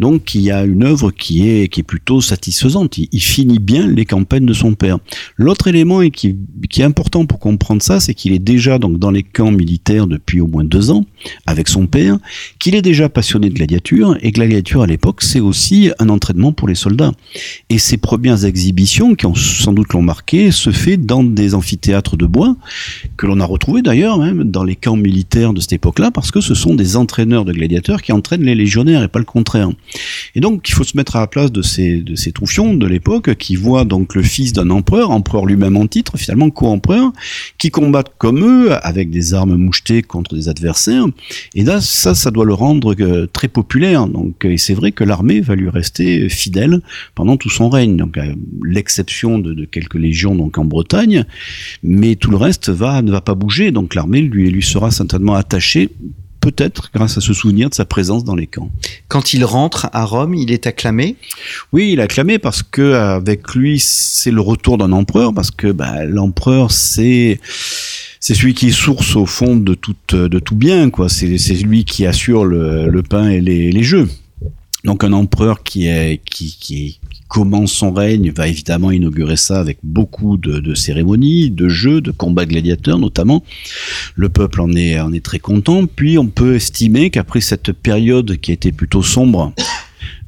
Donc 0.01 0.35
il 0.35 0.43
y 0.43 0.51
a 0.51 0.65
une 0.65 0.85
œuvre 0.85 1.11
qui 1.11 1.49
est 1.49 1.69
qui 1.69 1.81
est 1.81 1.85
plutôt 1.85 2.21
satisfaisante. 2.21 2.99
Il, 2.99 3.21
finit 3.21 3.59
bien 3.59 3.87
les 3.87 4.07
campagnes 4.07 4.47
de 4.47 4.53
son 4.53 4.75
père. 4.75 4.99
L'autre 5.37 5.69
élément 5.69 6.01
qui, 6.09 6.37
qui 6.69 6.81
est 6.81 6.85
important 6.85 7.27
pour 7.27 7.39
comprendre 7.39 7.83
ça, 7.83 8.01
c'est 8.01 8.15
qu'il 8.15 8.33
est 8.33 8.39
déjà 8.41 8.79
donc 8.79 8.99
dans 8.99 9.11
les 9.11 9.23
camps 9.23 9.53
militaires 9.53 10.07
depuis 10.07 10.41
au 10.41 10.47
moins 10.47 10.65
deux 10.65 10.91
ans 10.91 11.05
avec 11.47 11.69
son 11.69 11.87
père, 11.87 12.19
qu'il 12.59 12.75
est 12.75 12.83
déjà 12.83 13.09
passionné 13.09 13.49
de 13.49 13.55
gladiature 13.55 14.17
et 14.21 14.31
gladiature 14.31 14.83
à 14.83 14.87
l'époque 14.87 15.23
c'est 15.23 15.41
aussi 15.41 15.91
un 15.99 16.09
entraînement 16.09 16.53
pour 16.53 16.69
les 16.69 16.75
soldats. 16.75 17.13
Et 17.69 17.79
ces 17.79 17.97
premières 17.97 18.45
exhibitions, 18.45 19.15
qui 19.15 19.27
ont 19.27 19.35
sans 19.35 19.73
doute 19.73 19.93
l'ont 19.93 20.03
marqué, 20.03 20.51
se 20.51 20.71
fait 20.71 20.97
dans 20.97 21.25
des 21.25 21.55
amphithéâtres 21.55 22.17
de 22.17 22.27
bois, 22.27 22.57
que 23.17 23.27
l'on 23.27 23.41
a 23.41 23.45
retrouvé 23.45 23.83
d'ailleurs 23.83 24.19
même 24.19 24.45
dans 24.45 24.65
les 24.65 24.77
camps 24.77 24.97
militaires 24.97 25.53
de 25.53 25.61
cette 25.61 25.75
époque-là, 25.75 26.11
parce 26.11 26.31
que 26.31 26.41
ce 26.41 26.55
sont 26.55 26.75
des 26.75 26.97
entraîneurs 26.97 27.45
de 27.45 27.53
gladiateurs 27.53 28.03
qui 28.03 28.13
entraînent 28.13 28.43
les 28.43 28.55
légionnaires 28.55 29.03
et 29.03 29.09
pas 29.09 29.19
le 29.19 29.25
contraire. 29.25 29.71
Et 30.35 30.41
donc 30.41 30.69
il 30.69 30.73
faut 30.73 30.85
se 30.85 30.97
mettre 30.97 31.17
à 31.17 31.21
la 31.21 31.27
place 31.27 31.53
de 31.53 31.63
ces, 31.63 31.99
de 31.99 32.15
ces 32.15 32.33
troufions 32.33 32.75
de 32.75 32.87
l'époque 32.87 33.35
qui 33.37 33.57
voient 33.57 33.85
donc 33.85 34.15
le 34.15 34.23
fils 34.23 34.53
d'un 34.53 34.71
empereur, 34.71 35.11
empereur 35.11 35.47
lui-même 35.47 35.77
en 35.77 35.87
titre, 35.87 36.17
finalement 36.17 36.51
co-empereur, 36.51 37.13
qui 37.59 37.71
combattent 37.71 38.13
comme 38.19 38.45
eux 38.45 38.73
avec 38.85 39.11
des 39.11 39.35
armes 39.35 39.57
mouchetées 39.57 40.03
contre 40.03 40.35
des 40.35 40.49
adversaires. 40.49 41.07
Et 41.55 41.65
là, 41.65 41.81
ça, 41.81 42.15
ça 42.15 42.31
doit 42.31 42.45
le 42.45 42.55
rendre 42.55 42.95
euh, 43.01 43.27
très 43.27 43.49
populaire. 43.49 44.07
Donc, 44.07 44.45
et 44.45 44.59
c'est 44.59 44.75
vrai 44.75 44.93
que 44.93 45.05
l'armée 45.05 45.41
va 45.41 45.55
lui 45.55 45.69
rester 45.69 46.29
fidèle 46.29 46.81
pendant 47.15 47.37
tout 47.37 47.51
son 47.51 47.69
règne. 47.69 47.97
Donc, 47.97 48.19
l'exception 48.65 49.39
de, 49.39 49.55
de, 49.55 49.65
quelques 49.65 49.95
légions 49.95 50.35
donc 50.35 50.59
en 50.59 50.65
Bretagne, 50.65 51.25
mais 51.83 52.17
tout 52.17 52.31
le 52.31 52.37
reste 52.37 52.71
va 52.71 53.03
ne 53.03 53.11
va 53.11 53.21
pas 53.21 53.35
bouger. 53.35 53.71
Donc, 53.71 53.95
l'armée 53.95 54.21
lui 54.21 54.51
lui 54.51 54.63
sera 54.63 54.91
certainement 54.91 55.35
attachée 55.35 55.91
peut-être 56.41 56.91
grâce 56.95 57.19
à 57.19 57.21
ce 57.21 57.33
souvenir 57.33 57.69
de 57.69 57.75
sa 57.75 57.85
présence 57.85 58.25
dans 58.25 58.35
les 58.35 58.47
camps. 58.47 58.71
Quand 59.09 59.35
il 59.35 59.45
rentre 59.45 59.89
à 59.93 60.05
Rome, 60.05 60.35
il 60.35 60.51
est 60.51 60.67
acclamé? 60.67 61.17
Oui, 61.73 61.91
il 61.93 62.01
est 62.01 62.03
acclamé 62.03 62.39
parce 62.39 62.63
que 62.63 62.95
avec 62.95 63.55
lui, 63.55 63.79
c'est 63.79 64.31
le 64.31 64.41
retour 64.41 64.79
d'un 64.79 64.93
empereur, 64.93 65.35
parce 65.35 65.51
que 65.51 65.71
bah, 65.71 66.05
l'empereur, 66.05 66.71
c'est 66.73 67.41
c'est 68.21 68.35
celui 68.35 68.55
qui 68.55 68.69
est 68.69 68.73
source 68.73 69.17
au 69.17 69.27
fond 69.27 69.57
de 69.57 69.75
tout 69.75 69.97
tout 70.05 70.57
bien, 70.57 70.91
quoi. 70.91 71.09
C'est 71.09 71.55
lui 71.55 71.85
qui 71.85 72.07
assure 72.07 72.45
le, 72.45 73.03
pain 73.03 73.31
et 73.31 73.41
les, 73.41 73.83
jeux. 73.83 74.09
Donc 74.85 75.05
un 75.05 75.13
empereur 75.13 75.63
qui 75.63 75.89
commence 77.31 77.73
son 77.73 77.93
règne 77.93 78.33
va 78.33 78.49
évidemment 78.49 78.91
inaugurer 78.91 79.37
ça 79.37 79.61
avec 79.61 79.79
beaucoup 79.85 80.37
de, 80.37 80.75
cérémonies, 80.75 81.51
de 81.51 81.69
jeux, 81.69 82.01
de 82.01 82.11
combats 82.11 82.45
gladiateurs 82.45 82.99
notamment. 82.99 83.43
Le 84.17 84.29
peuple 84.29 84.61
en 84.61 84.73
est 84.73 85.01
en 85.01 85.13
est 85.13 85.25
très 85.25 85.39
content. 85.39 85.87
Puis 85.87 86.19
on 86.19 86.27
peut 86.27 86.57
estimer 86.57 87.09
qu'après 87.11 87.41
cette 87.41 87.73
période 87.73 88.37
qui 88.39 88.53
était 88.53 88.73
plutôt 88.73 89.03
sombre 89.03 89.55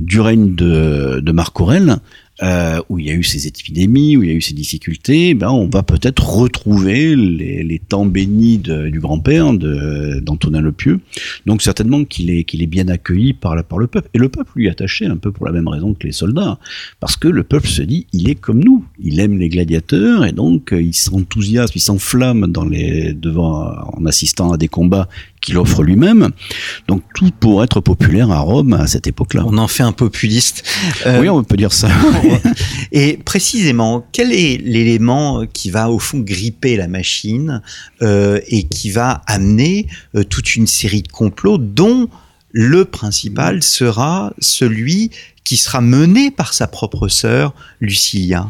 du 0.00 0.20
règne 0.20 0.54
de, 0.54 1.20
de 1.20 1.32
Marc 1.32 1.60
Aurèle, 1.60 1.98
euh, 2.42 2.80
où 2.88 2.98
il 2.98 3.06
y 3.06 3.10
a 3.10 3.14
eu 3.14 3.22
ces 3.22 3.46
épidémies, 3.46 4.16
où 4.16 4.22
il 4.22 4.30
y 4.30 4.32
a 4.32 4.34
eu 4.34 4.40
ces 4.40 4.54
difficultés, 4.54 5.34
ben 5.34 5.50
on 5.50 5.68
va 5.68 5.82
peut-être 5.82 6.28
retrouver 6.28 7.14
les, 7.14 7.80
temps 7.88 8.06
bénis 8.06 8.58
du 8.58 9.00
grand-père 9.00 9.52
d'Antonin 9.52 10.60
Le 10.60 10.72
Pieux. 10.72 11.00
Donc 11.46 11.62
certainement 11.62 12.04
qu'il 12.04 12.30
est, 12.30 12.66
bien 12.66 12.88
accueilli 12.88 13.32
par, 13.32 13.54
la, 13.54 13.64
le 13.78 13.86
peuple. 13.86 14.08
Et 14.14 14.18
le 14.18 14.28
peuple 14.28 14.52
lui 14.56 14.66
est 14.66 14.70
attaché 14.70 15.06
un 15.06 15.16
peu 15.16 15.32
pour 15.32 15.46
la 15.46 15.52
même 15.52 15.68
raison 15.68 15.94
que 15.94 16.06
les 16.06 16.12
soldats. 16.12 16.58
Parce 17.00 17.16
que 17.16 17.28
le 17.28 17.42
peuple 17.44 17.68
se 17.68 17.82
dit, 17.82 18.06
il 18.12 18.28
est 18.28 18.34
comme 18.34 18.62
nous. 18.62 18.84
Il 19.00 19.20
aime 19.20 19.38
les 19.38 19.48
gladiateurs 19.48 20.24
et 20.24 20.32
donc 20.32 20.72
il 20.72 20.94
s'enthousiasme, 20.94 21.72
il 21.76 21.80
s'enflamme 21.80 22.50
devant, 22.52 23.72
en 23.92 24.06
assistant 24.06 24.52
à 24.52 24.56
des 24.56 24.68
combats 24.68 25.08
qu'il 25.42 25.58
offre 25.58 25.82
lui-même. 25.82 26.30
Donc 26.88 27.02
tout 27.14 27.30
pour 27.38 27.62
être 27.62 27.80
populaire 27.80 28.30
à 28.30 28.38
Rome 28.38 28.72
à 28.72 28.86
cette 28.86 29.06
époque-là. 29.06 29.42
On 29.46 29.58
en 29.58 29.68
fait 29.68 29.82
un 29.82 29.92
populiste. 29.92 30.64
Euh, 31.04 31.20
oui, 31.20 31.28
on 31.28 31.44
peut 31.44 31.56
dire 31.56 31.72
ça. 31.72 31.88
et 32.92 33.18
précisément, 33.18 34.06
quel 34.12 34.32
est 34.32 34.56
l'élément 34.62 35.44
qui 35.52 35.70
va 35.70 35.90
au 35.90 35.98
fond 35.98 36.20
gripper 36.20 36.76
la 36.76 36.88
machine 36.88 37.60
euh, 38.00 38.40
et 38.46 38.62
qui 38.62 38.90
va 38.90 39.22
amener 39.26 39.88
euh, 40.14 40.24
toute 40.24 40.56
une 40.56 40.66
série 40.66 41.02
de 41.02 41.08
complots 41.08 41.58
dont 41.58 42.08
le 42.52 42.84
principal 42.84 43.62
sera 43.62 44.32
celui 44.38 45.10
qui 45.44 45.56
sera 45.56 45.80
mené 45.80 46.30
par 46.30 46.54
sa 46.54 46.66
propre 46.66 47.08
sœur, 47.08 47.54
Lucilia. 47.80 48.48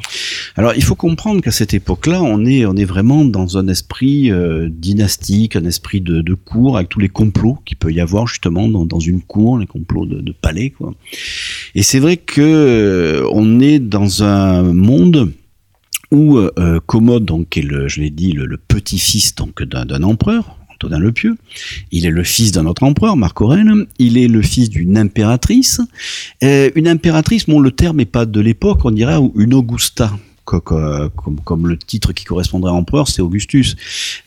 Alors, 0.57 0.75
il 0.75 0.85
faut 0.85 0.95
comprendre 0.95 1.41
qu'à 1.41 1.51
cette 1.51 1.75
époque-là, 1.75 2.23
on 2.23 2.45
est, 2.45 2.67
on 2.67 2.77
est 2.77 2.85
vraiment 2.85 3.25
dans 3.25 3.57
un 3.59 3.69
esprit 3.69 4.31
euh, 4.31 4.69
dynastique, 4.71 5.57
un 5.57 5.65
esprit 5.65 6.01
de, 6.01 6.35
cour, 6.35 6.77
avec 6.77 6.89
tous 6.89 7.01
les 7.01 7.09
complots 7.09 7.59
qu'il 7.65 7.77
peut 7.79 7.93
y 7.93 8.01
avoir 8.01 8.27
justement 8.27 8.69
dans, 8.69 9.01
une 9.01 9.23
cour, 9.23 9.59
les 9.59 9.67
complots 9.67 10.07
de, 10.07 10.21
de 10.21 10.33
palais, 10.33 10.71
quoi. 10.71 10.95
Et 11.75 11.83
c'est 11.83 11.99
vrai 11.99 12.17
que 12.17 12.41
euh, 12.43 13.29
on 13.33 13.61
est 13.61 13.79
dans 13.79 14.23
un 14.23 14.63
monde 14.63 15.33
où 16.11 16.37
euh, 16.37 16.79
Commode, 16.87 17.25
donc, 17.25 17.57
est 17.57 17.63
le, 17.63 17.89
je 17.89 18.01
l'ai 18.01 18.11
dit, 18.11 18.33
le, 18.33 18.45
le 18.45 18.59
petit-fils 18.59 19.35
donc 19.35 19.63
d'un 19.63 20.03
empereur, 20.03 20.59
Il 21.91 22.07
est 22.07 22.11
le 22.11 22.25
fils 22.25 22.53
d'un 22.53 22.67
autre 22.67 22.83
empereur, 22.83 23.17
Marc 23.17 23.41
Aurèle. 23.41 23.87
Il 23.99 24.19
est 24.19 24.29
le 24.29 24.43
fils 24.43 24.71
d'une 24.71 24.97
impératrice. 24.99 25.81
Euh, 26.43 26.71
une 26.75 26.89
impératrice, 26.89 27.47
bon, 27.47 27.61
le 27.61 27.71
terme 27.71 27.99
n'est 27.99 28.05
pas 28.05 28.27
de 28.27 28.41
l'époque, 28.41 28.85
on 28.85 28.91
dirait 28.91 29.17
une 29.37 29.55
Augusta. 29.55 30.11
Comme, 30.45 31.69
le 31.69 31.79
titre 31.79 32.13
qui 32.13 32.25
correspondrait 32.25 32.73
à 32.73 32.75
empereur, 32.75 33.09
c'est 33.09 33.23
Augustus. 33.23 33.77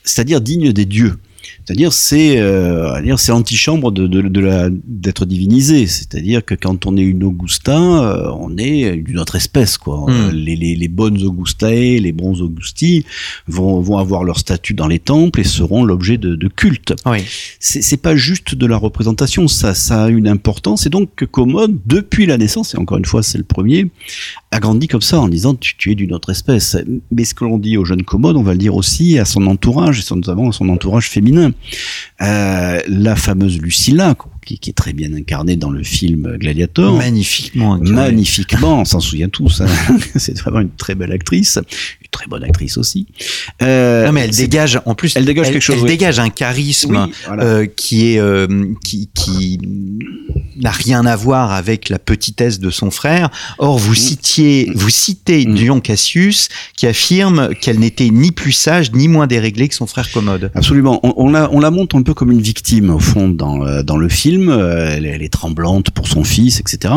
C'est-à-dire 0.04 0.41
digne 0.41 0.72
des 0.72 0.86
dieux. 0.86 1.18
C'est-à-dire 1.65 1.93
c'est 1.93 2.38
euh, 2.38 3.15
c'est 3.17 3.31
l'antichambre 3.31 3.91
de, 3.91 4.08
de, 4.08 4.21
de 4.21 4.39
la 4.39 4.69
d'être 4.71 5.25
divinisé. 5.25 5.88
C'est-à-dire 5.88 6.43
que 6.43 6.55
quand 6.55 6.86
on 6.86 6.97
est 6.97 7.03
une 7.03 7.23
Augusta, 7.23 7.77
euh, 7.77 8.31
on 8.39 8.58
est 8.58 8.97
d'une 8.97 9.19
autre 9.19 9.36
espèce 9.36 9.77
quoi. 9.77 10.05
Hmm. 10.08 10.31
Les, 10.31 10.55
les, 10.55 10.75
les, 10.75 10.88
bonnes 10.88 11.21
Augustae, 11.23 11.99
les 11.99 12.12
bons 12.12 12.41
Augusti 12.41 13.05
vont, 13.47 13.79
vont 13.81 13.97
avoir 13.97 14.23
leur 14.23 14.39
statut 14.39 14.73
dans 14.73 14.88
les 14.88 14.99
temples 14.99 15.39
et 15.39 15.43
seront 15.43 15.84
l'objet 15.84 16.17
de, 16.17 16.36
de 16.36 16.47
culte. 16.47 16.93
Oui. 17.05 17.19
C'est, 17.60 17.81
c'est 17.81 17.97
pas 17.97 18.15
juste 18.15 18.55
de 18.55 18.65
la 18.65 18.77
représentation, 18.77 19.47
ça 19.47 19.73
ça 19.73 20.05
a 20.05 20.10
une 20.10 20.27
importance. 20.27 20.86
Et 20.86 20.89
donc 20.89 21.10
que 21.15 21.25
Commode 21.25 21.77
depuis 21.86 22.25
la 22.25 22.38
naissance 22.38 22.75
et 22.75 22.77
encore 22.77 22.97
une 22.97 23.05
fois 23.05 23.23
c'est 23.23 23.38
le 23.38 23.43
premier 23.43 23.88
a 24.51 24.60
grandi 24.60 24.88
comme 24.88 25.01
ça 25.01 25.19
en 25.19 25.27
disant 25.27 25.55
tu, 25.55 25.75
tu 25.77 25.91
es 25.91 25.95
d'une 25.95 26.13
autre 26.13 26.29
espèce. 26.29 26.77
Mais 27.12 27.25
ce 27.25 27.34
que 27.34 27.43
l'on 27.43 27.58
dit 27.58 27.77
au 27.77 27.86
jeune 27.86 28.03
Commode, 28.03 28.38
on 28.38 28.43
va 28.43 28.53
le 28.53 28.58
dire 28.58 28.75
aussi 28.75 29.19
à 29.19 29.25
son 29.25 29.45
entourage 29.47 29.99
et 29.99 30.15
notamment 30.15 30.49
à 30.49 30.51
son 30.51 30.69
entourage 30.69 31.10
féminin. 31.10 31.35
Euh, 32.21 32.82
la 32.88 33.15
fameuse 33.15 33.60
Lucilla, 33.60 34.15
qui, 34.45 34.60
qui, 34.60 34.69
est 34.69 34.73
très 34.73 34.93
bien 34.93 35.13
incarnée 35.13 35.55
dans 35.55 35.69
le 35.69 35.84
film 35.84 36.38
Gladiator. 36.38 36.95
Magnifiquement 36.97 37.73
incarnée. 37.73 37.91
Magnifiquement, 37.95 38.81
on 38.81 38.86
s'en 38.86 38.99
souvient 38.99 39.29
tous. 39.29 39.62
Hein. 39.62 39.67
C'est 40.15 40.38
vraiment 40.39 40.60
une 40.62 40.69
très 40.71 40.95
belle 40.95 41.12
actrice, 41.12 41.58
une 42.01 42.08
très 42.12 42.27
bonne 42.27 42.43
actrice 42.43 42.77
aussi. 42.77 43.08
Euh, 43.62 44.05
non 44.05 44.12
mais 44.12 44.21
elle 44.21 44.31
dégage, 44.31 44.79
en 44.86 44.95
plus, 44.95 45.15
elle 45.15 45.25
dégage 45.25 45.47
quelque 45.51 45.60
chose. 45.60 45.77
Elle 45.77 45.84
oui. 45.84 45.89
dégage 45.89 46.19
un 46.19 46.29
charisme 46.29 47.05
oui, 47.08 47.13
voilà. 47.27 47.43
euh, 47.43 47.65
qui 47.65 48.13
est 48.13 48.19
euh, 48.19 48.47
qui, 48.84 49.10
qui 49.13 49.60
n'a 50.58 50.71
rien 50.71 51.05
à 51.05 51.15
voir 51.15 51.51
avec 51.51 51.89
la 51.89 51.99
petitesse 51.99 52.60
de 52.60 52.69
son 52.69 52.91
frère. 52.91 53.29
Or, 53.58 53.77
vous 53.77 53.95
citiez, 53.95 54.71
vous 54.75 54.89
citez 54.89 55.45
Mm. 55.45 55.55
Dion 55.55 55.79
Cassius 55.81 56.49
qui 56.75 56.88
affirme 56.88 57.49
qu'elle 57.60 57.79
n'était 57.79 58.10
ni 58.10 58.31
plus 58.31 58.51
sage 58.51 58.91
ni 58.91 59.08
moins 59.08 59.27
déréglée 59.27 59.67
que 59.67 59.75
son 59.75 59.88
frère 59.88 60.10
Commode. 60.12 60.51
Absolument. 60.53 60.99
On, 61.03 61.13
on, 61.17 61.29
la, 61.29 61.49
on 61.51 61.60
la 61.60 61.71
montre 61.71 61.95
un 61.97 62.03
peu 62.03 62.13
comme 62.13 62.31
une 62.31 62.41
victime 62.41 62.89
au 62.89 62.99
fond 62.99 63.29
dans, 63.29 63.84
dans 63.84 63.97
le 63.97 64.10
film. 64.10 64.35
Euh, 64.38 64.95
Elle, 64.98 65.21
est 65.21 65.30
tremblante 65.30 65.91
pour 65.91 66.08
son 66.08 66.24
fils, 66.24 66.60
etc. 66.60 66.93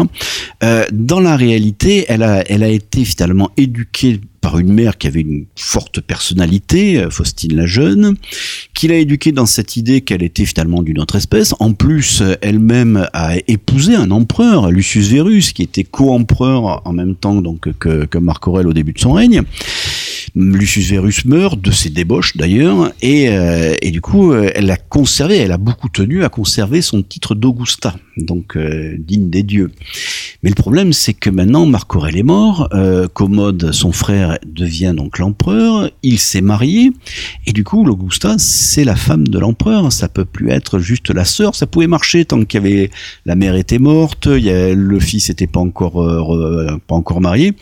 Euh, 0.63 0.85
dans 0.93 1.21
la 1.21 1.37
réalité, 1.37 2.05
elle 2.09 2.23
a, 2.23 2.43
elle 2.51 2.63
a 2.63 2.69
été 2.69 3.05
finalement 3.05 3.51
éduquée 3.57 4.21
par 4.41 4.59
une 4.59 4.73
mère 4.73 4.99
qui 4.99 5.07
avait 5.07 5.21
une 5.21 5.47
forte 5.57 6.01
personnalité, 6.01 6.99
euh, 6.99 7.11
Faustine 7.11 7.57
la 7.57 7.67
jeune, 7.67 8.17
qui 8.75 8.89
l'a 8.89 8.97
éduquée 8.97 9.33
dans 9.33 9.47
cette 9.47 9.77
idée 9.77 10.01
qu'elle 10.01 10.23
était 10.23 10.45
finalement 10.45 10.83
d'une 10.83 11.01
autre 11.01 11.17
espèce. 11.17 11.55
En 11.61 11.73
plus, 11.73 12.23
elle-même 12.41 13.09
a 13.13 13.37
épousé 13.47 13.95
un 13.95 14.11
empereur, 14.11 14.71
Lucius 14.71 15.09
Verus, 15.09 15.53
qui 15.53 15.63
était 15.63 15.85
co-empereur 15.85 16.83
en 16.85 16.93
même 16.93 17.15
temps 17.15 17.41
donc 17.41 17.73
que, 17.79 18.05
que 18.05 18.19
Marc 18.19 18.47
Aurèle 18.47 18.67
au 18.67 18.73
début 18.73 18.93
de 18.93 19.01
son 19.01 19.13
règne. 19.13 19.43
Lucius 20.41 20.89
Verus 20.91 21.25
meurt 21.25 21.61
de 21.61 21.71
ses 21.73 21.91
débauches 21.91 22.37
d'ailleurs, 22.37 22.93
et, 23.03 23.29
euh, 23.29 23.75
et 23.83 23.91
du 23.91 24.01
coup, 24.01 24.33
elle 24.33 24.71
a 24.71 24.77
conservé, 24.77 25.37
elle 25.39 25.53
a 25.53 25.59
beaucoup 25.59 25.89
tenu 25.89 26.25
à 26.25 26.29
conserver 26.29 26.81
son 26.81 27.03
titre 27.03 27.35
d'Augusta, 27.35 27.97
donc 28.25 28.57
euh, 28.57 28.97
digne 28.99 29.31
des 29.31 29.43
dieux. 29.43 29.71
Mais 30.43 30.51
le 30.51 30.55
problème, 30.55 30.93
c'est 30.93 31.15
que 31.15 31.31
maintenant, 31.31 31.67
Marc 31.67 31.95
Aurèle 31.97 32.17
est 32.17 32.23
mort, 32.23 32.69
euh, 32.73 33.09
Commode, 33.09 33.73
son 33.73 33.91
frère, 33.91 34.39
devient 34.47 34.95
donc 34.97 35.19
l'empereur, 35.19 35.91
il 36.05 36.19
s'est 36.19 36.41
marié, 36.41 36.93
et 37.47 37.53
du 37.53 37.65
coup, 37.65 37.85
l'Augusta, 37.85 38.37
c'est 38.39 38.85
la 38.85 38.95
femme 38.95 39.27
de 39.27 39.39
l'empereur, 39.39 39.93
ça 39.93 40.09
peut 40.09 40.25
plus 40.25 40.51
être 40.51 40.79
juste 40.79 41.11
la 41.11 41.25
sœur, 41.25 41.57
ça 41.57 41.67
pouvait 41.67 41.89
marcher 41.89 42.25
tant 42.25 42.45
qu'il 42.45 42.63
y 42.63 42.67
avait, 42.67 42.91
la 43.27 43.35
mère 43.35 43.57
était 43.57 43.81
morte, 43.81 44.27
le 44.29 45.01
fils 45.01 45.29
était 45.29 45.49
pas 45.49 45.61
encore, 45.61 46.03
euh, 46.05 46.81
pas 46.87 46.95
encore 46.95 47.21
marié, 47.21 47.55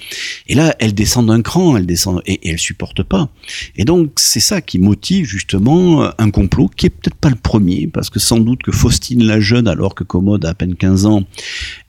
et 0.49 0.55
là, 0.55 0.77
elle 0.79 0.93
descend 0.93 1.29
d'un 1.29 1.41
cran, 1.41 1.79
elle 1.79 1.87
descend, 1.87 2.21
et, 2.27 2.35
et 2.35 2.51
elle 2.51 2.59
supporte 2.59 3.03
pas. 3.03 3.31
Et 3.77 3.85
donc, 3.85 4.11
c'est 4.17 4.41
ça 4.41 4.61
qui 4.61 4.79
motive 4.79 5.25
justement 5.25 6.11
un 6.19 6.31
complot 6.31 6.69
qui 6.77 6.87
est 6.87 6.91
peut-être 6.91 7.17
pas 7.17 7.31
le 7.31 7.37
premier, 7.37 7.87
parce 7.87 8.11
que 8.11 8.19
sans 8.21 8.39
doute 8.39 8.63
que 8.63 8.73
Faustine 8.73 9.25
la 9.25 9.41
jeune, 9.41 9.67
alors 9.67 9.95
que 9.95 10.05
Commode 10.05 10.46
a 10.47 10.51
à 10.51 10.55
peine 10.55 10.75
15 10.75 11.07
ans, 11.07 11.23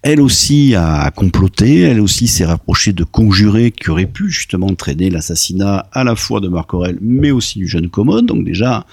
elle 0.01 0.21
aussi 0.21 0.75
a 0.75 1.09
comploté, 1.11 1.81
elle 1.81 2.01
aussi 2.01 2.27
s'est 2.27 2.45
rapprochée 2.45 2.93
de 2.93 3.03
conjurés 3.03 3.71
qui 3.71 3.89
auraient 3.89 4.05
pu 4.05 4.29
justement 4.29 4.67
entraîner 4.67 5.09
l'assassinat 5.09 5.87
à 5.91 6.03
la 6.03 6.15
fois 6.15 6.39
de 6.39 6.47
Marc 6.47 6.73
Aurèle, 6.73 6.97
mais 7.01 7.31
aussi 7.31 7.59
du 7.59 7.67
jeune 7.67 7.89
Commode. 7.89 8.25
Donc 8.25 8.43
déjà, 8.43 8.85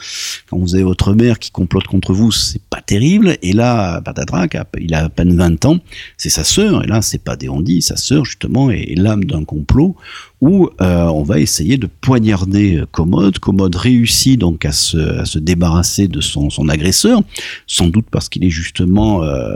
quand 0.48 0.58
vous 0.58 0.74
avez 0.74 0.84
votre 0.84 1.14
mère 1.14 1.38
qui 1.38 1.50
complote 1.50 1.86
contre 1.86 2.12
vous, 2.12 2.32
c'est 2.32 2.62
pas 2.62 2.80
terrible. 2.80 3.36
Et 3.42 3.52
là, 3.52 4.00
Patatrac, 4.00 4.56
il 4.78 4.94
a 4.94 5.04
à 5.04 5.08
peine 5.08 5.36
20 5.36 5.64
ans, 5.64 5.78
c'est 6.16 6.30
sa 6.30 6.44
sœur, 6.44 6.84
et 6.84 6.86
là, 6.86 7.02
c'est 7.02 7.22
pas 7.22 7.36
des 7.36 7.48
sa 7.80 7.96
sœur 7.96 8.24
justement 8.24 8.70
est 8.70 8.94
l'âme 8.96 9.24
d'un 9.24 9.44
complot 9.44 9.96
où 10.44 10.68
euh, 10.82 11.04
on 11.06 11.22
va 11.22 11.40
essayer 11.40 11.78
de 11.78 11.86
poignarder 11.86 12.82
Commode. 12.92 13.38
Commode 13.38 13.76
réussit 13.76 14.38
donc 14.38 14.66
à 14.66 14.72
se, 14.72 15.38
débarrasser 15.38 16.06
de 16.06 16.20
son, 16.20 16.68
agresseur, 16.68 17.22
sans 17.66 17.88
doute 17.88 18.04
parce 18.10 18.28
qu'il 18.28 18.44
est 18.44 18.50
justement 18.50 19.22
euh, 19.22 19.54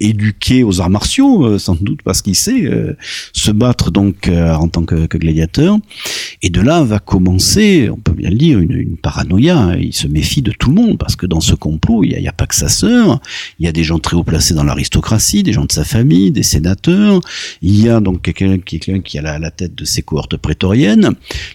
éduqué 0.00 0.64
aux 0.64 0.82
arts 0.82 0.90
martiaux, 0.90 1.46
euh, 1.46 1.58
sans 1.58 1.76
doute 1.76 2.00
parce 2.02 2.20
qu'il 2.20 2.34
sait 2.34 2.66
euh, 2.66 2.94
se 3.32 3.50
battre 3.50 3.90
donc 3.90 4.28
euh, 4.28 4.52
en 4.52 4.68
tant 4.68 4.84
que, 4.84 5.06
gladiateur. 5.16 5.78
Et 6.42 6.50
de 6.50 6.60
là 6.60 6.82
va 6.82 6.98
commencer, 6.98 7.88
on 7.90 7.96
peut 7.96 8.12
bien 8.12 8.28
le 8.28 8.36
dire, 8.36 8.58
une, 8.58 8.98
paranoïa. 8.98 9.76
Il 9.80 9.94
se 9.94 10.06
méfie 10.08 10.42
de 10.42 10.52
tout 10.52 10.68
le 10.68 10.74
monde 10.74 10.98
parce 10.98 11.16
que 11.16 11.24
dans 11.24 11.40
ce 11.40 11.54
complot, 11.54 12.04
il 12.04 12.18
n'y 12.18 12.28
a, 12.28 12.32
pas 12.32 12.46
que 12.46 12.54
sa 12.54 12.68
sœur, 12.68 13.20
il 13.58 13.64
y 13.64 13.68
a 13.68 13.72
des 13.72 13.84
gens 13.84 13.98
très 13.98 14.14
haut 14.14 14.24
placés 14.24 14.52
dans 14.52 14.64
l'aristocratie, 14.64 15.42
des 15.42 15.54
gens 15.54 15.64
de 15.64 15.72
sa 15.72 15.84
famille, 15.84 16.30
des 16.30 16.42
sénateurs. 16.42 17.20
Il 17.62 17.80
y 17.80 17.88
a 17.88 18.00
donc 18.00 18.22
quelqu'un 18.22 18.58
qui, 18.58 18.78
qui 18.78 19.18
a 19.18 19.22
la, 19.22 19.38
la 19.38 19.50
tête 19.50 19.74
de 19.74 19.84
ses 19.84 20.02
cohortes 20.18 20.36
prétoriennes. 20.36 21.10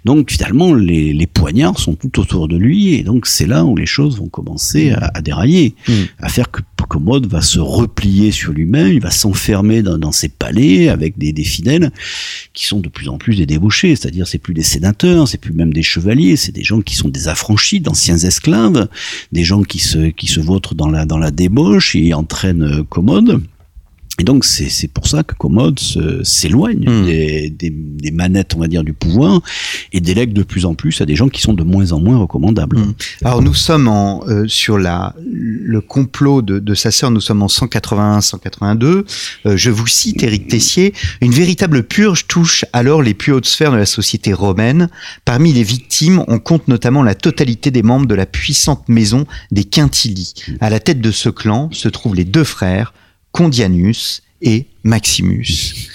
Donc 0.05 0.31
finalement, 0.31 0.73
les, 0.73 1.13
les, 1.13 1.27
poignards 1.27 1.79
sont 1.79 1.95
tout 1.95 2.19
autour 2.19 2.47
de 2.47 2.55
lui, 2.55 2.93
et 2.93 3.03
donc 3.03 3.25
c'est 3.25 3.47
là 3.47 3.65
où 3.65 3.75
les 3.75 3.85
choses 3.85 4.17
vont 4.17 4.29
commencer 4.29 4.91
à, 4.91 5.11
à 5.13 5.21
dérailler, 5.21 5.75
mmh. 5.87 5.93
à 6.19 6.29
faire 6.29 6.49
que 6.49 6.61
Commode 6.87 7.27
va 7.27 7.41
se 7.41 7.59
replier 7.59 8.31
sur 8.31 8.51
lui-même, 8.53 8.87
il 8.87 9.01
va 9.01 9.09
s'enfermer 9.09 9.81
dans, 9.81 9.97
dans, 9.97 10.11
ses 10.11 10.29
palais 10.29 10.89
avec 10.89 11.17
des, 11.17 11.33
des, 11.33 11.43
fidèles 11.43 11.91
qui 12.53 12.65
sont 12.65 12.79
de 12.79 12.89
plus 12.89 13.09
en 13.09 13.17
plus 13.17 13.37
des 13.37 13.45
débauchés, 13.45 13.95
c'est-à-dire 13.95 14.27
c'est 14.27 14.37
plus 14.37 14.53
des 14.53 14.63
sénateurs, 14.63 15.27
c'est 15.27 15.39
plus 15.39 15.53
même 15.53 15.73
des 15.73 15.81
chevaliers, 15.81 16.35
c'est 16.35 16.51
des 16.51 16.63
gens 16.63 16.81
qui 16.81 16.95
sont 16.95 17.09
des 17.09 17.27
affranchis, 17.27 17.79
d'anciens 17.79 18.17
esclaves, 18.17 18.87
des 19.31 19.43
gens 19.43 19.63
qui 19.63 19.79
se 19.79 20.09
qui 20.09 20.27
se 20.27 20.39
vautrent 20.39 20.75
dans 20.75 20.89
la 20.89 21.05
dans 21.05 21.17
la 21.17 21.31
débauche 21.31 21.95
et 21.95 22.13
entraînent 22.13 22.83
Commode. 22.89 23.41
Et 24.19 24.23
donc 24.23 24.45
c'est 24.45 24.87
pour 24.89 25.07
ça 25.07 25.23
que 25.23 25.33
Commode 25.33 25.79
s'éloigne 26.23 26.87
mmh. 26.87 27.05
des, 27.05 27.49
des, 27.49 27.69
des, 27.71 28.11
manettes, 28.11 28.53
on 28.55 28.59
va 28.59 28.67
dire, 28.67 28.83
du 28.83 28.93
pouvoir 28.93 29.41
et 29.91 30.01
délègue 30.01 30.33
de 30.33 30.43
plus 30.43 30.65
en 30.65 30.75
plus 30.75 31.01
à 31.01 31.05
des 31.07 31.15
gens 31.15 31.29
qui 31.29 31.41
sont 31.41 31.53
de 31.53 31.63
moins 31.63 31.93
en 31.93 31.99
moins 31.99 32.17
recommandables. 32.17 32.77
Mmh. 32.77 32.93
Alors 33.25 33.41
nous 33.41 33.55
sommes 33.55 33.87
en, 33.87 34.23
euh, 34.27 34.47
sur 34.47 34.77
la, 34.77 35.15
le 35.25 35.81
complot 35.81 36.43
de, 36.43 36.59
de 36.59 36.75
sa 36.75 36.91
sœur, 36.91 37.09
nous 37.09 37.21
sommes 37.21 37.41
en 37.41 37.47
181-182. 37.47 38.83
Euh, 38.85 39.57
je 39.57 39.71
vous 39.71 39.87
cite, 39.87 40.21
Éric 40.21 40.47
Tessier, 40.47 40.93
une 41.21 41.31
véritable 41.31 41.81
purge 41.81 42.27
touche 42.27 42.65
alors 42.71 43.01
les 43.01 43.15
plus 43.15 43.31
hautes 43.31 43.47
sphères 43.47 43.71
de 43.71 43.77
la 43.77 43.87
société 43.87 44.31
romaine. 44.31 44.89
Parmi 45.25 45.53
les 45.53 45.63
victimes, 45.63 46.23
on 46.27 46.37
compte 46.37 46.67
notamment 46.67 47.01
la 47.01 47.15
totalité 47.15 47.71
des 47.71 47.81
membres 47.81 48.05
de 48.05 48.15
la 48.15 48.27
puissante 48.27 48.87
maison 48.89 49.25
des 49.51 49.63
Quintili. 49.63 50.33
À 50.59 50.69
la 50.69 50.79
tête 50.79 51.01
de 51.01 51.09
ce 51.09 51.29
clan 51.29 51.69
se 51.71 51.89
trouvent 51.89 52.15
les 52.15 52.25
deux 52.25 52.43
frères, 52.43 52.93
Condianus 53.33 54.21
et 54.41 54.65
Maximus. 54.85 55.89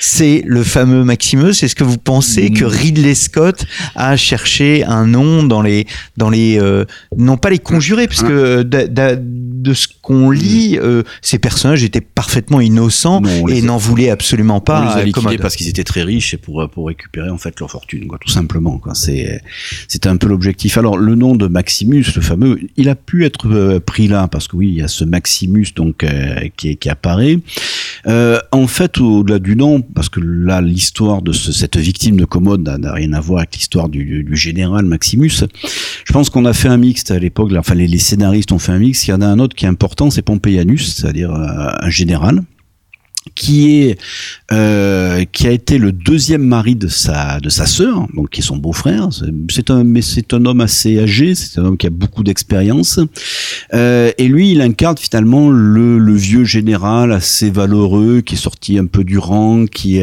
c'est 0.00 0.42
le 0.46 0.62
fameux 0.62 1.02
Maximus. 1.02 1.50
Est-ce 1.62 1.74
que 1.74 1.82
vous 1.82 1.98
pensez 1.98 2.50
que 2.50 2.64
Mm. 2.64 2.68
Ridley 2.68 3.14
Scott 3.16 3.64
a 3.96 4.16
cherché 4.16 4.84
un 4.84 5.06
nom 5.06 5.42
dans 5.42 5.60
les, 5.60 5.86
dans 6.16 6.30
les, 6.30 6.56
euh, 6.60 6.84
non 7.16 7.36
pas 7.36 7.50
les 7.50 7.58
conjurés, 7.58 8.06
parce 8.06 8.22
que 8.22 8.30
euh, 8.32 8.62
da- 8.64 8.86
da- 8.86 9.16
de 9.62 9.74
ce 9.74 9.86
qu'on 10.02 10.30
lit, 10.30 10.78
euh, 10.78 11.02
ces 11.22 11.38
personnages 11.38 11.82
étaient 11.84 12.00
parfaitement 12.00 12.60
innocents 12.60 13.20
Non, 13.20 13.30
on 13.42 13.48
et 13.48 13.60
n'en 13.62 13.76
voulaient 13.76 14.10
absolument 14.10 14.56
on 14.56 14.60
pas 14.60 14.94
les 14.96 15.00
a 15.02 15.04
liquidés 15.04 15.38
parce 15.38 15.56
qu'ils 15.56 15.68
étaient 15.68 15.84
très 15.84 16.02
riches 16.02 16.34
et 16.34 16.36
pour 16.36 16.68
pour 16.70 16.86
récupérer 16.88 17.30
en 17.30 17.38
fait 17.38 17.58
leur 17.60 17.70
fortune 17.70 18.06
quoi 18.06 18.18
tout 18.18 18.30
simplement 18.30 18.80
c'est 18.94 19.40
c'était 19.88 20.08
un 20.08 20.16
peu 20.16 20.28
l'objectif. 20.28 20.78
Alors 20.78 20.96
le 20.96 21.14
nom 21.14 21.34
de 21.36 21.46
Maximus 21.48 22.04
le 22.16 22.22
fameux 22.22 22.60
il 22.76 22.88
a 22.88 22.94
pu 22.94 23.24
être 23.24 23.48
euh, 23.48 23.80
pris 23.80 24.08
là 24.08 24.28
parce 24.28 24.48
que 24.48 24.56
oui 24.56 24.68
il 24.68 24.74
y 24.74 24.82
a 24.82 24.88
ce 24.88 25.04
Maximus 25.04 25.66
donc 25.76 26.04
euh, 26.04 26.48
qui 26.56 26.76
qui 26.76 26.88
apparaît. 26.88 27.38
En 28.52 28.66
fait 28.66 28.98
au-delà 28.98 29.38
du 29.38 29.56
nom 29.56 29.82
parce 29.82 30.08
que 30.08 30.20
là 30.20 30.60
l'histoire 30.60 31.22
de 31.22 31.32
ce- 31.32 31.52
cette 31.52 31.76
victime 31.76 32.16
de 32.16 32.24
Commode 32.24 32.62
n'a- 32.66 32.92
rien 32.92 33.12
à 33.12 33.20
voir 33.20 33.40
avec 33.40 33.54
l'histoire 33.56 33.88
du, 33.88 34.26
général 34.32 34.84
Maximus. 34.86 35.30
Je 36.04 36.12
pense 36.12 36.30
qu'on 36.30 36.44
a 36.44 36.52
fait 36.52 36.68
un 36.68 36.76
mixte 36.76 37.10
à 37.10 37.18
l'époque 37.18 37.52
enfin 37.56 37.74
les, 37.74 37.86
les 37.86 37.98
scénaristes 37.98 38.52
ont 38.52 38.58
fait 38.58 38.72
un 38.72 38.78
mix 38.78 39.06
il 39.06 39.10
y 39.10 39.14
en 39.14 39.20
a 39.20 39.26
un 39.26 39.38
autre 39.38 39.47
qui 39.54 39.64
est 39.64 39.68
important 39.68 40.10
c'est 40.10 40.22
Pompeianus 40.22 40.94
c'est-à-dire 40.94 41.32
euh, 41.32 41.46
un 41.80 41.90
général 41.90 42.42
qui 43.34 43.82
est 43.82 43.98
euh, 44.52 45.24
qui 45.32 45.46
a 45.46 45.50
été 45.50 45.76
le 45.76 45.92
deuxième 45.92 46.42
mari 46.42 46.76
de 46.76 46.88
sa 46.88 47.40
de 47.40 47.50
sa 47.50 47.66
sœur, 47.66 48.06
donc 48.14 48.30
qui 48.30 48.40
est 48.40 48.42
son 48.42 48.56
beau-frère. 48.56 49.08
C'est- 49.50 49.70
un 49.70 49.84
mais 49.84 50.00
c'est 50.00 50.32
un 50.32 50.46
homme 50.46 50.62
assez 50.62 50.98
âgé, 50.98 51.34
c'est 51.34 51.60
un 51.60 51.64
homme 51.66 51.76
qui 51.76 51.86
a 51.86 51.90
beaucoup 51.90 52.24
d'expérience. 52.24 53.00
Euh, 53.74 54.12
et 54.16 54.28
lui, 54.28 54.52
il 54.52 54.62
incarne 54.62 54.96
finalement 54.96 55.50
le, 55.50 55.98
le 55.98 56.14
vieux 56.14 56.44
général 56.44 57.12
assez 57.12 57.50
valeureux 57.50 58.22
qui 58.22 58.34
est 58.34 58.38
sorti 58.38 58.78
un 58.78 58.86
peu 58.86 59.04
du 59.04 59.18
rang, 59.18 59.66
qui 59.66 60.00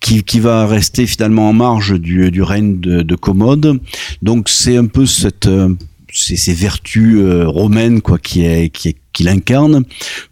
qui 0.00 0.22
qui 0.22 0.38
va 0.40 0.66
rester 0.66 1.06
finalement 1.06 1.48
en 1.48 1.54
marge 1.54 1.98
du 1.98 2.30
du 2.30 2.42
règne 2.42 2.80
de, 2.80 3.00
de 3.00 3.14
Commode. 3.16 3.80
Donc 4.20 4.50
c'est 4.50 4.76
un 4.76 4.86
peu 4.86 5.06
cette 5.06 5.48
ces, 6.16 6.36
ces 6.36 6.54
vertus 6.54 7.16
euh, 7.18 7.46
romaines 7.46 8.00
quoi 8.00 8.18
qui 8.18 8.44
est 8.44 8.70
qui 8.70 8.88
est 8.88 8.96
qu'il 9.16 9.28
incarne 9.28 9.82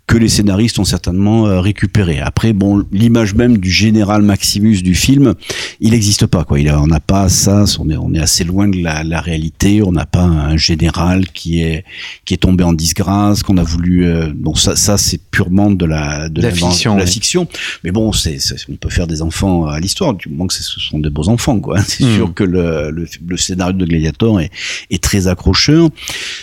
que 0.07 0.19
les 0.19 0.29
scénaristes 0.29 0.79
ont 0.79 0.85
certainement 0.85 1.47
euh, 1.47 1.61
récupéré. 1.61 2.21
Après, 2.21 2.53
bon, 2.53 2.85
l'image 2.93 3.35
même 3.35 3.57
du 3.57 3.71
général 3.71 4.21
Maximus 4.21 4.83
du 4.83 4.95
film, 4.95 5.33
il 5.81 5.93
n'existe 5.93 6.27
pas. 6.27 6.45
Quoi. 6.45 6.61
Il 6.61 6.69
a, 6.69 6.79
on 6.79 6.87
n'a 6.87 7.01
pas 7.01 7.31
ça. 7.31 7.65
On 7.79 7.89
est, 7.89 7.97
on 7.97 8.13
est 8.13 8.19
assez 8.21 8.45
loin 8.45 8.69
de 8.69 8.77
la, 8.83 9.03
la 9.03 9.23
réalité. 9.23 9.83
On 9.83 9.93
n'a 9.93 10.05
pas 10.05 10.21
un 10.25 10.59
général 10.59 11.27
qui 11.31 11.63
est 11.63 11.85
qui 12.27 12.35
est 12.35 12.39
tombé 12.39 12.65
en 12.65 12.75
disgrâce, 12.75 13.43
qu'on 13.43 13.57
a 13.57 13.63
voulu. 13.63 14.05
euh, 14.05 14.31
bon, 14.35 14.55
ça, 14.55 14.77
ça 14.77 14.99
c'est 14.99 15.19
purement 15.31 15.71
de 15.71 15.87
la 15.87 16.29
de 16.29 16.43
La 16.43 16.51
fiction, 16.51 16.95
de 16.97 17.01
la 17.01 17.07
fiction. 17.07 17.49
Mais 17.83 17.91
bon, 17.91 18.13
c'est, 18.13 18.37
on 18.69 18.77
peut 18.77 18.91
faire 18.91 19.07
des 19.07 19.23
enfants 19.23 19.65
à 19.67 19.81
l'histoire 19.81 20.13
du 20.13 20.29
moment 20.29 20.47
que 20.49 20.55
ce 20.55 20.81
sont 20.81 20.99
des 20.99 21.09
beaux 21.11 21.31
enfants. 21.31 21.61
Quoi. 21.61 21.79
C'est 21.87 22.05
Hmm. 22.05 22.17
sûr 22.17 22.35
que 22.35 22.45
le, 22.45 22.91
le, 22.91 23.07
le 23.27 23.37
scénario 23.39 23.73
de 23.73 23.87
Gladiator 23.87 24.39
est, 24.41 24.51
est 24.91 25.03
très 25.03 25.29
accrocheur. 25.29 25.89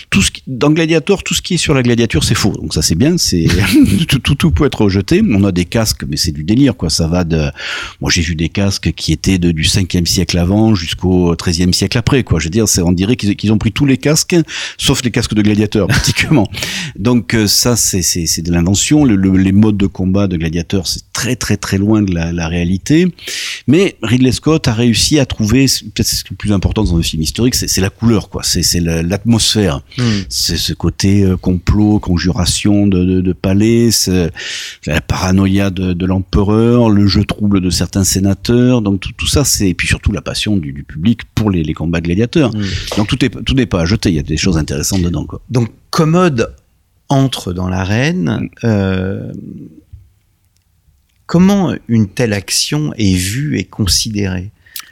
Tout 0.10 0.24
ce 0.24 0.32
qui, 0.32 0.42
dans 0.48 0.72
Gladiator, 0.72 1.24
tout 1.24 1.36
ce 1.36 1.42
qui 1.44 1.54
est 1.56 1.58
sur 1.58 1.74
la 1.76 1.84
gladiature, 1.84 2.24
c'est 2.32 2.38
faux. 2.38 2.52
Donc 2.54 2.74
ça, 2.74 2.82
c'est 2.82 2.96
bien. 2.96 3.18
C'est 3.18 3.46
tout, 4.08 4.20
tout, 4.20 4.36
tout 4.36 4.52
peut 4.52 4.66
être 4.66 4.82
rejeté. 4.82 5.22
On 5.30 5.44
a 5.44 5.52
des 5.52 5.66
casques, 5.66 6.04
mais 6.08 6.16
c'est 6.16 6.32
du 6.32 6.44
délire, 6.46 6.78
quoi. 6.78 6.90
Ça 6.90 7.08
va 7.08 7.26
de. 7.26 7.50
Moi, 8.00 8.10
j'ai 8.10 8.22
vu 8.22 8.36
des 8.36 8.48
casques 8.48 8.94
qui 8.94 9.12
étaient 9.12 9.38
de, 9.38 9.52
du 9.52 9.64
5e 9.64 10.06
siècle 10.06 10.38
avant 10.38 10.74
jusqu'au 10.74 11.34
13e 11.36 11.74
siècle 11.74 11.98
après, 11.98 12.24
quoi. 12.24 12.40
Je 12.40 12.46
veux 12.46 12.50
dire, 12.50 12.70
c'est 12.70 12.82
on 12.82 12.94
dirait 12.94 13.18
qu'ils 13.18 13.52
ont 13.52 13.58
pris 13.58 13.74
tous 13.74 13.86
les 13.86 13.98
casques, 13.98 14.36
sauf 14.78 15.04
les 15.04 15.12
casques 15.12 15.34
de 15.34 15.42
gladiateurs, 15.42 15.88
pratiquement. 15.90 16.50
Donc 16.98 17.34
euh, 17.34 17.48
ça, 17.48 17.76
c'est 17.76 18.42
de 18.42 18.52
l'invention. 18.52 19.04
Le, 19.04 19.16
le- 19.18 19.36
les 19.38 19.52
modes 19.52 19.78
de 19.78 19.88
combat 19.88 20.28
de 20.28 20.38
gladiateurs, 20.38 20.88
c'est 20.88 21.02
très 21.12 21.36
très 21.36 21.58
très 21.58 21.78
loin 21.78 22.02
de 22.02 22.14
la, 22.14 22.32
la 22.32 22.48
réalité. 22.48 23.08
Mais 23.68 23.96
Ridley 24.04 24.32
Scott 24.32 24.68
a 24.70 24.74
réussi 24.74 25.20
à 25.20 25.26
trouver, 25.26 25.66
peut-être 25.66 26.08
ce 26.08 26.24
qui 26.24 26.28
est 26.30 26.32
le 26.32 26.36
plus 26.38 26.54
important 26.54 26.84
dans 26.84 26.96
un 26.98 27.02
film 27.02 27.22
historique, 27.22 27.56
c'est 27.56 27.82
la 27.82 27.90
couleur, 27.90 28.30
quoi. 28.30 28.42
C'est 28.44 28.64
c'est 28.64 28.80
la- 28.80 29.04
l'atmosphère. 29.04 29.82
Hmm. 29.98 30.22
C'est 30.30 30.58
ce 30.58 30.72
côté 30.74 31.24
euh, 31.24 31.36
complot, 31.36 32.00
conjuration 32.22 32.88
de, 32.88 33.04
de, 33.04 33.22
de 33.22 33.34
palais, 33.34 33.90
c'est 33.92 34.32
la 34.86 35.02
paranoïa 35.02 35.70
de, 35.72 35.94
de 35.94 36.06
l'empereur, 36.06 36.90
le 36.90 37.08
jeu 37.08 37.24
trouble 37.24 37.62
de 37.62 37.70
certains 37.70 38.04
sénateurs. 38.04 38.82
Donc 38.82 39.00
tout, 39.00 39.12
tout 39.18 39.28
ça, 39.28 39.44
c'est 39.44 39.70
et 39.70 39.74
puis 39.74 39.88
surtout 39.88 40.12
la 40.12 40.22
passion 40.22 40.58
du, 40.58 40.72
du 40.72 40.84
public 40.84 41.22
pour 41.34 41.50
les, 41.50 41.64
les 41.64 41.74
combats 41.74 42.02
gladiateurs. 42.02 42.56
Mm. 42.56 42.64
Donc 42.98 43.08
tout 43.08 43.26
est 43.26 43.30
tout 43.44 43.56
n'est 43.56 43.66
pas 43.66 43.82
à 43.82 43.86
jeter. 43.86 44.10
Il 44.10 44.16
y 44.16 44.20
a 44.20 44.24
des 44.24 44.38
choses 44.38 44.58
intéressantes 44.58 45.02
dedans, 45.02 45.26
quoi. 45.26 45.42
Donc 45.50 45.70
Commode 45.90 46.54
entre 47.10 47.54
dans 47.54 47.68
l'arène. 47.68 48.50
Euh, 48.64 49.32
comment 51.26 51.74
une 51.88 52.08
telle 52.08 52.34
action 52.34 52.94
est 52.98 53.16
vue 53.16 53.58
et 53.58 53.64
considérée? 53.64 54.52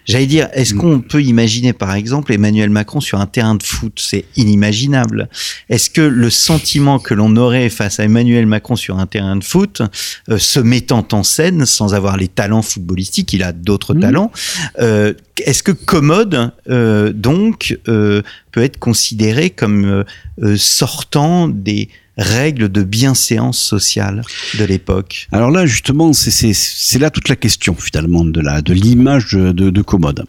J'allais 0.10 0.26
dire, 0.26 0.50
est-ce 0.54 0.74
Mm. 0.74 0.78
qu'on 0.80 1.00
peut 1.02 1.22
imaginer 1.24 1.72
par 1.72 1.94
exemple 1.94 2.34
Emmanuel 2.34 2.72
Macron 2.72 3.00
sur 3.00 3.20
un 3.22 3.28
terrain 3.28 3.54
de 3.56 3.62
foot? 3.64 3.94
C'est 4.02 4.26
inimaginable. 4.36 5.30
Est-ce 5.70 5.90
que 5.92 6.02
le 6.02 6.30
sentiment 6.32 6.98
que 6.98 7.14
l'on 7.14 7.36
aurait 7.38 7.70
face 7.70 8.00
à 8.00 8.06
Emmanuel 8.06 8.48
Macron 8.48 8.76
sur 8.76 8.98
un 8.98 9.06
terrain 9.06 9.36
de 9.36 9.44
foot, 9.44 9.82
euh, 10.30 10.38
se 10.40 10.60
mettant 10.60 11.08
en 11.12 11.22
scène 11.24 11.66
sans 11.66 11.94
avoir 11.94 12.18
les 12.18 12.28
talents 12.28 12.64
footballistiques, 12.64 13.32
il 13.34 13.44
a 13.44 13.52
d'autres 13.54 13.94
Mm. 13.94 14.00
talents, 14.00 14.32
euh, 14.80 15.14
est-ce 15.46 15.62
que 15.64 15.72
Commode, 15.72 16.52
euh, 16.70 17.14
donc, 17.14 17.78
euh, 17.88 18.24
peut 18.52 18.64
être 18.64 18.80
considéré 18.80 19.52
comme 19.52 19.86
euh, 19.86 20.04
euh, 20.42 20.58
sortant 20.58 21.48
des 21.48 21.90
règles 22.20 22.70
de 22.70 22.84
bienséance 22.84 23.58
sociale 23.58 24.22
de 24.60 24.66
l'époque 24.66 25.28
Alors 25.32 25.50
là, 25.52 25.66
justement, 25.66 26.12
c'est- 26.14 27.00
là 27.00 27.10
toute 27.10 27.30
la 27.30 27.36
question 27.36 27.76
finalement 27.76 28.26
de 28.26 28.74
l'image 28.74 29.34
de, 29.34 29.52
de, 29.52 29.70
de 29.70 29.82
Commode. 29.82 30.26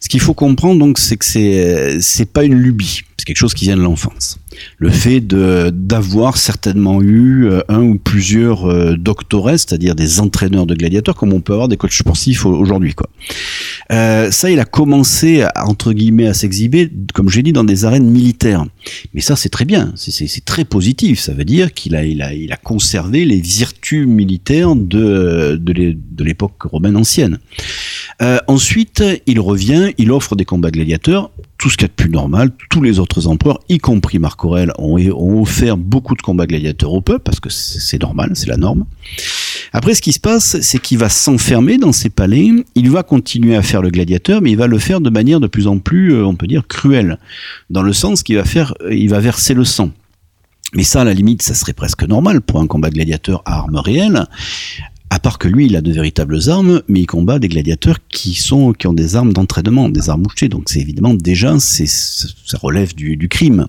Ce 0.00 0.08
qu'il 0.08 0.20
faut 0.20 0.34
comprendre 0.34 0.78
donc, 0.80 0.98
c'est 0.98 1.16
que 1.16 1.24
c'est 1.24 1.98
c'est 2.00 2.24
pas 2.30 2.44
une 2.44 2.54
lubie, 2.54 3.02
c'est 3.18 3.24
quelque 3.26 3.36
chose 3.36 3.54
qui 3.54 3.66
vient 3.66 3.76
de 3.76 3.82
l'enfance. 3.82 4.38
Le 4.78 4.88
fait 4.90 5.20
d'avoir 5.20 6.36
certainement 6.36 7.02
eu 7.02 7.46
euh, 7.46 7.60
un 7.68 7.80
ou 7.82 7.98
plusieurs 7.98 8.70
euh, 8.70 8.94
doctorats, 8.96 9.58
c'est-à-dire 9.58 9.96
des 9.96 10.20
entraîneurs 10.20 10.64
de 10.66 10.74
gladiateurs, 10.76 11.16
comme 11.16 11.32
on 11.32 11.40
peut 11.40 11.52
avoir 11.52 11.66
des 11.68 11.76
coachs 11.76 11.92
sportifs 11.92 12.46
au- 12.46 12.54
aujourd'hui. 12.54 12.94
Euh, 13.92 14.30
ça, 14.30 14.50
il 14.50 14.60
a 14.60 14.64
commencé 14.64 15.44
entre 15.56 15.92
guillemets 15.92 16.28
à 16.28 16.34
s'exhiber, 16.34 16.90
comme 17.14 17.28
j'ai 17.28 17.42
dit, 17.42 17.52
dans 17.52 17.64
des 17.64 17.84
arènes 17.84 18.08
militaires. 18.08 18.64
Mais 19.12 19.20
ça, 19.20 19.34
c'est 19.36 19.48
très 19.48 19.64
bien, 19.64 19.92
c'est 19.96 20.44
très 20.44 20.64
positif. 20.64 21.18
Ça 21.18 21.33
veut 21.34 21.44
dire 21.44 21.72
qu'il 21.74 21.94
a, 21.94 22.56
conservé 22.62 23.24
les 23.24 23.40
vertus 23.40 24.06
militaires 24.06 24.74
de, 24.76 25.58
de 25.60 25.72
l'é- 25.72 25.96
de 25.96 26.24
l'époque 26.24 26.62
romaine 26.62 26.96
ancienne. 26.96 27.38
Euh, 28.22 28.38
ensuite, 28.46 29.02
il 29.26 29.40
revient, 29.40 29.92
il 29.98 30.10
offre 30.12 30.36
des 30.36 30.44
combats 30.44 30.70
gladiateurs, 30.70 31.30
tout 31.58 31.68
ce 31.70 31.76
qu'il 31.76 31.84
y 31.84 31.86
a 31.86 31.88
de 31.88 31.94
plus 31.94 32.10
normal. 32.10 32.50
Tous 32.70 32.80
les 32.82 32.98
autres 32.98 33.26
empereurs, 33.26 33.60
y 33.68 33.78
compris 33.78 34.18
Marc 34.18 34.44
Aurèle, 34.44 34.72
ont, 34.78 34.98
ont 34.98 35.42
offert 35.42 35.76
beaucoup 35.76 36.14
de 36.14 36.22
combats 36.22 36.46
gladiateurs 36.46 36.92
au 36.92 37.00
peuple, 37.00 37.22
parce 37.24 37.40
que 37.40 37.50
c'est 37.50 38.00
normal, 38.00 38.30
c'est 38.34 38.48
la 38.48 38.56
norme. 38.56 38.84
Après, 39.72 39.94
ce 39.94 40.02
qui 40.02 40.12
se 40.12 40.20
passe, 40.20 40.60
c'est 40.60 40.80
qu'il 40.80 40.98
va 40.98 41.08
s'enfermer 41.08 41.78
dans 41.78 41.92
ses 41.92 42.10
palais, 42.10 42.48
il 42.76 42.90
va 42.90 43.02
continuer 43.02 43.56
à 43.56 43.62
faire 43.62 43.82
le 43.82 43.90
gladiateur, 43.90 44.40
mais 44.40 44.52
il 44.52 44.56
va 44.56 44.68
le 44.68 44.78
faire 44.78 45.00
de 45.00 45.10
manière 45.10 45.40
de 45.40 45.48
plus 45.48 45.66
en 45.66 45.78
plus, 45.78 46.14
euh, 46.14 46.24
on 46.24 46.36
peut 46.36 46.46
dire, 46.46 46.66
cruelle, 46.68 47.18
dans 47.70 47.82
le 47.82 47.92
sens 47.92 48.22
qu'il 48.22 48.36
va 48.36 48.44
faire, 48.44 48.74
il 48.90 49.08
va 49.10 49.18
verser 49.18 49.54
le 49.54 49.64
sang. 49.64 49.90
Mais 50.74 50.82
ça, 50.84 51.02
à 51.02 51.04
la 51.04 51.14
limite, 51.14 51.42
ça 51.42 51.54
serait 51.54 51.72
presque 51.72 52.02
normal 52.04 52.40
pour 52.40 52.60
un 52.60 52.66
combat 52.66 52.90
gladiateur 52.90 53.42
à 53.44 53.58
armes 53.58 53.76
réelles. 53.76 54.26
À 55.10 55.20
part 55.20 55.38
que 55.38 55.46
lui, 55.46 55.66
il 55.66 55.76
a 55.76 55.80
de 55.80 55.92
véritables 55.92 56.40
armes, 56.50 56.82
mais 56.88 57.02
il 57.02 57.06
combat 57.06 57.38
des 57.38 57.46
gladiateurs 57.48 57.98
qui 58.08 58.34
sont 58.34 58.72
qui 58.72 58.88
ont 58.88 58.92
des 58.92 59.14
armes 59.14 59.32
d'entraînement, 59.32 59.88
des 59.88 60.10
armes 60.10 60.22
mouchetées. 60.22 60.48
Donc 60.48 60.64
c'est 60.66 60.80
évidemment 60.80 61.14
déjà, 61.14 61.54
c'est 61.60 61.86
ça 61.86 62.58
relève 62.60 62.96
du, 62.96 63.16
du 63.16 63.28
crime. 63.28 63.68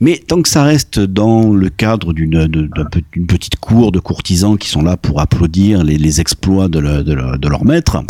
Mais 0.00 0.20
tant 0.26 0.42
que 0.42 0.48
ça 0.48 0.64
reste 0.64 0.98
dans 0.98 1.52
le 1.52 1.68
cadre 1.68 2.12
d'une 2.12 2.48
de- 2.48 2.68
d'une 3.12 3.26
petite 3.28 3.56
cour 3.56 3.92
de 3.92 4.00
courtisans 4.00 4.58
qui 4.58 4.68
sont 4.68 4.82
là 4.82 4.96
pour 4.96 5.20
applaudir 5.20 5.84
les, 5.84 5.98
les 5.98 6.20
exploits 6.20 6.66
de, 6.66 6.80
de, 6.80 7.36
de 7.38 7.48
leur 7.48 7.64
maître, 7.64 8.02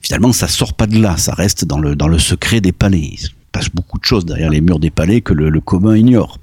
finalement 0.00 0.30
ça 0.32 0.46
sort 0.46 0.74
pas 0.74 0.86
de 0.86 0.98
là, 1.00 1.16
ça 1.16 1.34
reste 1.34 1.64
dans 1.64 1.78
le 1.80 1.96
dans 1.96 2.06
le 2.08 2.20
secret 2.20 2.60
des 2.60 2.72
palais. 2.72 3.14
Passe 3.54 3.68
beaucoup 3.72 4.00
de 4.00 4.04
choses 4.04 4.26
derrière 4.26 4.50
les 4.50 4.60
murs 4.60 4.80
des 4.80 4.90
palais 4.90 5.20
que 5.20 5.32
le, 5.32 5.60
commun 5.60 5.96
ignore. 5.96 6.40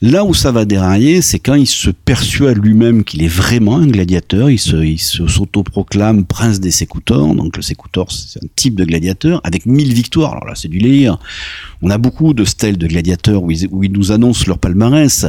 Là 0.00 0.24
où 0.24 0.32
ça 0.32 0.52
va 0.52 0.64
dérailler, 0.64 1.22
c'est 1.22 1.40
quand 1.40 1.56
il 1.56 1.66
se 1.66 1.90
persuade 1.90 2.56
lui-même 2.56 3.02
qu'il 3.02 3.24
est 3.24 3.28
vraiment 3.28 3.78
un 3.78 3.86
gladiateur. 3.88 4.48
Il 4.48 4.60
se, 4.60 4.76
il 4.76 5.00
s'autoproclame 5.00 6.24
prince 6.24 6.60
des 6.60 6.70
sécoutors. 6.70 7.34
Donc 7.34 7.56
le 7.56 7.62
sécoutor, 7.62 8.12
c'est 8.12 8.38
un 8.38 8.46
type 8.54 8.76
de 8.76 8.84
gladiateur 8.84 9.40
avec 9.42 9.66
1000 9.66 9.92
victoires. 9.92 10.34
Alors 10.34 10.44
là, 10.46 10.54
c'est 10.54 10.68
du 10.68 10.78
lire. 10.78 11.18
On 11.82 11.90
a 11.90 11.98
beaucoup 11.98 12.32
de 12.32 12.44
stèles 12.44 12.78
de 12.78 12.86
gladiateurs 12.86 13.42
où 13.42 13.50
ils, 13.50 13.92
nous 13.92 14.12
annoncent 14.12 14.44
leur 14.46 14.58
palmarès. 14.58 15.26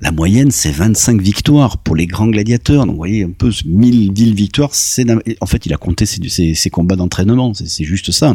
La 0.00 0.10
moyenne, 0.10 0.50
c'est 0.50 0.72
25 0.72 1.20
victoires 1.20 1.78
pour 1.78 1.94
les 1.94 2.06
grands 2.06 2.26
gladiateurs. 2.26 2.86
Donc 2.86 2.94
vous 2.94 2.96
voyez 2.96 3.22
un 3.22 3.30
peu 3.30 3.50
1000, 3.64 4.12
1000 4.12 4.34
victoires. 4.34 4.70
C'est 4.72 5.06
en 5.40 5.46
fait, 5.46 5.64
il 5.64 5.72
a 5.72 5.76
compté 5.76 6.06
ses, 6.06 6.70
combats 6.70 6.96
d'entraînement. 6.96 7.54
C'est, 7.54 7.68
c'est 7.68 7.84
juste 7.84 8.10
ça. 8.10 8.34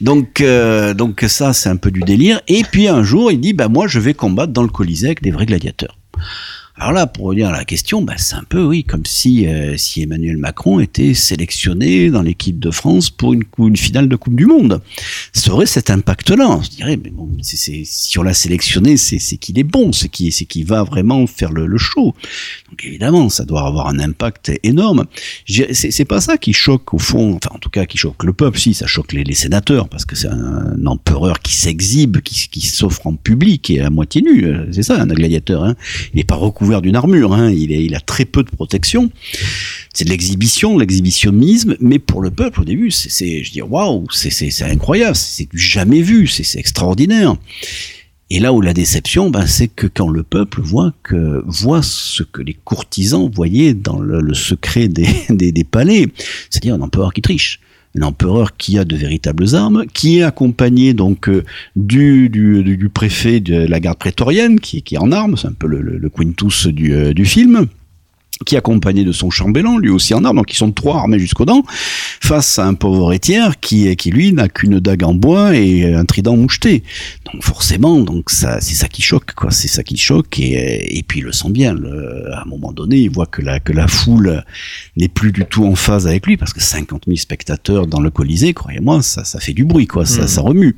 Donc, 0.00 0.40
euh, 0.40 0.94
donc 0.94 1.24
ça, 1.34 1.52
c'est 1.52 1.68
un 1.68 1.76
peu 1.76 1.90
du 1.90 2.00
délire. 2.00 2.40
Et 2.46 2.62
puis 2.62 2.86
un 2.86 3.02
jour, 3.02 3.32
il 3.32 3.40
dit, 3.40 3.52
bah 3.52 3.68
moi, 3.68 3.88
je 3.88 3.98
vais 3.98 4.14
combattre 4.14 4.52
dans 4.52 4.62
le 4.62 4.68
Colisée 4.68 5.08
avec 5.08 5.22
des 5.22 5.32
vrais 5.32 5.46
gladiateurs. 5.46 5.98
Alors 6.76 6.90
là, 6.90 7.06
pour 7.06 7.26
revenir 7.26 7.50
à 7.50 7.52
la 7.52 7.64
question, 7.64 8.02
bah, 8.02 8.14
c'est 8.16 8.34
un 8.34 8.42
peu, 8.42 8.64
oui, 8.64 8.82
comme 8.82 9.06
si, 9.06 9.46
euh, 9.46 9.76
si 9.76 10.02
Emmanuel 10.02 10.38
Macron 10.38 10.80
était 10.80 11.14
sélectionné 11.14 12.10
dans 12.10 12.20
l'équipe 12.20 12.58
de 12.58 12.72
France 12.72 13.10
pour 13.10 13.32
une, 13.32 13.44
une 13.60 13.76
finale 13.76 14.08
de 14.08 14.16
Coupe 14.16 14.34
du 14.34 14.46
Monde. 14.46 14.82
Ça 15.32 15.52
aurait 15.52 15.66
cet 15.66 15.88
impact-là. 15.90 16.58
Je 16.64 16.70
dirais, 16.70 16.98
mais 17.02 17.10
bon, 17.10 17.30
c'est, 17.42 17.56
c'est, 17.56 17.82
si 17.84 18.18
on 18.18 18.24
l'a 18.24 18.34
sélectionné, 18.34 18.96
c'est, 18.96 19.18
qu'il 19.36 19.56
est 19.60 19.64
bon, 19.64 19.92
c'est 19.92 20.08
qu'il, 20.08 20.32
qu'il 20.32 20.66
va 20.66 20.82
vraiment 20.82 21.28
faire 21.28 21.52
le, 21.52 21.66
le, 21.66 21.78
show. 21.78 22.12
Donc 22.68 22.84
évidemment, 22.84 23.28
ça 23.28 23.44
doit 23.44 23.66
avoir 23.66 23.86
un 23.86 24.00
impact 24.00 24.50
énorme. 24.64 25.04
C'est, 25.46 26.04
pas 26.04 26.20
ça 26.20 26.38
qui 26.38 26.52
choque 26.52 26.92
au 26.92 26.98
fond, 26.98 27.36
enfin 27.36 27.54
en 27.54 27.58
tout 27.58 27.70
cas 27.70 27.86
qui 27.86 27.98
choque 27.98 28.24
le 28.24 28.32
peuple, 28.32 28.58
si, 28.58 28.74
ça 28.74 28.88
choque 28.88 29.12
les, 29.12 29.22
les 29.22 29.34
sénateurs, 29.34 29.88
parce 29.88 30.04
que 30.04 30.16
c'est 30.16 30.28
un, 30.28 30.86
empereur 30.86 31.38
qui 31.38 31.54
s'exhibe, 31.54 32.18
qui, 32.20 32.60
s'offre 32.60 33.06
en 33.06 33.14
public 33.14 33.70
et 33.70 33.80
à 33.80 33.90
moitié 33.90 34.22
nu. 34.22 34.44
C'est 34.72 34.82
ça, 34.82 35.00
un 35.00 35.06
gladiateur. 35.06 35.62
Hein. 35.62 35.76
Il 36.12 36.16
n'est 36.16 36.24
pas 36.24 36.34
recouvert 36.64 36.82
d'une 36.82 36.96
armure. 36.96 37.34
Hein. 37.34 37.50
Il, 37.50 37.94
a 37.94 38.00
très 38.00 38.24
peu 38.24 38.42
de 38.42 38.50
protection. 38.50 39.10
C'est 39.92 40.04
de 40.04 40.10
l'exhibition, 40.10 40.78
l'exhibitionnisme, 40.78 41.76
mais 41.80 41.98
pour 41.98 42.22
le 42.22 42.30
peuple 42.30 42.62
au 42.62 42.64
début, 42.64 42.90
c'est, 42.90 43.44
je 43.44 43.52
dis 43.52 43.62
waouh, 43.62 44.06
c'est 44.10 44.62
incroyable, 44.62 45.14
c'est 45.14 45.48
du 45.48 45.58
jamais 45.58 46.00
vu, 46.00 46.26
c'est 46.26 46.58
extraordinaire. 46.58 47.36
Et 48.30 48.40
là 48.40 48.52
où 48.52 48.60
la 48.62 48.72
déception, 48.72 49.30
ben, 49.30 49.46
c'est 49.46 49.68
que 49.68 49.86
quand 49.86 50.08
le 50.08 50.22
peuple 50.22 50.62
voit 50.62 50.92
ce 51.82 52.22
que 52.22 52.40
les 52.40 52.54
courtisans 52.54 53.30
voyaient 53.30 53.74
dans 53.74 54.00
le, 54.00 54.34
secret 54.34 54.88
des, 54.88 55.06
des, 55.30 55.52
des 55.52 55.64
palais, 55.64 56.06
c'est-à-dire 56.50 56.74
un 56.74 56.80
empereur 56.80 57.12
qui 57.12 57.20
triche 57.20 57.60
un 57.96 58.02
empereur 58.02 58.56
qui 58.56 58.78
a 58.78 58.84
de 58.84 58.96
véritables 58.96 59.54
armes, 59.54 59.84
qui 59.92 60.18
est 60.18 60.22
accompagné 60.22 60.94
donc 60.94 61.28
euh, 61.28 61.44
du, 61.76 62.28
du, 62.28 62.88
préfet 62.88 63.40
de 63.40 63.66
la 63.66 63.80
garde 63.80 63.98
prétorienne, 63.98 64.60
qui, 64.60 64.78
est 64.78 64.98
en 64.98 65.12
armes, 65.12 65.36
c'est 65.36 65.48
un 65.48 65.52
peu 65.52 65.66
le, 65.66 66.08
quintus 66.08 66.66
du, 66.66 66.92
euh, 66.92 67.12
du 67.12 67.24
film 67.24 67.68
qui 68.44 68.54
est 68.54 68.58
accompagné 68.58 69.04
de 69.04 69.12
son 69.12 69.30
chambellan, 69.30 69.78
lui 69.78 69.90
aussi 69.90 70.14
en 70.14 70.24
armes, 70.24 70.36
donc 70.36 70.52
ils 70.52 70.56
sont 70.56 70.72
trois 70.72 70.96
armés 70.96 71.18
jusqu'aux 71.18 71.44
dents, 71.44 71.64
face 72.20 72.58
à 72.58 72.66
un 72.66 72.74
pauvre 72.74 73.12
héritière 73.12 73.60
qui, 73.60 73.94
qui 73.96 74.10
lui 74.10 74.32
n'a 74.32 74.48
qu'une 74.48 74.80
dague 74.80 75.04
en 75.04 75.14
bois 75.14 75.56
et 75.56 75.92
un 75.92 76.04
trident 76.04 76.36
moucheté. 76.36 76.82
Donc 77.32 77.42
forcément, 77.42 78.00
donc 78.00 78.30
ça, 78.30 78.60
c'est 78.60 78.74
ça 78.74 78.88
qui 78.88 79.02
choque, 79.02 79.34
quoi. 79.34 79.50
C'est 79.50 79.68
ça 79.68 79.82
qui 79.82 79.96
choque 79.96 80.38
et, 80.38 80.98
et 80.98 81.02
puis 81.02 81.20
il 81.20 81.24
le 81.24 81.32
sent 81.32 81.50
bien. 81.50 81.74
Le, 81.74 82.32
à 82.32 82.42
un 82.42 82.44
moment 82.46 82.72
donné, 82.72 82.96
il 82.98 83.10
voit 83.10 83.26
que 83.26 83.42
la 83.42 83.60
que 83.60 83.72
la 83.72 83.88
foule 83.88 84.42
n'est 84.96 85.08
plus 85.08 85.32
du 85.32 85.44
tout 85.44 85.64
en 85.64 85.74
phase 85.74 86.06
avec 86.06 86.26
lui 86.26 86.36
parce 86.36 86.52
que 86.52 86.60
50 86.60 87.04
000 87.06 87.16
spectateurs 87.16 87.86
dans 87.86 88.00
le 88.00 88.10
Colisée, 88.10 88.52
croyez-moi, 88.54 89.02
ça, 89.02 89.24
ça 89.24 89.40
fait 89.40 89.52
du 89.52 89.64
bruit, 89.64 89.86
quoi. 89.86 90.06
Ça, 90.06 90.24
mmh. 90.24 90.28
ça 90.28 90.40
remue. 90.40 90.76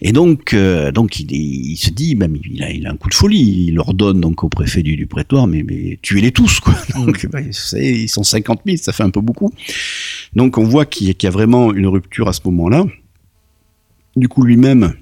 Et 0.00 0.12
donc, 0.12 0.54
euh, 0.54 0.92
donc 0.92 1.20
il, 1.20 1.30
il, 1.32 1.76
se 1.76 1.90
dit, 1.90 2.14
même 2.16 2.36
il 2.50 2.62
a, 2.62 2.70
il 2.70 2.86
a 2.86 2.90
un 2.90 2.96
coup 2.96 3.08
de 3.08 3.14
folie. 3.14 3.66
Il 3.68 3.78
ordonne 3.78 4.20
donc 4.20 4.44
au 4.44 4.48
préfet 4.48 4.82
du, 4.82 4.96
du 4.96 5.06
prétoire, 5.06 5.46
mais, 5.46 5.62
mais 5.62 5.98
tuez-les 6.02 6.32
tous, 6.32 6.60
quoi. 6.60 6.74
Donc, 6.94 7.26
bah, 7.26 7.40
savez, 7.50 8.02
ils 8.02 8.08
sont 8.08 8.24
50 8.24 8.60
000, 8.66 8.76
ça 8.78 8.92
fait 8.92 9.02
un 9.02 9.10
peu 9.10 9.20
beaucoup. 9.20 9.52
Donc, 10.34 10.58
on 10.58 10.64
voit 10.64 10.86
qu'il 10.86 11.08
y, 11.08 11.26
a 11.26 11.30
vraiment 11.30 11.72
une 11.72 11.86
rupture 11.86 12.28
à 12.28 12.32
ce 12.32 12.40
moment-là. 12.44 12.84
Du 14.16 14.28
coup, 14.28 14.42
lui-même, 14.42 14.94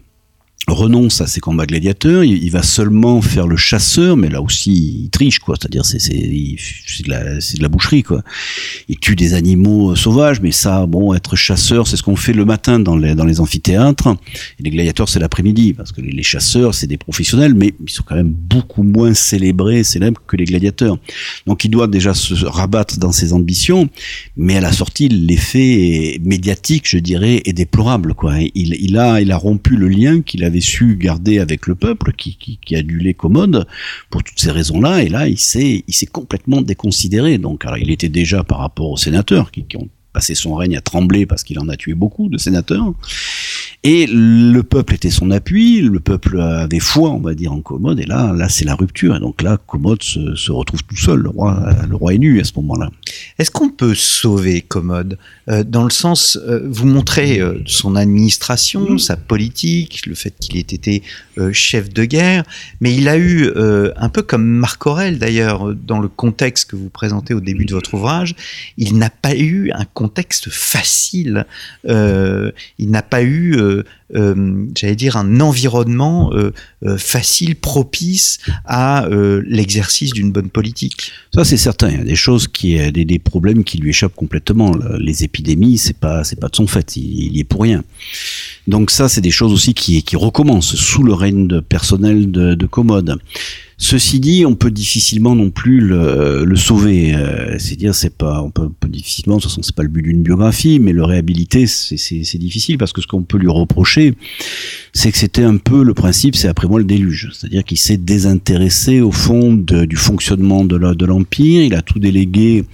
renonce 0.67 1.21
à 1.21 1.27
ses 1.27 1.41
combats 1.41 1.67
gladiateurs, 1.67 2.25
il, 2.25 2.51
va 2.51 2.63
seulement 2.63 3.23
faire 3.23 3.47
le 3.47 3.57
chasseur, 3.57 4.17
mais 4.17 4.29
là 4.29 4.43
aussi 4.43 5.03
il 5.05 5.11
triche 5.11 5.39
quoi, 5.39 5.55
c'est-à-dire 5.61 5.85
c'est 5.85 6.01
c'est 6.01 6.13
de 6.13 7.09
la 7.09 7.37
de 7.37 7.63
la 7.63 7.69
boucherie 7.69 8.03
quoi. 8.03 8.23
Il 8.89 8.99
tue 8.99 9.15
des 9.15 9.35
animaux 9.35 9.93
euh, 9.93 9.97
sauvages, 9.97 10.41
mais 10.41 10.51
ça 10.51 10.87
bon 10.87 11.15
être 11.15 11.37
chasseur 11.37 11.87
c'est 11.87 11.97
ce 11.97 12.03
qu'on 12.03 12.17
fait 12.17 12.33
le 12.33 12.45
matin 12.45 12.81
dans 12.81 12.97
les 12.97 13.15
dans 13.15 13.25
les 13.25 13.41
amphithéâtres. 13.41 14.09
Et 14.59 14.65
les 14.65 14.71
gladiateurs 14.71 15.09
c'est 15.09 15.21
l'après-midi 15.21 15.73
parce 15.73 15.93
que 15.93 16.01
les, 16.01 16.11
les 16.11 16.23
chasseurs 16.25 16.75
c'est 16.75 16.89
des 16.89 16.97
professionnels, 16.97 17.55
mais 17.55 17.73
ils 17.87 17.91
sont 17.91 18.03
quand 18.05 18.17
même 18.17 18.33
beaucoup 18.33 18.83
moins 18.83 19.15
célébrés, 19.15 19.85
célèbres 19.85 20.21
que 20.27 20.37
les 20.37 20.47
gladiateurs. 20.47 20.99
Donc 21.47 21.65
il 21.65 21.71
doit 21.71 21.87
déjà 21.87 22.13
se 22.13 22.45
rabattre 22.45 22.99
dans 22.99 23.13
ses 23.13 23.33
ambitions, 23.33 23.89
mais 24.37 24.57
à 24.57 24.61
la 24.61 24.73
sortie 24.73 25.09
l'effet 25.09 26.21
médiatique 26.25 26.89
je 26.89 26.99
dirais 26.99 27.43
est 27.45 27.53
déplorable 27.53 28.15
quoi. 28.15 28.35
Il 28.41 28.75
il 28.75 28.99
a 28.99 29.21
il 29.21 29.31
a 29.31 29.37
rompu 29.37 29.77
le 29.77 29.89
lien 29.89 30.23
qu'il 30.23 30.43
avait 30.43 30.56
su 30.61 30.97
garder 30.97 31.39
avec 31.39 31.67
le 31.67 31.75
peuple, 31.75 32.13
qui, 32.13 32.37
qui, 32.37 32.59
qui 32.65 32.77
a 32.77 32.83
dû 32.83 32.99
les 32.99 33.15
commodes 33.15 33.67
pour 34.11 34.23
toutes 34.23 34.39
ces 34.41 34.51
raisons-là, 34.51 35.03
et 35.03 35.09
là, 35.09 35.29
il 35.29 35.39
s'est, 35.39 35.85
il 35.87 35.95
s'est 35.95 36.07
complètement 36.07 36.63
déconsidéré. 36.63 37.39
Donc, 37.39 37.65
alors, 37.65 37.79
il 37.79 37.91
était 37.91 38.09
déjà 38.09 38.45
par 38.45 38.59
rapport 38.59 38.91
aux 38.91 38.97
sénateurs 38.97 39.51
qui 39.51 39.65
ont 39.77 39.89
passé 40.17 40.35
son 40.35 40.55
règne 40.55 40.79
à 40.79 40.81
trembler 40.81 41.27
parce 41.27 41.45
qu'il 41.45 41.59
en 41.59 41.69
a 41.69 41.77
tué 41.77 41.93
beaucoup 41.93 42.31
de 42.31 42.39
sénateurs. 42.39 42.95
Et 43.83 44.07
le 44.07 44.63
peuple 44.63 44.95
était 44.95 45.11
son 45.11 45.31
appui, 45.31 45.81
le 45.81 46.01
peuple 46.01 46.41
avait 46.41 46.81
foi, 46.81 47.11
on 47.11 47.21
va 47.21 47.35
dire, 47.35 47.53
en 47.53 47.61
Commode, 47.61 48.01
et 48.01 48.07
là, 48.07 48.33
là, 48.33 48.49
c'est 48.49 48.65
la 48.65 48.75
rupture. 48.75 49.15
Et 49.17 49.21
donc 49.21 49.43
là, 49.43 49.59
Commode 49.67 50.03
se, 50.03 50.35
se, 50.35 50.51
retrouve 50.51 50.83
tout 50.85 50.97
seul. 50.97 51.21
Le 51.21 51.29
roi, 51.29 51.75
le 51.89 51.95
roi 51.95 52.15
est 52.15 52.19
nu 52.19 52.41
à 52.41 52.45
ce 52.45 52.53
moment-là. 52.57 52.91
Est-ce 53.39 53.51
qu'on 53.51 53.71
peut 53.71 53.95
sauver 53.95 54.63
Commode 54.63 55.19
euh, 55.49 55.63
Dans 55.63 55.85
le 55.85 55.91
sens, 55.91 56.39
euh, 56.49 56.61
vous 56.65 56.87
montrez 56.87 57.41
euh, 57.41 57.61
son 57.67 57.97
administration, 57.97 58.93
mmh. 58.93 58.99
sa 58.99 59.17
politique, 59.17 60.07
le 60.07 60.15
fait 60.15 60.35
qu'il 60.39 60.57
ait 60.57 60.61
été 60.61 61.03
chef 61.53 61.93
de 61.93 62.07
guerre, 62.07 62.45
mais 62.81 62.95
il 62.95 63.09
a 63.09 63.19
eu, 63.19 63.51
un 63.55 64.09
peu 64.09 64.23
comme 64.23 64.47
Marc 64.47 64.87
Aurel 64.87 65.19
d'ailleurs, 65.19 65.75
dans 65.75 65.99
le 65.99 66.09
contexte 66.09 66.71
que 66.71 66.77
vous 66.77 66.89
présentez 66.89 67.35
au 67.35 67.41
début 67.41 67.67
de 67.67 67.75
votre 67.75 67.93
ouvrage, 67.93 68.35
il 68.79 68.97
n'a 68.97 69.11
pas 69.11 69.37
eu 69.37 69.71
un 69.73 69.85
contexte 69.85 70.49
facile. 70.49 71.45
Il 71.85 72.91
n'a 72.91 73.03
pas 73.03 73.23
eu 73.23 73.55
euh, 73.67 73.85
euh, 74.15 74.67
j'allais 74.77 74.97
dire, 74.97 75.17
un 75.17 75.41
environnement 75.41 76.33
euh, 76.33 76.53
facile, 76.97 77.57
propice 77.57 78.39
à 78.65 79.09
l'exercice 79.47 80.13
d'une 80.13 80.33
bonne 80.33 80.51
politique. 80.51 81.13
Ça, 81.35 81.45
c'est 81.45 81.57
certain. 81.57 81.89
Il 81.91 81.99
y 81.99 82.01
a 82.01 82.05
des 82.05 82.17
choses 82.17 82.49
qui, 82.49 82.77
des, 82.93 83.05
des 83.05 83.19
problèmes 83.19 83.65
qui 83.65 83.79
lui 83.79 83.91
échappent 83.91 84.15
complètement. 84.15 84.73
Les 84.99 85.25
épidémies, 85.25 85.79
c'est 85.79 85.99
pas, 85.99 86.25
c'est 86.25 86.41
pas 86.41 86.49
de 86.49 86.57
son 86.57 86.67
fait. 86.67 86.97
Il, 86.97 87.03
il 87.03 87.37
y 87.37 87.41
est 87.41 87.45
pour 87.45 87.63
rien. 87.63 87.83
Donc 88.67 88.91
ça, 88.91 89.09
c'est 89.09 89.21
des 89.21 89.31
choses 89.31 89.53
aussi 89.53 89.75
qui, 89.75 90.03
qui 90.03 90.17
recommencent 90.17 90.77
sous 90.77 91.03
le 91.03 91.13
règne 91.13 91.61
personnel 91.61 92.31
de, 92.31 92.55
de 92.55 92.67
Commode. 92.67 93.19
Ceci 93.79 94.21
dit, 94.21 94.47
on 94.47 94.55
peut 94.55 94.71
difficilement 94.71 95.35
non 95.35 95.51
plus 95.51 95.81
le, 95.81 96.45
le 96.47 96.57
sauver. 96.57 97.15
Euh, 97.15 97.57
c'est 97.59 97.77
dire, 97.77 97.95
c'est 97.95 98.17
pas, 98.17 98.41
on 98.41 98.51
peut, 98.51 98.71
difficilement. 98.89 99.37
De 99.37 99.43
toute 99.43 99.51
façon, 99.51 99.61
c'est 99.63 99.75
pas 99.75 99.83
le 99.83 99.91
but 99.91 100.01
d'une 100.01 100.23
biographie, 100.23 100.79
mais 100.81 100.93
le 100.93 101.05
réhabiliter, 101.05 101.67
c'est 101.67 102.39
difficile 102.39 102.79
parce 102.79 102.95
que 102.95 103.03
ce 103.03 103.07
qu'on 103.07 103.23
peut 103.23 103.37
lui 103.37 103.51
reprocher, 103.51 104.15
c'est 104.95 105.13
que 105.13 105.19
c'était 105.19 105.43
un 105.43 105.59
peu 105.59 105.85
le 105.85 105.93
principe. 105.93 106.37
C'est 106.37 106.49
après 106.49 106.69
moi 106.69 106.79
le 106.79 106.87
déluge, 106.87 107.31
c'est-à-dire 107.35 107.65
qu'il 107.65 107.77
s'est 107.77 107.99
désintéressé 107.99 109.03
au 109.03 109.13
fond 109.13 109.53
du 109.53 109.97
fonctionnement 109.97 110.65
de 110.65 111.05
l'empire. 111.05 111.63
Il 111.63 111.75
a 111.75 111.83
tout 111.83 111.99
délégué 111.99 112.65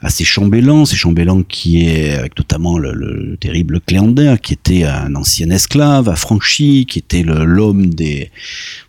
à 0.00 0.08
ses 0.08 0.24
chambellans, 0.24 0.86
ses 0.86 0.96
chambellans 0.96 1.42
qui 1.42 1.82
est 1.82 2.12
avec 2.12 2.38
notamment 2.38 2.78
le, 2.78 2.94
le 2.94 3.36
terrible 3.36 3.80
Cléander, 3.80 4.36
qui 4.42 4.54
était 4.54 4.84
un 4.84 5.14
ancien 5.16 5.50
esclave 5.50 6.08
affranchi, 6.08 6.86
qui 6.86 6.98
était 6.98 7.24
l'homme 7.24 7.86
des, 7.94 8.30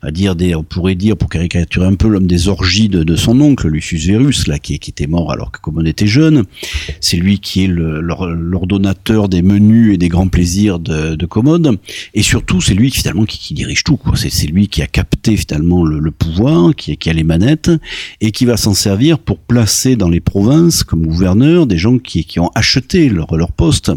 va 0.01 0.11
dire 0.11 0.38
des, 0.38 0.55
on 0.55 0.63
pourrait 0.63 0.95
dire 0.95 1.18
pour 1.18 1.28
caricaturer 1.28 1.56
caricaturer 1.57 1.87
un 1.87 1.95
peu 1.95 2.07
l'homme 2.07 2.27
des 2.27 2.47
orgies 2.47 2.89
de, 2.89 3.15
son 3.15 3.39
oncle, 3.41 3.67
Lucius 3.67 4.05
Verus, 4.05 4.47
là, 4.47 4.59
qui, 4.59 4.77
qui 4.79 4.91
était 4.91 5.07
mort 5.07 5.31
alors 5.31 5.51
que 5.51 5.59
Commode 5.59 5.87
était 5.87 6.07
jeune. 6.07 6.43
C'est 7.01 7.17
lui 7.17 7.39
qui 7.39 7.63
est 7.63 7.67
l'ordonnateur 7.67 9.29
des 9.29 9.41
menus 9.41 9.95
et 9.95 9.97
des 9.97 10.09
grands 10.09 10.27
plaisirs 10.27 10.79
de, 10.79 11.15
de 11.15 11.25
Commode. 11.25 11.79
Et 12.13 12.21
surtout, 12.21 12.61
c'est 12.61 12.73
lui 12.73 12.91
finalement 12.91 13.25
qui, 13.25 13.39
qui 13.39 13.53
dirige 13.53 13.83
tout. 13.83 13.99
C'est 14.15 14.47
lui 14.47 14.67
qui 14.67 14.81
a 14.81 14.87
capté 14.87 15.35
finalement 15.35 15.83
le, 15.83 16.11
pouvoir, 16.11 16.75
qui, 16.75 16.97
qui, 16.97 17.09
a 17.09 17.13
les 17.13 17.23
manettes, 17.23 17.71
et 18.21 18.31
qui 18.31 18.45
va 18.45 18.57
s'en 18.57 18.73
servir 18.73 19.19
pour 19.19 19.39
placer 19.39 19.95
dans 19.95 20.09
les 20.09 20.19
provinces, 20.19 20.83
comme 20.83 21.05
gouverneur, 21.05 21.65
des 21.65 21.77
gens 21.77 21.97
qui, 21.97 22.25
qui 22.25 22.39
ont 22.39 22.51
acheté 22.55 23.09
leur, 23.09 23.27
poste. 23.51 23.91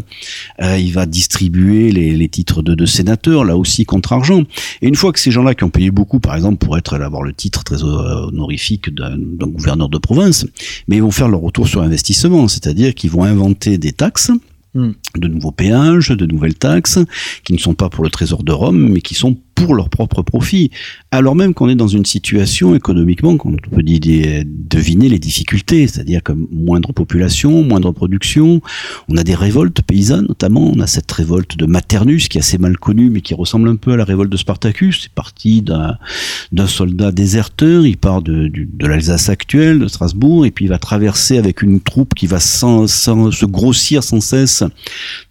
Euh, 0.61 0.77
il 0.77 0.93
va 0.93 1.05
distribuer 1.05 1.91
les, 1.91 2.29
titres 2.29 2.61
de, 2.61 2.73
de 2.73 2.85
sénateurs, 2.85 3.43
là 3.43 3.57
aussi 3.57 3.85
contre 3.85 4.13
argent. 4.13 4.43
Et 4.81 4.87
une 4.87 4.95
fois 4.95 5.11
que 5.11 5.19
ces 5.19 5.31
gens-là 5.31 5.55
qui 5.55 5.63
ont 5.63 5.69
payé 5.69 5.91
beaucoup, 5.91 6.19
par 6.19 6.35
exemple, 6.35 6.57
pour 6.57 6.77
être 6.77 6.95
avoir 7.03 7.23
le 7.23 7.33
titre 7.33 7.50
titre 7.51 7.63
très 7.65 7.83
honorifique 7.83 8.89
d'un 8.93 9.17
gouverneur 9.47 9.89
de 9.89 9.97
province, 9.97 10.47
mais 10.87 10.95
ils 10.95 11.03
vont 11.03 11.11
faire 11.11 11.27
leur 11.27 11.41
retour 11.41 11.67
sur 11.67 11.81
investissement, 11.81 12.47
c'est-à-dire 12.47 12.95
qu'ils 12.95 13.11
vont 13.11 13.23
inventer 13.23 13.77
des 13.77 13.91
taxes, 13.91 14.31
hmm. 14.73 14.91
de 15.17 15.27
nouveaux 15.27 15.51
péages, 15.51 16.09
de 16.09 16.25
nouvelles 16.25 16.55
taxes, 16.55 16.99
qui 17.43 17.51
ne 17.51 17.57
sont 17.57 17.73
pas 17.73 17.89
pour 17.89 18.05
le 18.05 18.09
trésor 18.09 18.43
de 18.43 18.53
Rome, 18.53 18.89
mais 18.93 19.01
qui 19.01 19.15
sont 19.15 19.37
pour 19.55 19.75
leur 19.75 19.89
propre 19.89 20.21
profit, 20.21 20.71
alors 21.11 21.35
même 21.35 21.53
qu'on 21.53 21.69
est 21.69 21.75
dans 21.75 21.87
une 21.87 22.05
situation 22.05 22.75
économiquement 22.75 23.37
qu'on 23.37 23.53
peut 23.53 23.83
deviner 23.83 25.09
les 25.09 25.19
difficultés, 25.19 25.87
c'est-à-dire 25.87 26.23
comme 26.23 26.47
moindre 26.51 26.93
population, 26.93 27.63
moindre 27.63 27.91
production, 27.91 28.61
on 29.09 29.17
a 29.17 29.23
des 29.23 29.35
révoltes 29.35 29.81
paysannes 29.81 30.25
notamment, 30.27 30.71
on 30.73 30.79
a 30.79 30.87
cette 30.87 31.11
révolte 31.11 31.57
de 31.57 31.65
Maternus 31.65 32.27
qui 32.27 32.37
est 32.37 32.41
assez 32.41 32.57
mal 32.57 32.77
connue 32.77 33.09
mais 33.09 33.21
qui 33.21 33.33
ressemble 33.33 33.69
un 33.69 33.75
peu 33.75 33.93
à 33.93 33.97
la 33.97 34.05
révolte 34.05 34.31
de 34.31 34.37
Spartacus, 34.37 35.01
c'est 35.03 35.11
parti 35.11 35.61
d'un 35.61 36.67
soldat 36.67 37.11
déserteur, 37.11 37.85
il 37.85 37.97
part 37.97 38.21
de, 38.21 38.47
de, 38.47 38.87
l'Alsace 38.87 39.29
actuelle, 39.29 39.79
de 39.79 39.87
Strasbourg, 39.87 40.45
et 40.45 40.51
puis 40.51 40.65
il 40.65 40.69
va 40.69 40.79
traverser 40.79 41.37
avec 41.37 41.61
une 41.61 41.79
troupe 41.79 42.13
qui 42.13 42.27
va 42.27 42.39
sans, 42.39 42.87
sans 42.87 43.31
se 43.31 43.45
grossir 43.45 44.03
sans 44.03 44.21
cesse, 44.21 44.63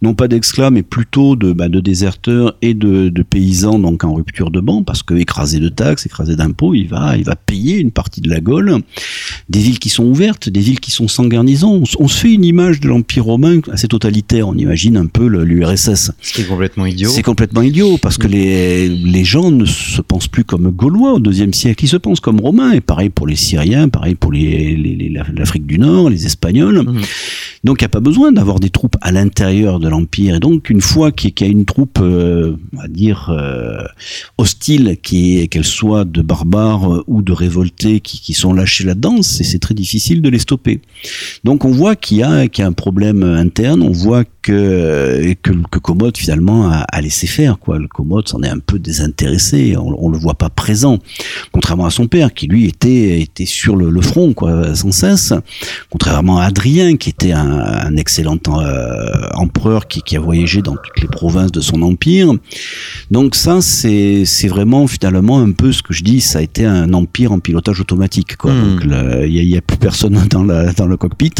non 0.01 0.13
pas 0.13 0.27
d'esclaves 0.27 0.71
mais 0.71 0.83
plutôt 0.83 1.35
de, 1.35 1.53
bah, 1.53 1.69
de 1.69 1.79
déserteurs 1.79 2.55
et 2.61 2.73
de, 2.73 3.09
de 3.09 3.23
paysans 3.23 3.79
donc 3.79 4.03
en 4.03 4.10
rupture 4.13 4.51
de 4.51 4.59
banc 4.59 4.83
parce 4.83 5.03
que 5.03 5.13
écrasé 5.13 5.59
de 5.59 5.69
taxes, 5.69 6.05
écrasé 6.05 6.35
d'impôts, 6.35 6.73
il 6.73 6.87
va, 6.87 7.17
il 7.17 7.23
va 7.23 7.35
payer 7.35 7.77
une 7.77 7.91
partie 7.91 8.21
de 8.21 8.29
la 8.29 8.39
Gaule. 8.39 8.77
Des 9.49 9.59
villes 9.59 9.79
qui 9.79 9.89
sont 9.89 10.05
ouvertes, 10.05 10.49
des 10.49 10.59
villes 10.59 10.79
qui 10.79 10.91
sont 10.91 11.07
sans 11.07 11.25
garnison. 11.25 11.83
On, 11.99 12.07
se 12.07 12.17
fait 12.17 12.33
une 12.33 12.45
image 12.45 12.79
de 12.79 12.87
l'Empire 12.87 13.25
romain 13.25 13.59
assez 13.71 13.87
totalitaire. 13.87 14.47
On 14.47 14.55
imagine 14.55 14.97
un 14.97 15.07
peu 15.07 15.27
l'URSS. 15.27 16.11
Ce 16.21 16.33
qui 16.33 16.41
est 16.41 16.45
complètement 16.45 16.85
idiot. 16.85 17.09
C'est 17.09 17.23
complètement 17.23 17.61
idiot 17.61 17.97
parce 17.97 18.17
que 18.17 18.27
les, 18.27 18.89
les 18.89 19.23
gens 19.23 19.51
ne 19.51 19.65
se 19.65 20.01
pensent 20.01 20.27
plus 20.27 20.43
comme 20.43 20.69
gaulois 20.69 21.13
au 21.13 21.19
deuxième 21.19 21.53
siècle. 21.53 21.85
Ils 21.85 21.89
se 21.89 21.97
pensent 21.97 22.19
comme 22.19 22.39
romains. 22.39 22.71
Et 22.73 22.81
pareil 22.81 23.09
pour 23.09 23.27
les 23.27 23.35
Syriens, 23.35 23.89
pareil 23.89 24.15
pour 24.15 24.31
les, 24.31 25.11
l'Afrique 25.35 25.65
du 25.65 25.79
Nord, 25.79 26.09
les 26.09 26.25
Espagnols. 26.25 26.83
Mmh. 26.83 27.01
Donc 27.63 27.81
il 27.81 27.83
n'y 27.83 27.87
a 27.87 27.89
pas 27.89 27.99
besoin 27.99 28.31
d'avoir 28.31 28.59
des 28.59 28.71
troupes 28.71 28.97
à 29.01 29.11
l'intérieur 29.11 29.79
de 29.79 29.87
l'Empire. 29.87 30.35
Et 30.35 30.39
donc 30.39 30.69
une 30.69 30.81
fois 30.81 31.11
qu'il 31.11 31.33
y 31.39 31.43
a 31.43 31.47
une 31.47 31.65
troupe, 31.65 31.99
euh, 32.01 32.55
on 32.73 32.81
va 32.81 32.87
dire, 32.87 33.29
euh, 33.29 33.83
hostile, 34.37 34.97
qu'elle 35.01 35.63
soit 35.63 36.05
de 36.05 36.21
barbares 36.21 36.91
euh, 36.91 37.03
ou 37.05 37.21
de 37.21 37.31
révoltés 37.31 37.99
qui, 37.99 38.33
sont 38.33 38.53
lâchés 38.53 38.85
là-dedans, 38.85 39.21
c'est 39.21 39.59
très 39.59 39.73
difficile 39.73 40.21
de 40.21 40.29
les 40.29 40.39
stopper. 40.39 40.81
Donc 41.43 41.65
on 41.65 41.71
voit 41.71 41.95
qu'il 41.95 42.17
y, 42.17 42.23
a, 42.23 42.47
un 42.59 42.71
problème 42.71 43.23
interne, 43.23 43.81
on 43.81 43.91
voit 43.91 44.23
que, 44.41 45.33
que, 45.41 45.79
Commode 45.79 46.17
finalement 46.17 46.71
a, 46.71 47.01
laissé 47.01 47.27
faire. 47.27 47.59
Quoi. 47.59 47.77
Le 47.77 47.87
Commode 47.87 48.27
s'en 48.29 48.41
est 48.41 48.49
un 48.49 48.59
peu 48.59 48.79
désintéressé, 48.79 49.75
on, 49.77 50.05
on 50.05 50.09
le 50.09 50.17
voit 50.17 50.35
pas 50.35 50.49
présent, 50.49 50.97
contrairement 51.51 51.85
à 51.85 51.91
son 51.91 52.07
père 52.07 52.33
qui 52.33 52.47
lui 52.47 52.65
était, 52.65 53.19
était 53.21 53.45
sur 53.45 53.75
le, 53.75 53.89
le 53.89 54.01
front 54.01 54.33
quoi, 54.33 54.73
sans 54.73 54.91
cesse, 54.91 55.33
contrairement 55.89 56.39
à 56.39 56.45
Adrien 56.45 56.95
qui 56.95 57.09
était 57.09 57.33
un 57.33 57.50
un, 57.51 57.95
excellent 57.97 58.37
euh, 58.47 59.27
empereur 59.33 59.87
qui, 59.87 60.01
qui, 60.01 60.15
a 60.15 60.19
voyagé 60.19 60.61
dans 60.61 60.75
toutes 60.75 61.01
les 61.01 61.07
provinces 61.07 61.51
de 61.51 61.61
son 61.61 61.81
empire. 61.81 62.33
Donc 63.11 63.35
ça, 63.35 63.59
c'est 63.61 64.47
vraiment 64.47 64.87
finalement 64.87 65.39
un 65.39 65.51
peu 65.51 65.71
ce 65.71 65.83
que 65.83 65.93
je 65.93 66.03
dis, 66.03 66.21
ça 66.21 66.39
a 66.39 66.41
été 66.41 66.65
un 66.65 66.93
empire 66.93 67.31
en 67.31 67.39
pilotage 67.39 67.79
automatique. 67.79 68.37
Quoi. 68.37 68.53
Hmm. 68.53 68.75
Donc 68.75 68.83
il 68.83 69.47
n'y 69.47 69.55
a, 69.55 69.57
a, 69.57 69.61
plus 69.61 69.77
personne 69.77 70.17
dans, 70.29 70.43
la, 70.43 70.71
dans 70.73 70.85
le 70.85 70.97
cockpit, 70.97 71.33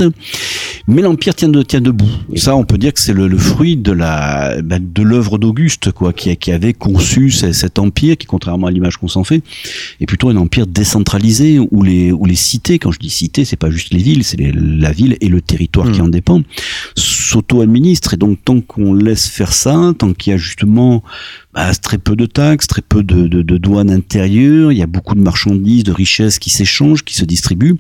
mais 0.88 1.02
l'empire 1.02 1.36
tient, 1.36 1.50
de, 1.50 1.62
tient 1.62 1.82
debout. 1.82 2.10
Ça, 2.36 2.56
on 2.56 2.64
peut 2.64 2.78
dire 2.78 2.94
que 2.94 3.00
c'est 3.00 3.14
le, 3.14 3.28
le, 3.28 3.38
fruit 3.38 3.78
de 3.78 3.92
la 3.92 4.62
bah, 4.62 4.78
de 4.80 5.02
l'œuvre 5.04 5.38
d'Auguste, 5.38 5.92
quoi, 5.92 6.14
qui, 6.14 6.36
qui 6.38 6.52
avait 6.52 6.74
conçu 6.74 7.32
cet 7.32 7.80
empire, 7.80 8.18
qui 8.18 8.28
contrairement 8.28 8.68
à 8.68 8.72
l'image 8.72 8.98
qu'on 8.98 9.08
s'en 9.08 9.24
fait, 9.24 9.44
est 10.00 10.06
plutôt 10.06 10.30
un 10.30 10.38
empire 10.38 10.68
décentralisé 10.68 11.60
où 11.60 11.84
les 11.84 12.12
où 12.12 12.26
les 12.26 12.36
cités, 12.36 12.80
quand 12.80 12.92
je 12.92 13.00
dis 13.00 13.10
cités, 13.10 13.46
c'est 13.46 13.56
pas 13.56 13.70
juste 13.70 13.94
les 13.94 14.02
villes, 14.02 14.24
c'est 14.24 14.38
la 14.38 14.92
ville 14.92 15.18
et 15.22 15.28
le 15.28 15.42
territoire 15.42 15.92
qui 15.92 16.01
en 16.02 16.08
dépend, 16.08 16.42
s'auto-administre. 16.96 18.14
Et 18.14 18.18
donc, 18.18 18.40
tant 18.44 18.62
qu'on 18.62 18.94
laisse 18.94 19.28
faire 19.28 19.54
ça, 19.54 19.94
tant 19.98 20.14
qu'il 20.14 20.32
y 20.32 20.34
a 20.34 20.38
justement 20.38 21.04
bah, 21.54 21.74
très 21.76 21.98
peu 21.98 22.16
de 22.16 22.26
taxes, 22.26 22.68
très 22.68 22.82
peu 22.82 23.04
de, 23.04 23.28
de, 23.28 23.42
de, 23.42 23.58
douanes 23.58 23.92
intérieures, 23.92 24.72
il 24.72 24.78
y 24.78 24.82
a 24.82 24.88
beaucoup 24.88 25.16
de 25.16 25.22
marchandises, 25.22 25.84
de 25.84 25.92
richesses 25.92 26.40
qui 26.40 26.50
s'échangent, 26.50 27.04
qui 27.04 27.14
se 27.14 27.26
distribuent. 27.26 27.76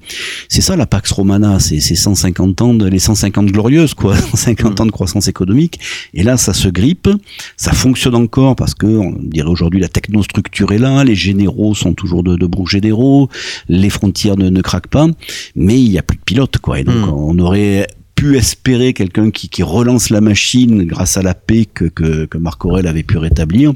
C'est 0.50 0.62
ça 0.62 0.76
la 0.76 0.86
Pax 0.86 1.12
Romana, 1.12 1.60
c'est 1.60 1.80
150 1.80 2.62
ans, 2.62 2.74
de, 2.74 2.86
les 2.86 3.00
150 3.00 3.48
glorieuses, 3.48 3.94
quoi, 3.94 4.18
150 4.36 4.80
mmh. 4.80 4.82
ans 4.82 4.86
de 4.86 4.92
croissance 4.92 5.28
économique. 5.28 5.80
Et 6.14 6.24
là, 6.24 6.36
ça 6.36 6.54
se 6.54 6.68
grippe, 6.68 7.10
ça 7.56 7.72
fonctionne 7.72 8.16
encore 8.16 8.56
parce 8.56 8.76
que, 8.76 8.88
on 8.88 9.16
dirait 9.22 9.50
aujourd'hui, 9.50 9.80
la 9.80 9.90
technostructure 9.90 10.74
est 10.74 10.80
là, 10.80 11.04
les 11.06 11.16
généraux 11.16 11.74
sont 11.74 11.94
toujours 11.94 12.24
de, 12.24 12.36
de 12.36 12.48
généraux, 12.68 13.30
les 13.70 13.90
frontières 13.90 14.38
ne, 14.38 14.50
ne 14.50 14.62
craquent 14.62 14.88
pas, 14.88 15.08
mais 15.56 15.82
il 15.82 15.90
n'y 15.90 15.98
a 15.98 16.04
plus 16.04 16.18
de 16.18 16.24
pilotes, 16.24 16.58
quoi. 16.58 16.80
Et 16.80 16.84
donc, 16.84 17.08
mmh. 17.08 17.14
on 17.14 17.40
aurait 17.40 17.88
pu 18.22 18.38
espérer 18.38 18.94
quelqu'un 18.94 19.32
qui, 19.32 19.50
qui, 19.50 19.64
relance 19.64 20.12
la 20.12 20.22
machine 20.22 20.84
grâce 20.84 21.18
à 21.18 21.24
la 21.24 21.34
paix 21.34 21.66
que, 21.66 21.86
que, 21.86 22.26
que 22.26 22.38
Marc 22.38 22.64
Aurel 22.66 22.86
avait 22.86 23.02
pu 23.02 23.18
rétablir, 23.18 23.74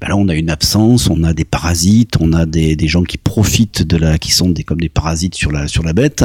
ben 0.00 0.06
là 0.06 0.16
on 0.16 0.28
a 0.28 0.34
une 0.36 0.48
absence, 0.48 1.10
on 1.10 1.24
a 1.24 1.32
des 1.32 1.44
parasites, 1.44 2.16
on 2.20 2.32
a 2.32 2.46
des, 2.46 2.76
des 2.76 2.86
gens 2.86 3.02
qui 3.02 3.18
profitent 3.18 3.82
de 3.82 3.96
la, 3.96 4.16
qui 4.16 4.30
sont 4.30 4.48
des, 4.48 4.62
comme 4.62 4.80
des 4.80 4.88
parasites 4.88 5.34
sur 5.34 5.50
la, 5.50 5.66
sur 5.66 5.82
la 5.82 5.92
bête 5.92 6.24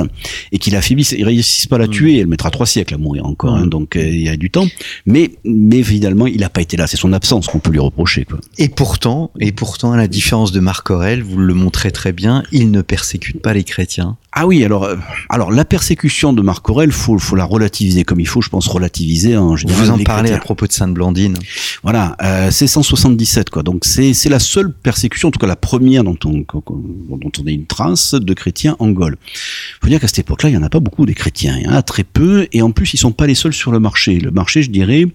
et 0.51 0.59
qui 0.59 0.70
l'affaiblissent. 0.70 1.16
Ils 1.18 1.24
réussissent 1.24 1.66
pas 1.66 1.78
à 1.78 1.80
la 1.80 1.88
mm. 1.88 1.89
tuer, 1.89 2.20
elle 2.20 2.28
mettra 2.28 2.51
trois 2.51 2.68
siècles 2.68 2.93
à 2.93 2.97
mourir 2.99 3.26
encore, 3.26 3.55
hein, 3.55 3.66
mm. 3.66 3.70
donc 3.70 3.95
euh, 3.95 4.07
il 4.07 4.22
y 4.22 4.30
a 4.30 4.38
du 4.38 4.51
temps. 4.51 4.68
Mais, 5.07 5.32
mais 5.43 5.78
évidemment, 5.78 6.28
il 6.28 6.41
n'a 6.41 6.49
pas 6.49 6.61
été 6.61 6.78
là. 6.78 6.86
C'est 6.86 6.97
son 6.97 7.13
absence 7.13 7.47
qu'on 7.47 7.57
peut 7.57 7.72
lui 7.72 7.80
reprocher. 7.80 8.26
Quoi. 8.26 8.41
Et 8.59 8.70
pourtant, 8.70 9.32
et 9.39 9.51
pourtant, 9.51 9.91
à 9.91 9.97
la 9.97 10.07
différence 10.07 10.51
de 10.51 10.59
Marc 10.59 10.91
Aurel, 10.91 11.24
vous 11.24 11.39
le 11.39 11.55
montrez 11.55 11.91
très 11.91 12.13
bien, 12.13 12.43
il 12.51 12.70
ne 12.70 12.84
persécute 12.84 13.41
pas 13.41 13.55
les 13.55 13.63
chrétiens. 13.63 14.18
Ah 14.38 14.45
oui, 14.45 14.63
alors, 14.63 14.84
euh, 14.84 14.97
alors 15.30 15.49
la 15.49 15.66
persécution 15.66 16.34
de 16.34 16.41
Marc 16.43 16.70
Aurel, 16.70 16.91
faut, 16.91 17.18
faut 17.18 17.38
la 17.38 17.45
relativiser 17.55 18.03
comme 18.03 18.19
il 18.19 18.27
faut, 18.27 18.41
je 18.41 18.49
pense 18.49 18.67
relativiser 18.67 19.37
en 19.37 19.55
général. 19.55 19.83
Vous 19.83 19.91
en 19.91 19.97
parlez 19.99 20.31
à 20.31 20.37
propos 20.37 20.67
de 20.67 20.71
Sainte 20.71 20.93
Blandine. 20.93 21.37
Voilà, 21.83 22.15
euh, 22.21 22.51
c'est 22.51 22.67
177 22.67 23.49
quoi. 23.49 23.63
Donc 23.63 23.85
c'est 23.85 24.13
c'est 24.13 24.29
la 24.29 24.39
seule 24.39 24.71
persécution, 24.71 25.29
en 25.29 25.31
tout 25.31 25.39
cas 25.39 25.47
la 25.47 25.55
première 25.55 26.03
dont 26.03 26.17
on 26.25 26.31
dont 26.33 27.31
on 27.39 27.47
a 27.47 27.51
une 27.51 27.65
trace 27.65 28.13
de 28.13 28.33
chrétiens 28.33 28.75
en 28.79 28.89
Gaule. 28.89 29.17
Faut 29.81 29.89
dire 29.89 29.99
qu'à 29.99 30.07
cette 30.07 30.19
époque-là, 30.19 30.49
il 30.49 30.53
y 30.53 30.57
en 30.57 30.63
a 30.63 30.69
pas 30.69 30.79
beaucoup 30.79 31.05
des 31.05 31.15
chrétiens, 31.15 31.57
il 31.57 31.65
y 31.65 31.67
en 31.67 31.73
a 31.73 31.81
très 31.81 32.03
peu, 32.03 32.47
et 32.51 32.61
en 32.61 32.71
plus 32.71 32.93
ils 32.93 32.97
sont 32.97 33.11
pas 33.11 33.27
les 33.27 33.35
seuls 33.35 33.53
sur 33.53 33.71
le 33.71 33.79
marché. 33.79 34.19
Le 34.19 34.31
marché, 34.31 34.61
je 34.63 34.69
dirais 34.69 35.07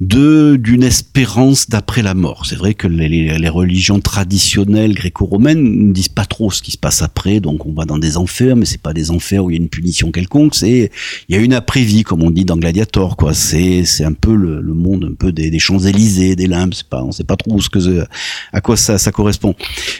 de 0.00 0.56
d'une 0.56 0.82
espérance 0.82 1.68
d'après 1.68 2.02
la 2.02 2.14
mort. 2.14 2.46
C'est 2.46 2.56
vrai 2.56 2.74
que 2.74 2.86
les, 2.86 3.08
les, 3.08 3.48
religions 3.48 4.00
traditionnelles 4.00 4.94
gréco-romaines 4.94 5.88
ne 5.88 5.92
disent 5.92 6.08
pas 6.08 6.24
trop 6.24 6.50
ce 6.50 6.62
qui 6.62 6.72
se 6.72 6.78
passe 6.78 7.02
après, 7.02 7.40
donc 7.40 7.66
on 7.66 7.72
va 7.72 7.84
dans 7.84 7.98
des 7.98 8.16
enfers, 8.16 8.56
mais 8.56 8.64
c'est 8.64 8.80
pas 8.80 8.92
des 8.92 9.10
enfers 9.10 9.44
où 9.44 9.50
il 9.50 9.54
y 9.54 9.58
a 9.58 9.62
une 9.62 9.68
punition 9.68 10.10
quelconque, 10.10 10.54
c'est 10.54 10.90
il 11.28 11.36
y 11.36 11.38
a 11.38 11.42
une 11.42 11.54
après-vie 11.54 12.02
comme 12.02 12.22
on 12.22 12.30
dit 12.30 12.44
dans 12.44 12.56
Gladiator 12.56 13.16
quoi. 13.16 13.34
C'est 13.34 13.84
c'est 13.84 14.04
un 14.04 14.12
peu 14.12 14.34
le, 14.34 14.60
le, 14.60 14.74
monde 14.74 15.08
un 15.12 15.14
peu 15.14 15.32
des, 15.32 15.50
des 15.50 15.58
Champs 15.58 15.78
Élysées, 15.78 16.36
des 16.36 16.46
limbes, 16.46 16.74
pas 16.90 17.02
on 17.02 17.12
sait 17.12 17.24
pas 17.24 17.36
trop 17.36 17.60
ce 17.60 17.68
que 17.68 18.04
à 18.52 18.60
quoi 18.60 18.76
ça 18.76 18.98
ça 18.98 19.12
correspond. 19.12 19.54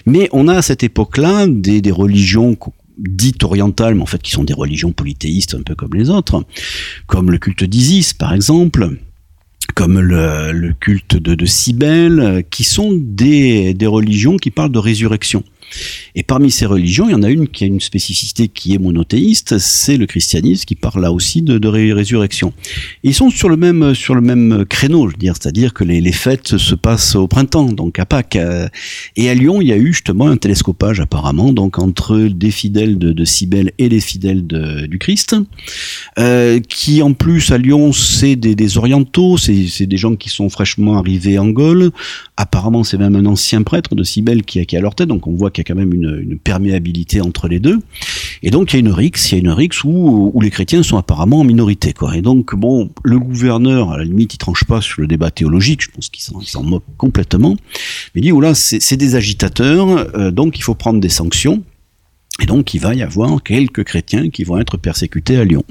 Mais 0.07 0.28
on 0.32 0.49
a 0.49 0.57
à 0.57 0.62
cette 0.62 0.82
époque-là 0.82 1.47
des, 1.47 1.80
des 1.80 1.92
religions 1.92 2.57
dites 2.99 3.42
orientales, 3.42 3.95
mais 3.95 4.03
en 4.03 4.07
fait 4.07 4.22
qui 4.22 4.30
sont 4.30 4.45
des 4.45 4.55
religions 4.55 4.92
polythéistes 4.92 5.55
un 5.55 5.62
peu 5.62 5.74
comme 5.74 5.95
les 5.95 6.11
autres, 6.11 6.45
comme 7.07 7.30
le 7.30 7.38
culte 7.38 7.64
d'Isis 7.64 8.12
par 8.12 8.32
exemple, 8.32 8.97
comme 9.74 10.00
le, 10.00 10.72
culte 10.78 11.16
de, 11.16 11.34
de 11.34 11.46
Cybèle, 11.46 12.20
euh, 12.20 12.42
qui 12.42 12.64
sont 12.64 12.92
des, 12.92 13.74
des 13.74 13.86
religions 13.86 14.36
qui 14.36 14.50
parlent 14.50 14.72
de 14.72 14.78
résurrection. 14.78 15.42
Et 16.14 16.22
parmi 16.22 16.50
ces 16.50 16.66
religions, 16.66 17.08
il 17.08 17.12
y 17.12 17.14
en 17.14 17.22
a 17.22 17.30
une 17.30 17.48
qui 17.48 17.64
a 17.64 17.66
une 17.66 17.80
spécificité 17.80 18.48
qui 18.48 18.74
est 18.74 18.78
monothéiste, 18.78 19.58
c'est 19.58 19.96
le 19.96 20.06
christianisme 20.06 20.64
qui 20.64 20.74
parle 20.74 21.02
là 21.02 21.12
aussi 21.12 21.42
de, 21.42 21.66
résurrection. 21.66 22.52
Ils 23.02 23.14
sont 23.14 23.30
sur 23.30 23.48
le 23.48 23.56
même 23.56 23.94
sur 23.94 24.14
le 24.14 24.20
même 24.20 24.64
créneau, 24.68 25.08
je 25.08 25.12
veux 25.14 25.18
dire, 25.18 25.34
c'est-à-dire 25.40 25.74
que 25.74 25.82
les, 25.82 26.12
fêtes 26.12 26.56
se 26.56 26.74
passent 26.74 27.16
au 27.16 27.26
printemps, 27.26 27.72
donc 27.72 27.98
à 27.98 28.06
Pâques. 28.06 28.36
Euh, 28.36 28.68
et 29.16 29.28
à 29.28 29.34
Lyon, 29.34 29.60
il 29.60 29.68
y 29.68 29.72
a 29.72 29.76
eu 29.76 29.92
justement 29.92 30.28
un 30.28 30.36
télescopage 30.36 31.00
apparemment, 31.00 31.52
donc 31.52 31.78
entre 31.78 32.18
des 32.18 32.50
fidèles 32.50 32.98
de, 32.98 33.12
de 33.12 33.24
Cybèle 33.24 33.72
et 33.78 33.88
les 33.88 34.00
fidèles 34.00 34.46
du 34.46 34.98
Christ, 34.98 35.34
euh, 36.18 36.60
qui 36.60 37.02
en 37.02 37.12
plus 37.12 37.50
à 37.50 37.58
Lyon, 37.58 37.92
c'est 37.92 38.36
des, 38.36 38.54
des 38.54 38.78
orientaux, 38.78 39.36
c'est 39.36 39.86
des 39.86 39.96
gens 39.96 40.14
qui 40.14 40.28
sont 40.28 40.48
fraîchement 40.48 40.98
arrivés 40.98 41.38
en 41.38 41.48
Gaule. 41.48 41.90
Apparemment, 42.36 42.84
c'est 42.84 42.98
même 42.98 43.16
un 43.16 43.26
ancien 43.26 43.62
prêtre 43.62 43.94
de 43.94 44.02
Cybèle 44.02 44.42
qui, 44.44 44.64
qui 44.66 44.76
est 44.76 44.78
à 44.78 44.82
leur 44.82 44.94
tête, 44.94 45.08
donc 45.08 45.26
on 45.26 45.34
voit 45.34 45.50
qu'il 45.55 45.62
y 45.62 45.66
a 45.66 45.74
quand 45.74 45.78
même 45.78 45.94
une, 45.94 46.38
perméabilité 46.38 47.20
entre 47.20 47.48
les 47.48 47.61
deux. 47.61 47.78
Et 48.42 48.50
donc 48.50 48.72
il 48.72 48.76
y 48.76 48.78
a 48.78 48.80
une 48.80 48.92
rixe, 48.92 49.32
il 49.32 49.34
y 49.36 49.38
a 49.38 49.40
une 49.40 49.50
rixe 49.50 49.84
où, 49.84 50.30
où 50.34 50.40
les 50.40 50.50
chrétiens 50.50 50.82
sont 50.82 50.98
apparemment 50.98 51.40
en 51.40 51.44
minorité. 51.44 51.92
Quoi. 51.92 52.16
Et 52.16 52.22
donc 52.22 52.55
bon, 52.55 52.90
le 53.02 53.18
gouverneur, 53.18 53.92
à 53.92 53.98
la 53.98 54.05
limite, 54.05 54.34
il 54.34 54.38
tranche 54.38 54.64
pas 54.64 54.80
sur 54.80 55.00
le 55.00 55.07
débat 55.07 55.30
théologique, 55.30 55.82
je 55.82 55.90
pense 55.90 56.09
qu'il 56.11 56.22
s'en 56.22 56.62
moque 56.62 56.84
complètement. 56.98 57.57
Mais 58.14 58.20
il 58.20 58.22
dit, 58.22 58.32
oula, 58.32 58.55
c'est 58.55 58.96
des 58.96 59.14
agitateurs, 59.14 59.88
euh, 60.16 60.30
donc 60.30 60.59
il 60.59 60.62
faut 60.62 60.74
prendre 60.74 61.00
des 61.00 61.09
sanctions. 61.09 61.62
Et 62.42 62.46
donc, 62.46 62.74
il 62.74 62.80
va 62.80 62.94
y 62.94 63.02
avoir 63.02 63.40
quelques 63.44 63.84
chrétiens 63.84 64.28
qui 64.28 64.42
vont 64.42 64.59
être 64.59 64.76
persécutés 64.76 65.36
à 65.36 65.44
Lyon. 65.44 65.62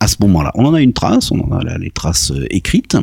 À 0.00 0.06
ce 0.06 0.16
moment-là, 0.20 0.52
on 0.54 0.66
en 0.66 0.74
a 0.74 0.82
une 0.82 0.92
trace, 0.92 1.30
on 1.30 1.40
en 1.40 1.52
a 1.52 1.78
les 1.78 1.90
traces 1.90 2.30
euh, 2.30 2.44
écrites. 2.50 2.98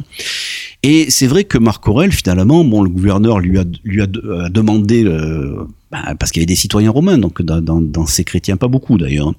Et 0.83 1.09
c'est 1.09 1.25
vrai 1.25 1.43
que 1.43 1.57
Marc 1.57 1.87
Aurel, 1.87 2.11
finalement, 2.11 2.63
bon, 2.63 2.83
le 2.83 2.89
gouverneur 2.89 3.39
lui 3.39 3.57
a, 3.57 3.63
lui 3.83 4.03
a, 4.03 4.07
demandé 4.07 5.03
euh, 5.03 5.67
bah, 5.91 6.15
parce 6.19 6.31
qu'il 6.31 6.41
y 6.41 6.43
avait 6.43 6.47
des 6.47 6.55
citoyens 6.55 6.91
romains, 6.91 7.17
donc 7.17 7.41
dans, 7.41 7.61
dans, 7.61 7.81
dans 7.81 8.05
ces 8.05 8.23
chrétiens, 8.23 8.57
pas 8.57 8.67
beaucoup 8.67 8.97
d'ailleurs. 8.97 9.33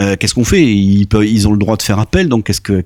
Euh, 0.00 0.16
qu'est-ce 0.18 0.34
qu'on 0.34 0.44
fait? 0.44 0.64
Ils, 0.74 1.06
peuvent, 1.06 1.26
ils 1.26 1.46
ont 1.46 1.52
le 1.52 1.58
droit 1.58 1.76
de 1.76 1.82
faire 1.82 1.98
appel, 1.98 2.28
donc 2.28 2.46
qu'est-ce 2.46 2.60
que 2.60 2.82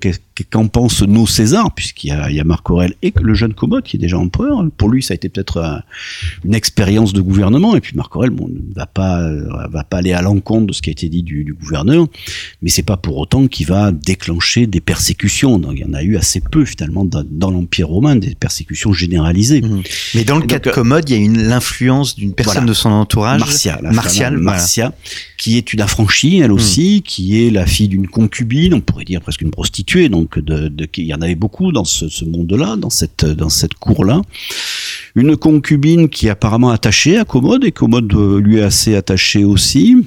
qu'en 0.49 0.67
pense 0.69 1.01
nos 1.01 1.27
César, 1.27 1.73
puisqu'il 1.75 2.07
y 2.07 2.11
a, 2.11 2.29
il 2.29 2.35
y 2.37 2.39
a 2.39 2.45
Marc 2.45 2.69
Aurèle 2.69 2.93
et 3.01 3.13
le 3.21 3.33
jeune 3.33 3.53
Commode 3.53 3.83
qui 3.83 3.97
est 3.97 3.99
déjà 3.99 4.17
empereur. 4.17 4.63
Pour 4.77 4.87
lui, 4.87 5.03
ça 5.03 5.13
a 5.13 5.15
été 5.15 5.27
peut-être 5.27 5.57
euh, 5.57 5.77
une 6.45 6.55
expérience 6.55 7.11
de 7.11 7.19
gouvernement, 7.19 7.75
et 7.75 7.81
puis 7.81 7.93
Marc 7.95 8.15
Aurèle, 8.15 8.29
bon, 8.29 8.47
ne 8.47 8.73
va 8.73 8.85
pas 8.85 9.21
euh, 9.21 9.49
va 9.69 9.83
pas 9.83 9.97
aller 9.97 10.13
à 10.13 10.21
l'encontre 10.21 10.67
de 10.67 10.73
ce 10.73 10.81
qui 10.81 10.89
a 10.89 10.93
été 10.93 11.09
dit 11.09 11.23
du, 11.23 11.43
du 11.43 11.53
gouverneur, 11.53 12.07
mais 12.61 12.69
c'est 12.69 12.83
pas 12.83 12.95
pour 12.95 13.17
autant 13.17 13.47
qu'il 13.47 13.67
va 13.67 13.91
déclencher 13.91 14.65
des 14.65 14.79
persécutions. 14.79 15.59
Donc 15.59 15.73
il 15.75 15.81
y 15.81 15.85
en 15.85 15.93
a 15.93 16.03
eu 16.03 16.15
assez 16.15 16.39
peu 16.39 16.63
finalement 16.63 17.03
dans, 17.03 17.25
dans 17.29 17.51
l'Empire 17.51 17.89
romain, 17.89 18.15
des 18.15 18.35
persécutions 18.35 18.93
généralisées. 18.93 19.61
Mmh. 19.61 19.81
Mais 20.15 20.23
dans 20.23 20.37
le 20.37 20.45
cas 20.45 20.59
de 20.59 20.69
Commode, 20.69 21.09
il 21.09 21.17
y 21.17 21.19
a 21.19 21.21
une 21.21 21.49
l'influence 21.49 22.15
d'une 22.15 22.33
personne 22.33 22.63
voilà. 22.63 22.69
de 22.69 22.73
son 22.73 22.98
entourage. 22.99 23.39
Marcia, 23.39 23.79
Martial, 23.81 24.37
Marcia, 24.37 24.93
qui 25.37 25.57
est 25.57 25.73
une 25.73 25.81
affranchie, 25.81 26.39
elle 26.39 26.51
aussi, 26.51 26.97
mmh. 26.99 27.01
qui 27.01 27.45
est 27.45 27.49
la 27.49 27.65
fille 27.65 27.87
d'une 27.87 28.07
concubine, 28.07 28.73
on 28.73 28.81
pourrait 28.81 29.05
dire 29.05 29.21
presque 29.21 29.41
une 29.41 29.51
prostituée, 29.51 30.09
donc 30.09 30.37
de, 30.37 30.67
de, 30.67 30.87
il 30.97 31.05
y 31.05 31.13
en 31.13 31.21
avait 31.21 31.35
beaucoup 31.35 31.71
dans 31.71 31.85
ce, 31.85 32.09
ce 32.09 32.25
monde-là, 32.25 32.75
dans 32.75 32.89
cette, 32.89 33.25
dans 33.25 33.49
cette 33.49 33.73
cour-là 33.73 34.21
une 35.15 35.35
concubine 35.35 36.09
qui 36.09 36.27
est 36.27 36.29
apparemment 36.29 36.69
attachée 36.69 37.17
à 37.17 37.25
Commode 37.25 37.63
et 37.63 37.71
Commode 37.71 38.11
lui 38.43 38.57
est 38.57 38.63
assez 38.63 38.95
attaché 38.95 39.43
aussi. 39.43 39.97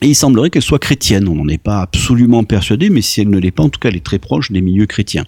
Et 0.00 0.06
il 0.06 0.14
semblerait 0.14 0.48
qu'elle 0.50 0.62
soit 0.62 0.78
chrétienne. 0.78 1.26
On 1.26 1.34
n'en 1.34 1.48
est 1.48 1.58
pas 1.58 1.80
absolument 1.80 2.44
persuadé, 2.44 2.88
mais 2.88 3.02
si 3.02 3.20
elle 3.20 3.30
ne 3.30 3.38
l'est 3.38 3.50
pas, 3.50 3.64
en 3.64 3.68
tout 3.68 3.80
cas, 3.80 3.88
elle 3.88 3.96
est 3.96 4.04
très 4.04 4.20
proche 4.20 4.52
des 4.52 4.60
milieux 4.60 4.86
chrétiens. 4.86 5.24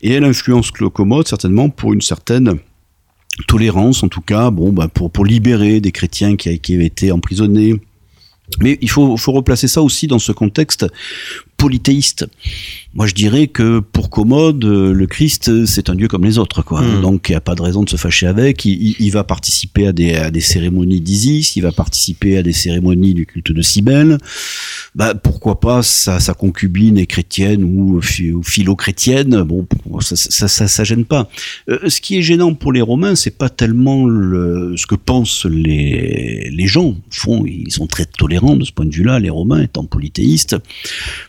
Et 0.00 0.12
elle 0.12 0.24
influence 0.24 0.70
Commode 0.70 1.28
certainement 1.28 1.68
pour 1.68 1.92
une 1.92 2.00
certaine 2.00 2.58
tolérance, 3.46 4.02
en 4.02 4.08
tout 4.08 4.20
cas, 4.20 4.50
bon, 4.50 4.72
bah, 4.72 4.88
pour, 4.88 5.10
pour 5.10 5.24
libérer 5.24 5.80
des 5.80 5.92
chrétiens 5.92 6.36
qui, 6.36 6.58
qui 6.58 6.74
avaient 6.74 6.86
été 6.86 7.12
emprisonnés. 7.12 7.80
Mais 8.60 8.78
il 8.80 8.90
faut, 8.90 9.16
faut 9.16 9.32
replacer 9.32 9.68
ça 9.68 9.82
aussi 9.82 10.06
dans 10.06 10.18
ce 10.18 10.32
contexte 10.32 10.86
polythéiste. 11.58 12.26
Moi, 12.94 13.06
je 13.06 13.14
dirais 13.14 13.48
que 13.48 13.80
pour 13.80 14.08
Commode, 14.08 14.64
le 14.64 15.06
Christ, 15.06 15.66
c'est 15.66 15.90
un 15.90 15.94
dieu 15.94 16.08
comme 16.08 16.24
les 16.24 16.38
autres, 16.38 16.62
quoi. 16.62 16.80
Hmm. 16.80 17.02
Donc, 17.02 17.28
il 17.28 17.32
n'y 17.32 17.36
a 17.36 17.42
pas 17.42 17.54
de 17.54 17.60
raison 17.60 17.82
de 17.82 17.90
se 17.90 17.96
fâcher 17.96 18.26
avec. 18.26 18.64
Il, 18.64 18.96
il 18.98 19.10
va 19.10 19.24
participer 19.24 19.86
à 19.86 19.92
des, 19.92 20.14
à 20.14 20.30
des 20.30 20.40
cérémonies 20.40 21.00
d'Isis, 21.00 21.56
il 21.56 21.60
va 21.60 21.72
participer 21.72 22.38
à 22.38 22.42
des 22.42 22.52
cérémonies 22.52 23.12
du 23.12 23.26
culte 23.26 23.52
de 23.52 23.60
Cybèle. 23.60 24.18
Bah, 24.94 25.14
pourquoi 25.14 25.60
pas 25.60 25.82
sa, 25.82 26.20
sa 26.20 26.32
concubine 26.34 26.96
est 26.96 27.06
chrétienne 27.06 27.62
ou, 27.64 27.98
ou 27.98 28.42
philo-chrétienne 28.42 29.42
Bon, 29.42 29.66
ça, 30.00 30.16
ça, 30.16 30.48
ça, 30.48 30.68
ça, 30.68 30.84
gêne 30.84 31.04
pas. 31.04 31.28
Euh, 31.68 31.88
ce 31.88 32.00
qui 32.00 32.16
est 32.18 32.22
gênant 32.22 32.54
pour 32.54 32.72
les 32.72 32.80
Romains, 32.80 33.14
c'est 33.14 33.36
pas 33.36 33.50
tellement 33.50 34.06
le, 34.06 34.74
ce 34.76 34.86
que 34.86 34.94
pensent 34.94 35.44
les, 35.44 36.50
les 36.50 36.66
gens. 36.66 36.88
Au 36.88 36.96
fond, 37.10 37.44
ils 37.46 37.72
sont 37.72 37.86
très 37.86 38.06
tolérants 38.06 38.56
de 38.56 38.64
ce 38.64 38.72
point 38.72 38.86
de 38.86 38.94
vue-là, 38.94 39.18
les 39.18 39.30
Romains 39.30 39.62
étant 39.62 39.84
polythéistes. 39.84 40.56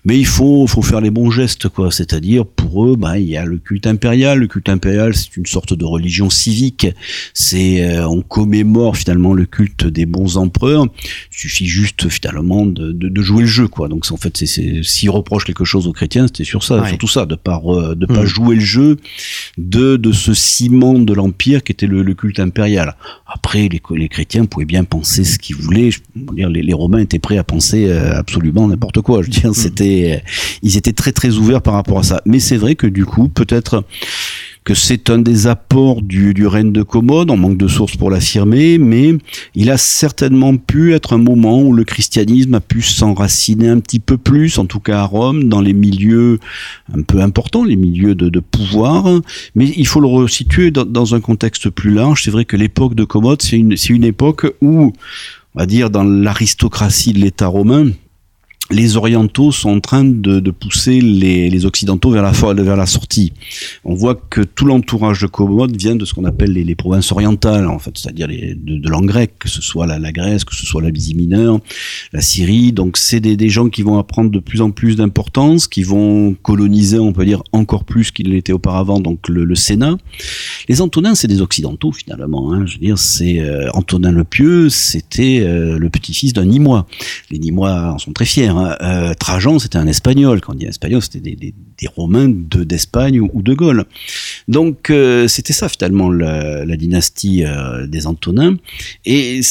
Mais 0.06 0.19
il 0.20 0.26
faut, 0.26 0.68
faut 0.68 0.82
faire 0.82 1.02
les 1.02 1.10
bons 1.10 1.32
gestes, 1.32 1.70
quoi. 1.70 1.92
C'est-à-dire, 1.92 2.46
pour 2.46 2.86
eux, 2.86 2.96
bah, 2.96 3.18
il 3.18 3.28
y 3.28 3.38
a 3.38 3.46
le 3.46 3.58
culte 3.58 3.88
impérial. 3.88 4.40
Le 4.40 4.48
culte 4.48 4.70
impérial, 4.70 5.16
c'est 5.16 5.36
une 5.38 5.46
sorte 5.46 5.74
de 5.74 5.86
religion 5.86 6.30
civique. 6.30 6.88
C'est, 7.34 7.84
euh, 7.84 8.08
on 8.08 8.22
commémore 8.22 8.98
finalement 8.98 9.34
le 9.34 9.46
culte 9.46 9.86
des 9.86 10.06
bons 10.06 10.38
empereurs. 10.38 10.88
Il 11.04 11.38
suffit 11.38 11.68
juste 11.68 12.10
finalement 12.10 12.66
de, 12.66 12.92
de, 12.92 13.10
de 13.10 13.22
jouer 13.22 13.42
le 13.42 13.48
jeu, 13.48 13.68
quoi. 13.68 13.88
Donc, 13.88 14.06
en 14.12 14.18
fait, 14.18 14.38
c'est, 14.38 14.84
s'ils 14.84 15.10
reprochent 15.10 15.46
quelque 15.46 15.66
chose 15.66 15.88
aux 15.88 15.94
chrétiens, 15.94 16.28
c'était 16.28 16.44
sur 16.44 16.64
ça, 16.64 16.82
ouais. 16.82 16.90
surtout 16.90 17.08
ça, 17.08 17.26
de 17.26 17.36
pas, 17.36 17.62
de 17.96 18.06
pas 18.06 18.24
mmh. 18.24 18.26
jouer 18.26 18.56
le 18.56 18.62
jeu 18.62 18.98
de, 19.58 19.98
de 19.98 20.12
ce 20.12 20.34
ciment 20.34 21.00
de 21.00 21.14
l'empire 21.14 21.64
qui 21.64 21.72
était 21.72 21.88
le, 21.88 22.04
le, 22.04 22.14
culte 22.14 22.40
impérial. 22.40 22.96
Après, 23.26 23.70
les, 23.70 23.82
les 23.96 24.10
chrétiens 24.10 24.46
pouvaient 24.46 24.66
bien 24.66 24.84
penser 24.84 25.24
ce 25.24 25.40
qu'ils 25.40 25.56
voulaient. 25.56 25.92
Je 25.92 26.00
les, 26.36 26.62
les, 26.62 26.74
Romains 26.74 27.00
étaient 27.00 27.20
prêts 27.20 27.38
à 27.38 27.44
penser 27.44 27.88
euh, 27.88 28.14
absolument 28.14 28.68
n'importe 28.68 29.02
quoi. 29.02 29.22
Je 29.22 29.28
veux 29.28 29.32
dire, 29.32 29.52
mmh. 29.52 29.54
C'était 30.10 30.24
ils 30.62 30.78
étaient 30.78 30.94
très 30.94 31.12
très 31.12 31.36
ouverts 31.36 31.62
par 31.62 31.74
rapport 31.74 32.00
à 32.00 32.04
ça. 32.04 32.22
Mais 32.26 32.40
c'est 32.40 32.58
vrai 32.58 32.76
que 32.76 32.88
du 32.88 33.06
coup, 33.06 33.30
peut-être 33.30 33.84
que 34.66 34.74
c'est 34.74 35.10
un 35.10 35.18
des 35.18 35.48
apports 35.48 36.02
du, 36.02 36.46
règne 36.46 36.72
de 36.72 36.84
Commode, 36.84 37.32
on 37.32 37.38
manque 37.38 37.58
de 37.58 37.68
sources 37.68 37.96
pour 37.96 38.12
l'affirmer, 38.12 38.78
mais 38.78 39.14
il 39.56 39.72
a 39.72 39.78
certainement 39.78 40.58
pu 40.58 40.94
être 40.94 41.14
un 41.14 41.18
moment 41.18 41.62
où 41.62 41.74
le 41.74 41.84
christianisme 41.84 42.54
a 42.54 42.60
pu 42.60 42.82
s'enraciner 42.82 43.70
un 43.70 43.80
petit 43.80 44.00
peu 44.00 44.18
plus, 44.18 44.60
en 44.60 44.66
tout 44.66 44.80
cas 44.80 45.00
à 45.00 45.04
Rome, 45.06 45.46
dans 45.46 45.62
les 45.62 45.74
milieux 45.74 46.40
un 46.94 47.02
peu 47.02 47.22
importants, 47.22 47.64
les 47.64 47.78
milieux 47.78 48.16
de, 48.16 48.40
pouvoir, 48.40 49.22
mais 49.56 49.74
il 49.76 49.88
faut 49.88 50.02
le 50.02 50.08
resituer 50.08 50.72
dans, 50.72 50.86
dans 50.86 51.16
un 51.16 51.20
contexte 51.20 51.70
plus 51.70 51.92
large. 51.92 52.24
C'est 52.24 52.32
vrai 52.32 52.46
que 52.46 52.58
l'époque 52.58 52.96
de 52.96 53.06
Commode, 53.06 53.42
c'est 53.42 53.58
une, 53.58 53.76
une 53.90 54.04
époque 54.04 54.46
où, 54.62 54.92
on 55.56 55.60
va 55.60 55.66
dire, 55.66 55.90
dans 55.90 56.04
l'aristocratie 56.04 57.14
de 57.14 57.20
l'État 57.20 57.48
romain, 57.48 57.88
les 58.72 58.98
orientaux 58.98 59.52
sont 59.52 59.70
en 59.70 59.80
train 59.80 60.04
de, 60.04 60.52
pousser 60.52 61.02
les, 61.02 61.66
occidentaux 61.66 62.12
vers 62.12 62.24
la, 62.24 62.86
sortie. 62.86 63.34
On 63.84 63.96
voit 63.96 64.16
que 64.16 64.42
tout 64.42 64.66
l'entourage 64.66 65.22
de 65.22 65.28
Commode 65.28 65.76
vient 65.76 65.96
de 65.96 66.06
ce 66.06 66.14
qu'on 66.14 66.26
appelle 66.26 66.54
les, 66.54 66.76
provinces 66.76 67.12
orientales, 67.12 67.68
en 67.68 67.80
fait, 67.80 67.98
c'est-à-dire 67.98 68.28
de, 68.28 68.78
de 68.78 69.26
que 69.40 69.50
ce 69.50 69.62
soit 69.62 69.88
la, 69.88 70.12
Grèce, 70.12 70.44
que 70.44 70.56
ce 70.56 70.66
soit 70.66 70.82
la 70.82 70.92
Byzantie 70.92 71.16
mineure, 71.16 71.60
la 72.14 72.22
Syrie. 72.22 72.72
Donc 72.72 72.98
c'est 72.98 73.20
des, 73.20 73.50
gens 73.50 73.70
qui 73.70 73.82
vont 73.82 73.98
apprendre 73.98 74.30
de 74.30 74.40
plus 74.40 74.62
en 74.62 74.70
plus 74.72 74.96
d'importance, 74.96 75.68
qui 75.68 75.84
vont 75.84 76.36
coloniser, 76.44 77.00
on 77.00 77.14
peut 77.14 77.26
dire, 77.26 77.42
encore 77.52 77.84
plus 77.84 78.12
qu'il 78.12 78.30
l'était 78.30 78.54
auparavant, 78.54 79.00
donc 79.00 79.28
le, 79.28 79.56
Sénat. 79.56 79.98
Les 80.70 80.82
Antonins, 80.82 81.16
c'est 81.16 81.28
des 81.28 81.42
occidentaux 81.42 81.92
finalement. 81.92 82.54
Hein. 82.54 82.66
Je 82.66 82.74
veux 82.74 82.80
dire, 82.80 82.98
c'est 82.98 83.40
euh, 83.40 83.70
Antonin 83.74 84.12
le 84.12 84.24
Pieux, 84.24 84.70
c'était 84.70 85.42
euh, 85.42 85.78
le 85.78 85.90
petit-fils 85.90 86.34
d'un 86.34 86.46
Nîmois. 86.46 86.86
Les 87.32 87.40
Nîmois 87.40 87.94
en 87.94 87.98
sont 87.98 88.14
très 88.14 88.26
fiers. 88.26 88.52
Hein. 88.60 88.76
Euh, 88.82 89.14
Trajan, 89.14 89.60
c'était 89.60 89.78
un 89.78 89.88
espagnol. 89.88 90.42
Quand 90.42 90.54
on 90.54 90.56
dit 90.56 90.66
espagnol, 90.66 91.02
c'était 91.02 91.20
des, 91.20 91.36
des, 91.36 91.54
des, 91.54 91.88
Romains 91.96 92.30
de 92.30 92.64
d'Espagne 92.64 93.20
ou, 93.20 93.30
ou, 93.34 93.42
de 93.42 93.54
Gaule. 93.54 93.86
Donc 94.48 94.90
euh, 94.90 95.28
c'était 95.28 95.54
ça 95.54 95.70
finalement 95.70 96.12
la, 96.12 96.66
la 96.66 96.78
dynastie 96.78 97.44
euh, 97.46 97.88
des 97.88 98.08
Antonins. 98.08 98.56
Et 99.06 99.42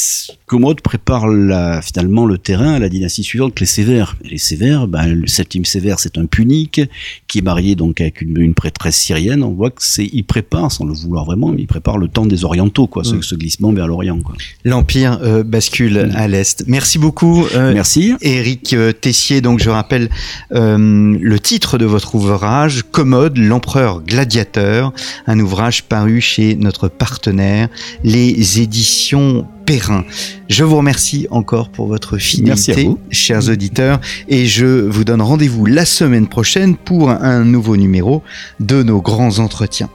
Commode 0.47 0.81
prépare 0.81 1.29
la, 1.29 1.83
finalement 1.83 2.27
le 2.27 2.39
terrain 2.39 2.75
à 2.75 2.79
la 2.79 2.89
dynastie 2.89 3.23
suivante, 3.23 3.61
les 3.61 3.67
Sévères. 3.67 4.17
Et 4.25 4.31
les 4.31 4.39
Sévères, 4.39 4.87
ben, 4.87 5.07
le 5.07 5.27
septième 5.27 5.65
Sévère, 5.65 5.99
c'est 5.99 6.19
un 6.19 6.27
punique 6.27 6.81
qui 7.27 7.39
est 7.39 7.43
marié 7.43 7.75
donc 7.75 8.01
avec 8.01 8.23
une, 8.23 8.39
une, 8.41 8.55
prêtresse 8.55 8.97
syrienne. 8.97 9.43
On 9.43 9.53
voit 9.53 9.71
que 9.71 9.83
c'est, 9.83 10.09
il 10.13 10.25
prépare, 10.25 10.73
sans 10.73 10.85
le 10.85 10.95
vouloir 10.95 11.25
vraiment, 11.25 11.49
mais 11.49 11.63
il 11.63 11.67
prépare 11.67 11.99
le 11.99 12.09
temps 12.09 12.27
des 12.27 12.45
Orientaux, 12.45 12.87
quoi, 12.87 13.03
mmh. 13.03 13.05
ce, 13.05 13.21
ce, 13.21 13.35
glissement 13.35 13.73
vers 13.73 13.87
l'Orient. 13.87 14.19
L'empire 14.65 15.19
euh, 15.23 15.43
bascule 15.43 16.07
mmh. 16.07 16.17
à 16.17 16.29
l'est. 16.29 16.65
Merci 16.67 16.99
beaucoup. 16.99 17.45
Merci. 17.55 18.15
Eric 18.21 18.75
Tessier, 19.01 19.41
donc 19.41 19.61
je 19.61 19.71
rappelle 19.71 20.09
euh, 20.53 21.17
le 21.21 21.41
titre 21.41 21.79
de 21.79 21.85
votre 21.85 22.15
ouvrage, 22.15 22.85
Commode, 22.91 23.39
l'empereur 23.39 24.03
gladiateur, 24.03 24.93
un 25.27 25.39
ouvrage 25.41 25.85
paru 25.85 26.21
chez 26.21 26.57
notre 26.57 26.89
partenaire, 26.89 27.69
les 28.05 28.61
éditions 28.61 29.47
Perrin. 29.67 30.05
Je 30.49 30.65
vous 30.65 30.79
remercie 30.79 31.27
encore 31.31 31.69
pour 31.69 31.89
votre 31.89 32.17
fidélité, 32.17 32.89
chers 33.11 33.51
auditeurs, 33.51 34.01
et 34.27 34.47
je 34.47 34.65
vous 34.65 35.05
donne 35.05 35.21
rendez-vous 35.21 35.67
la 35.67 35.85
semaine 35.85 36.27
prochaine 36.27 36.75
pour 36.77 37.11
un 37.11 37.45
nouveau 37.45 37.77
numéro 37.77 38.23
de 38.61 38.83
nos 38.83 39.03
grands 39.03 39.41
entretiens. 39.41 39.91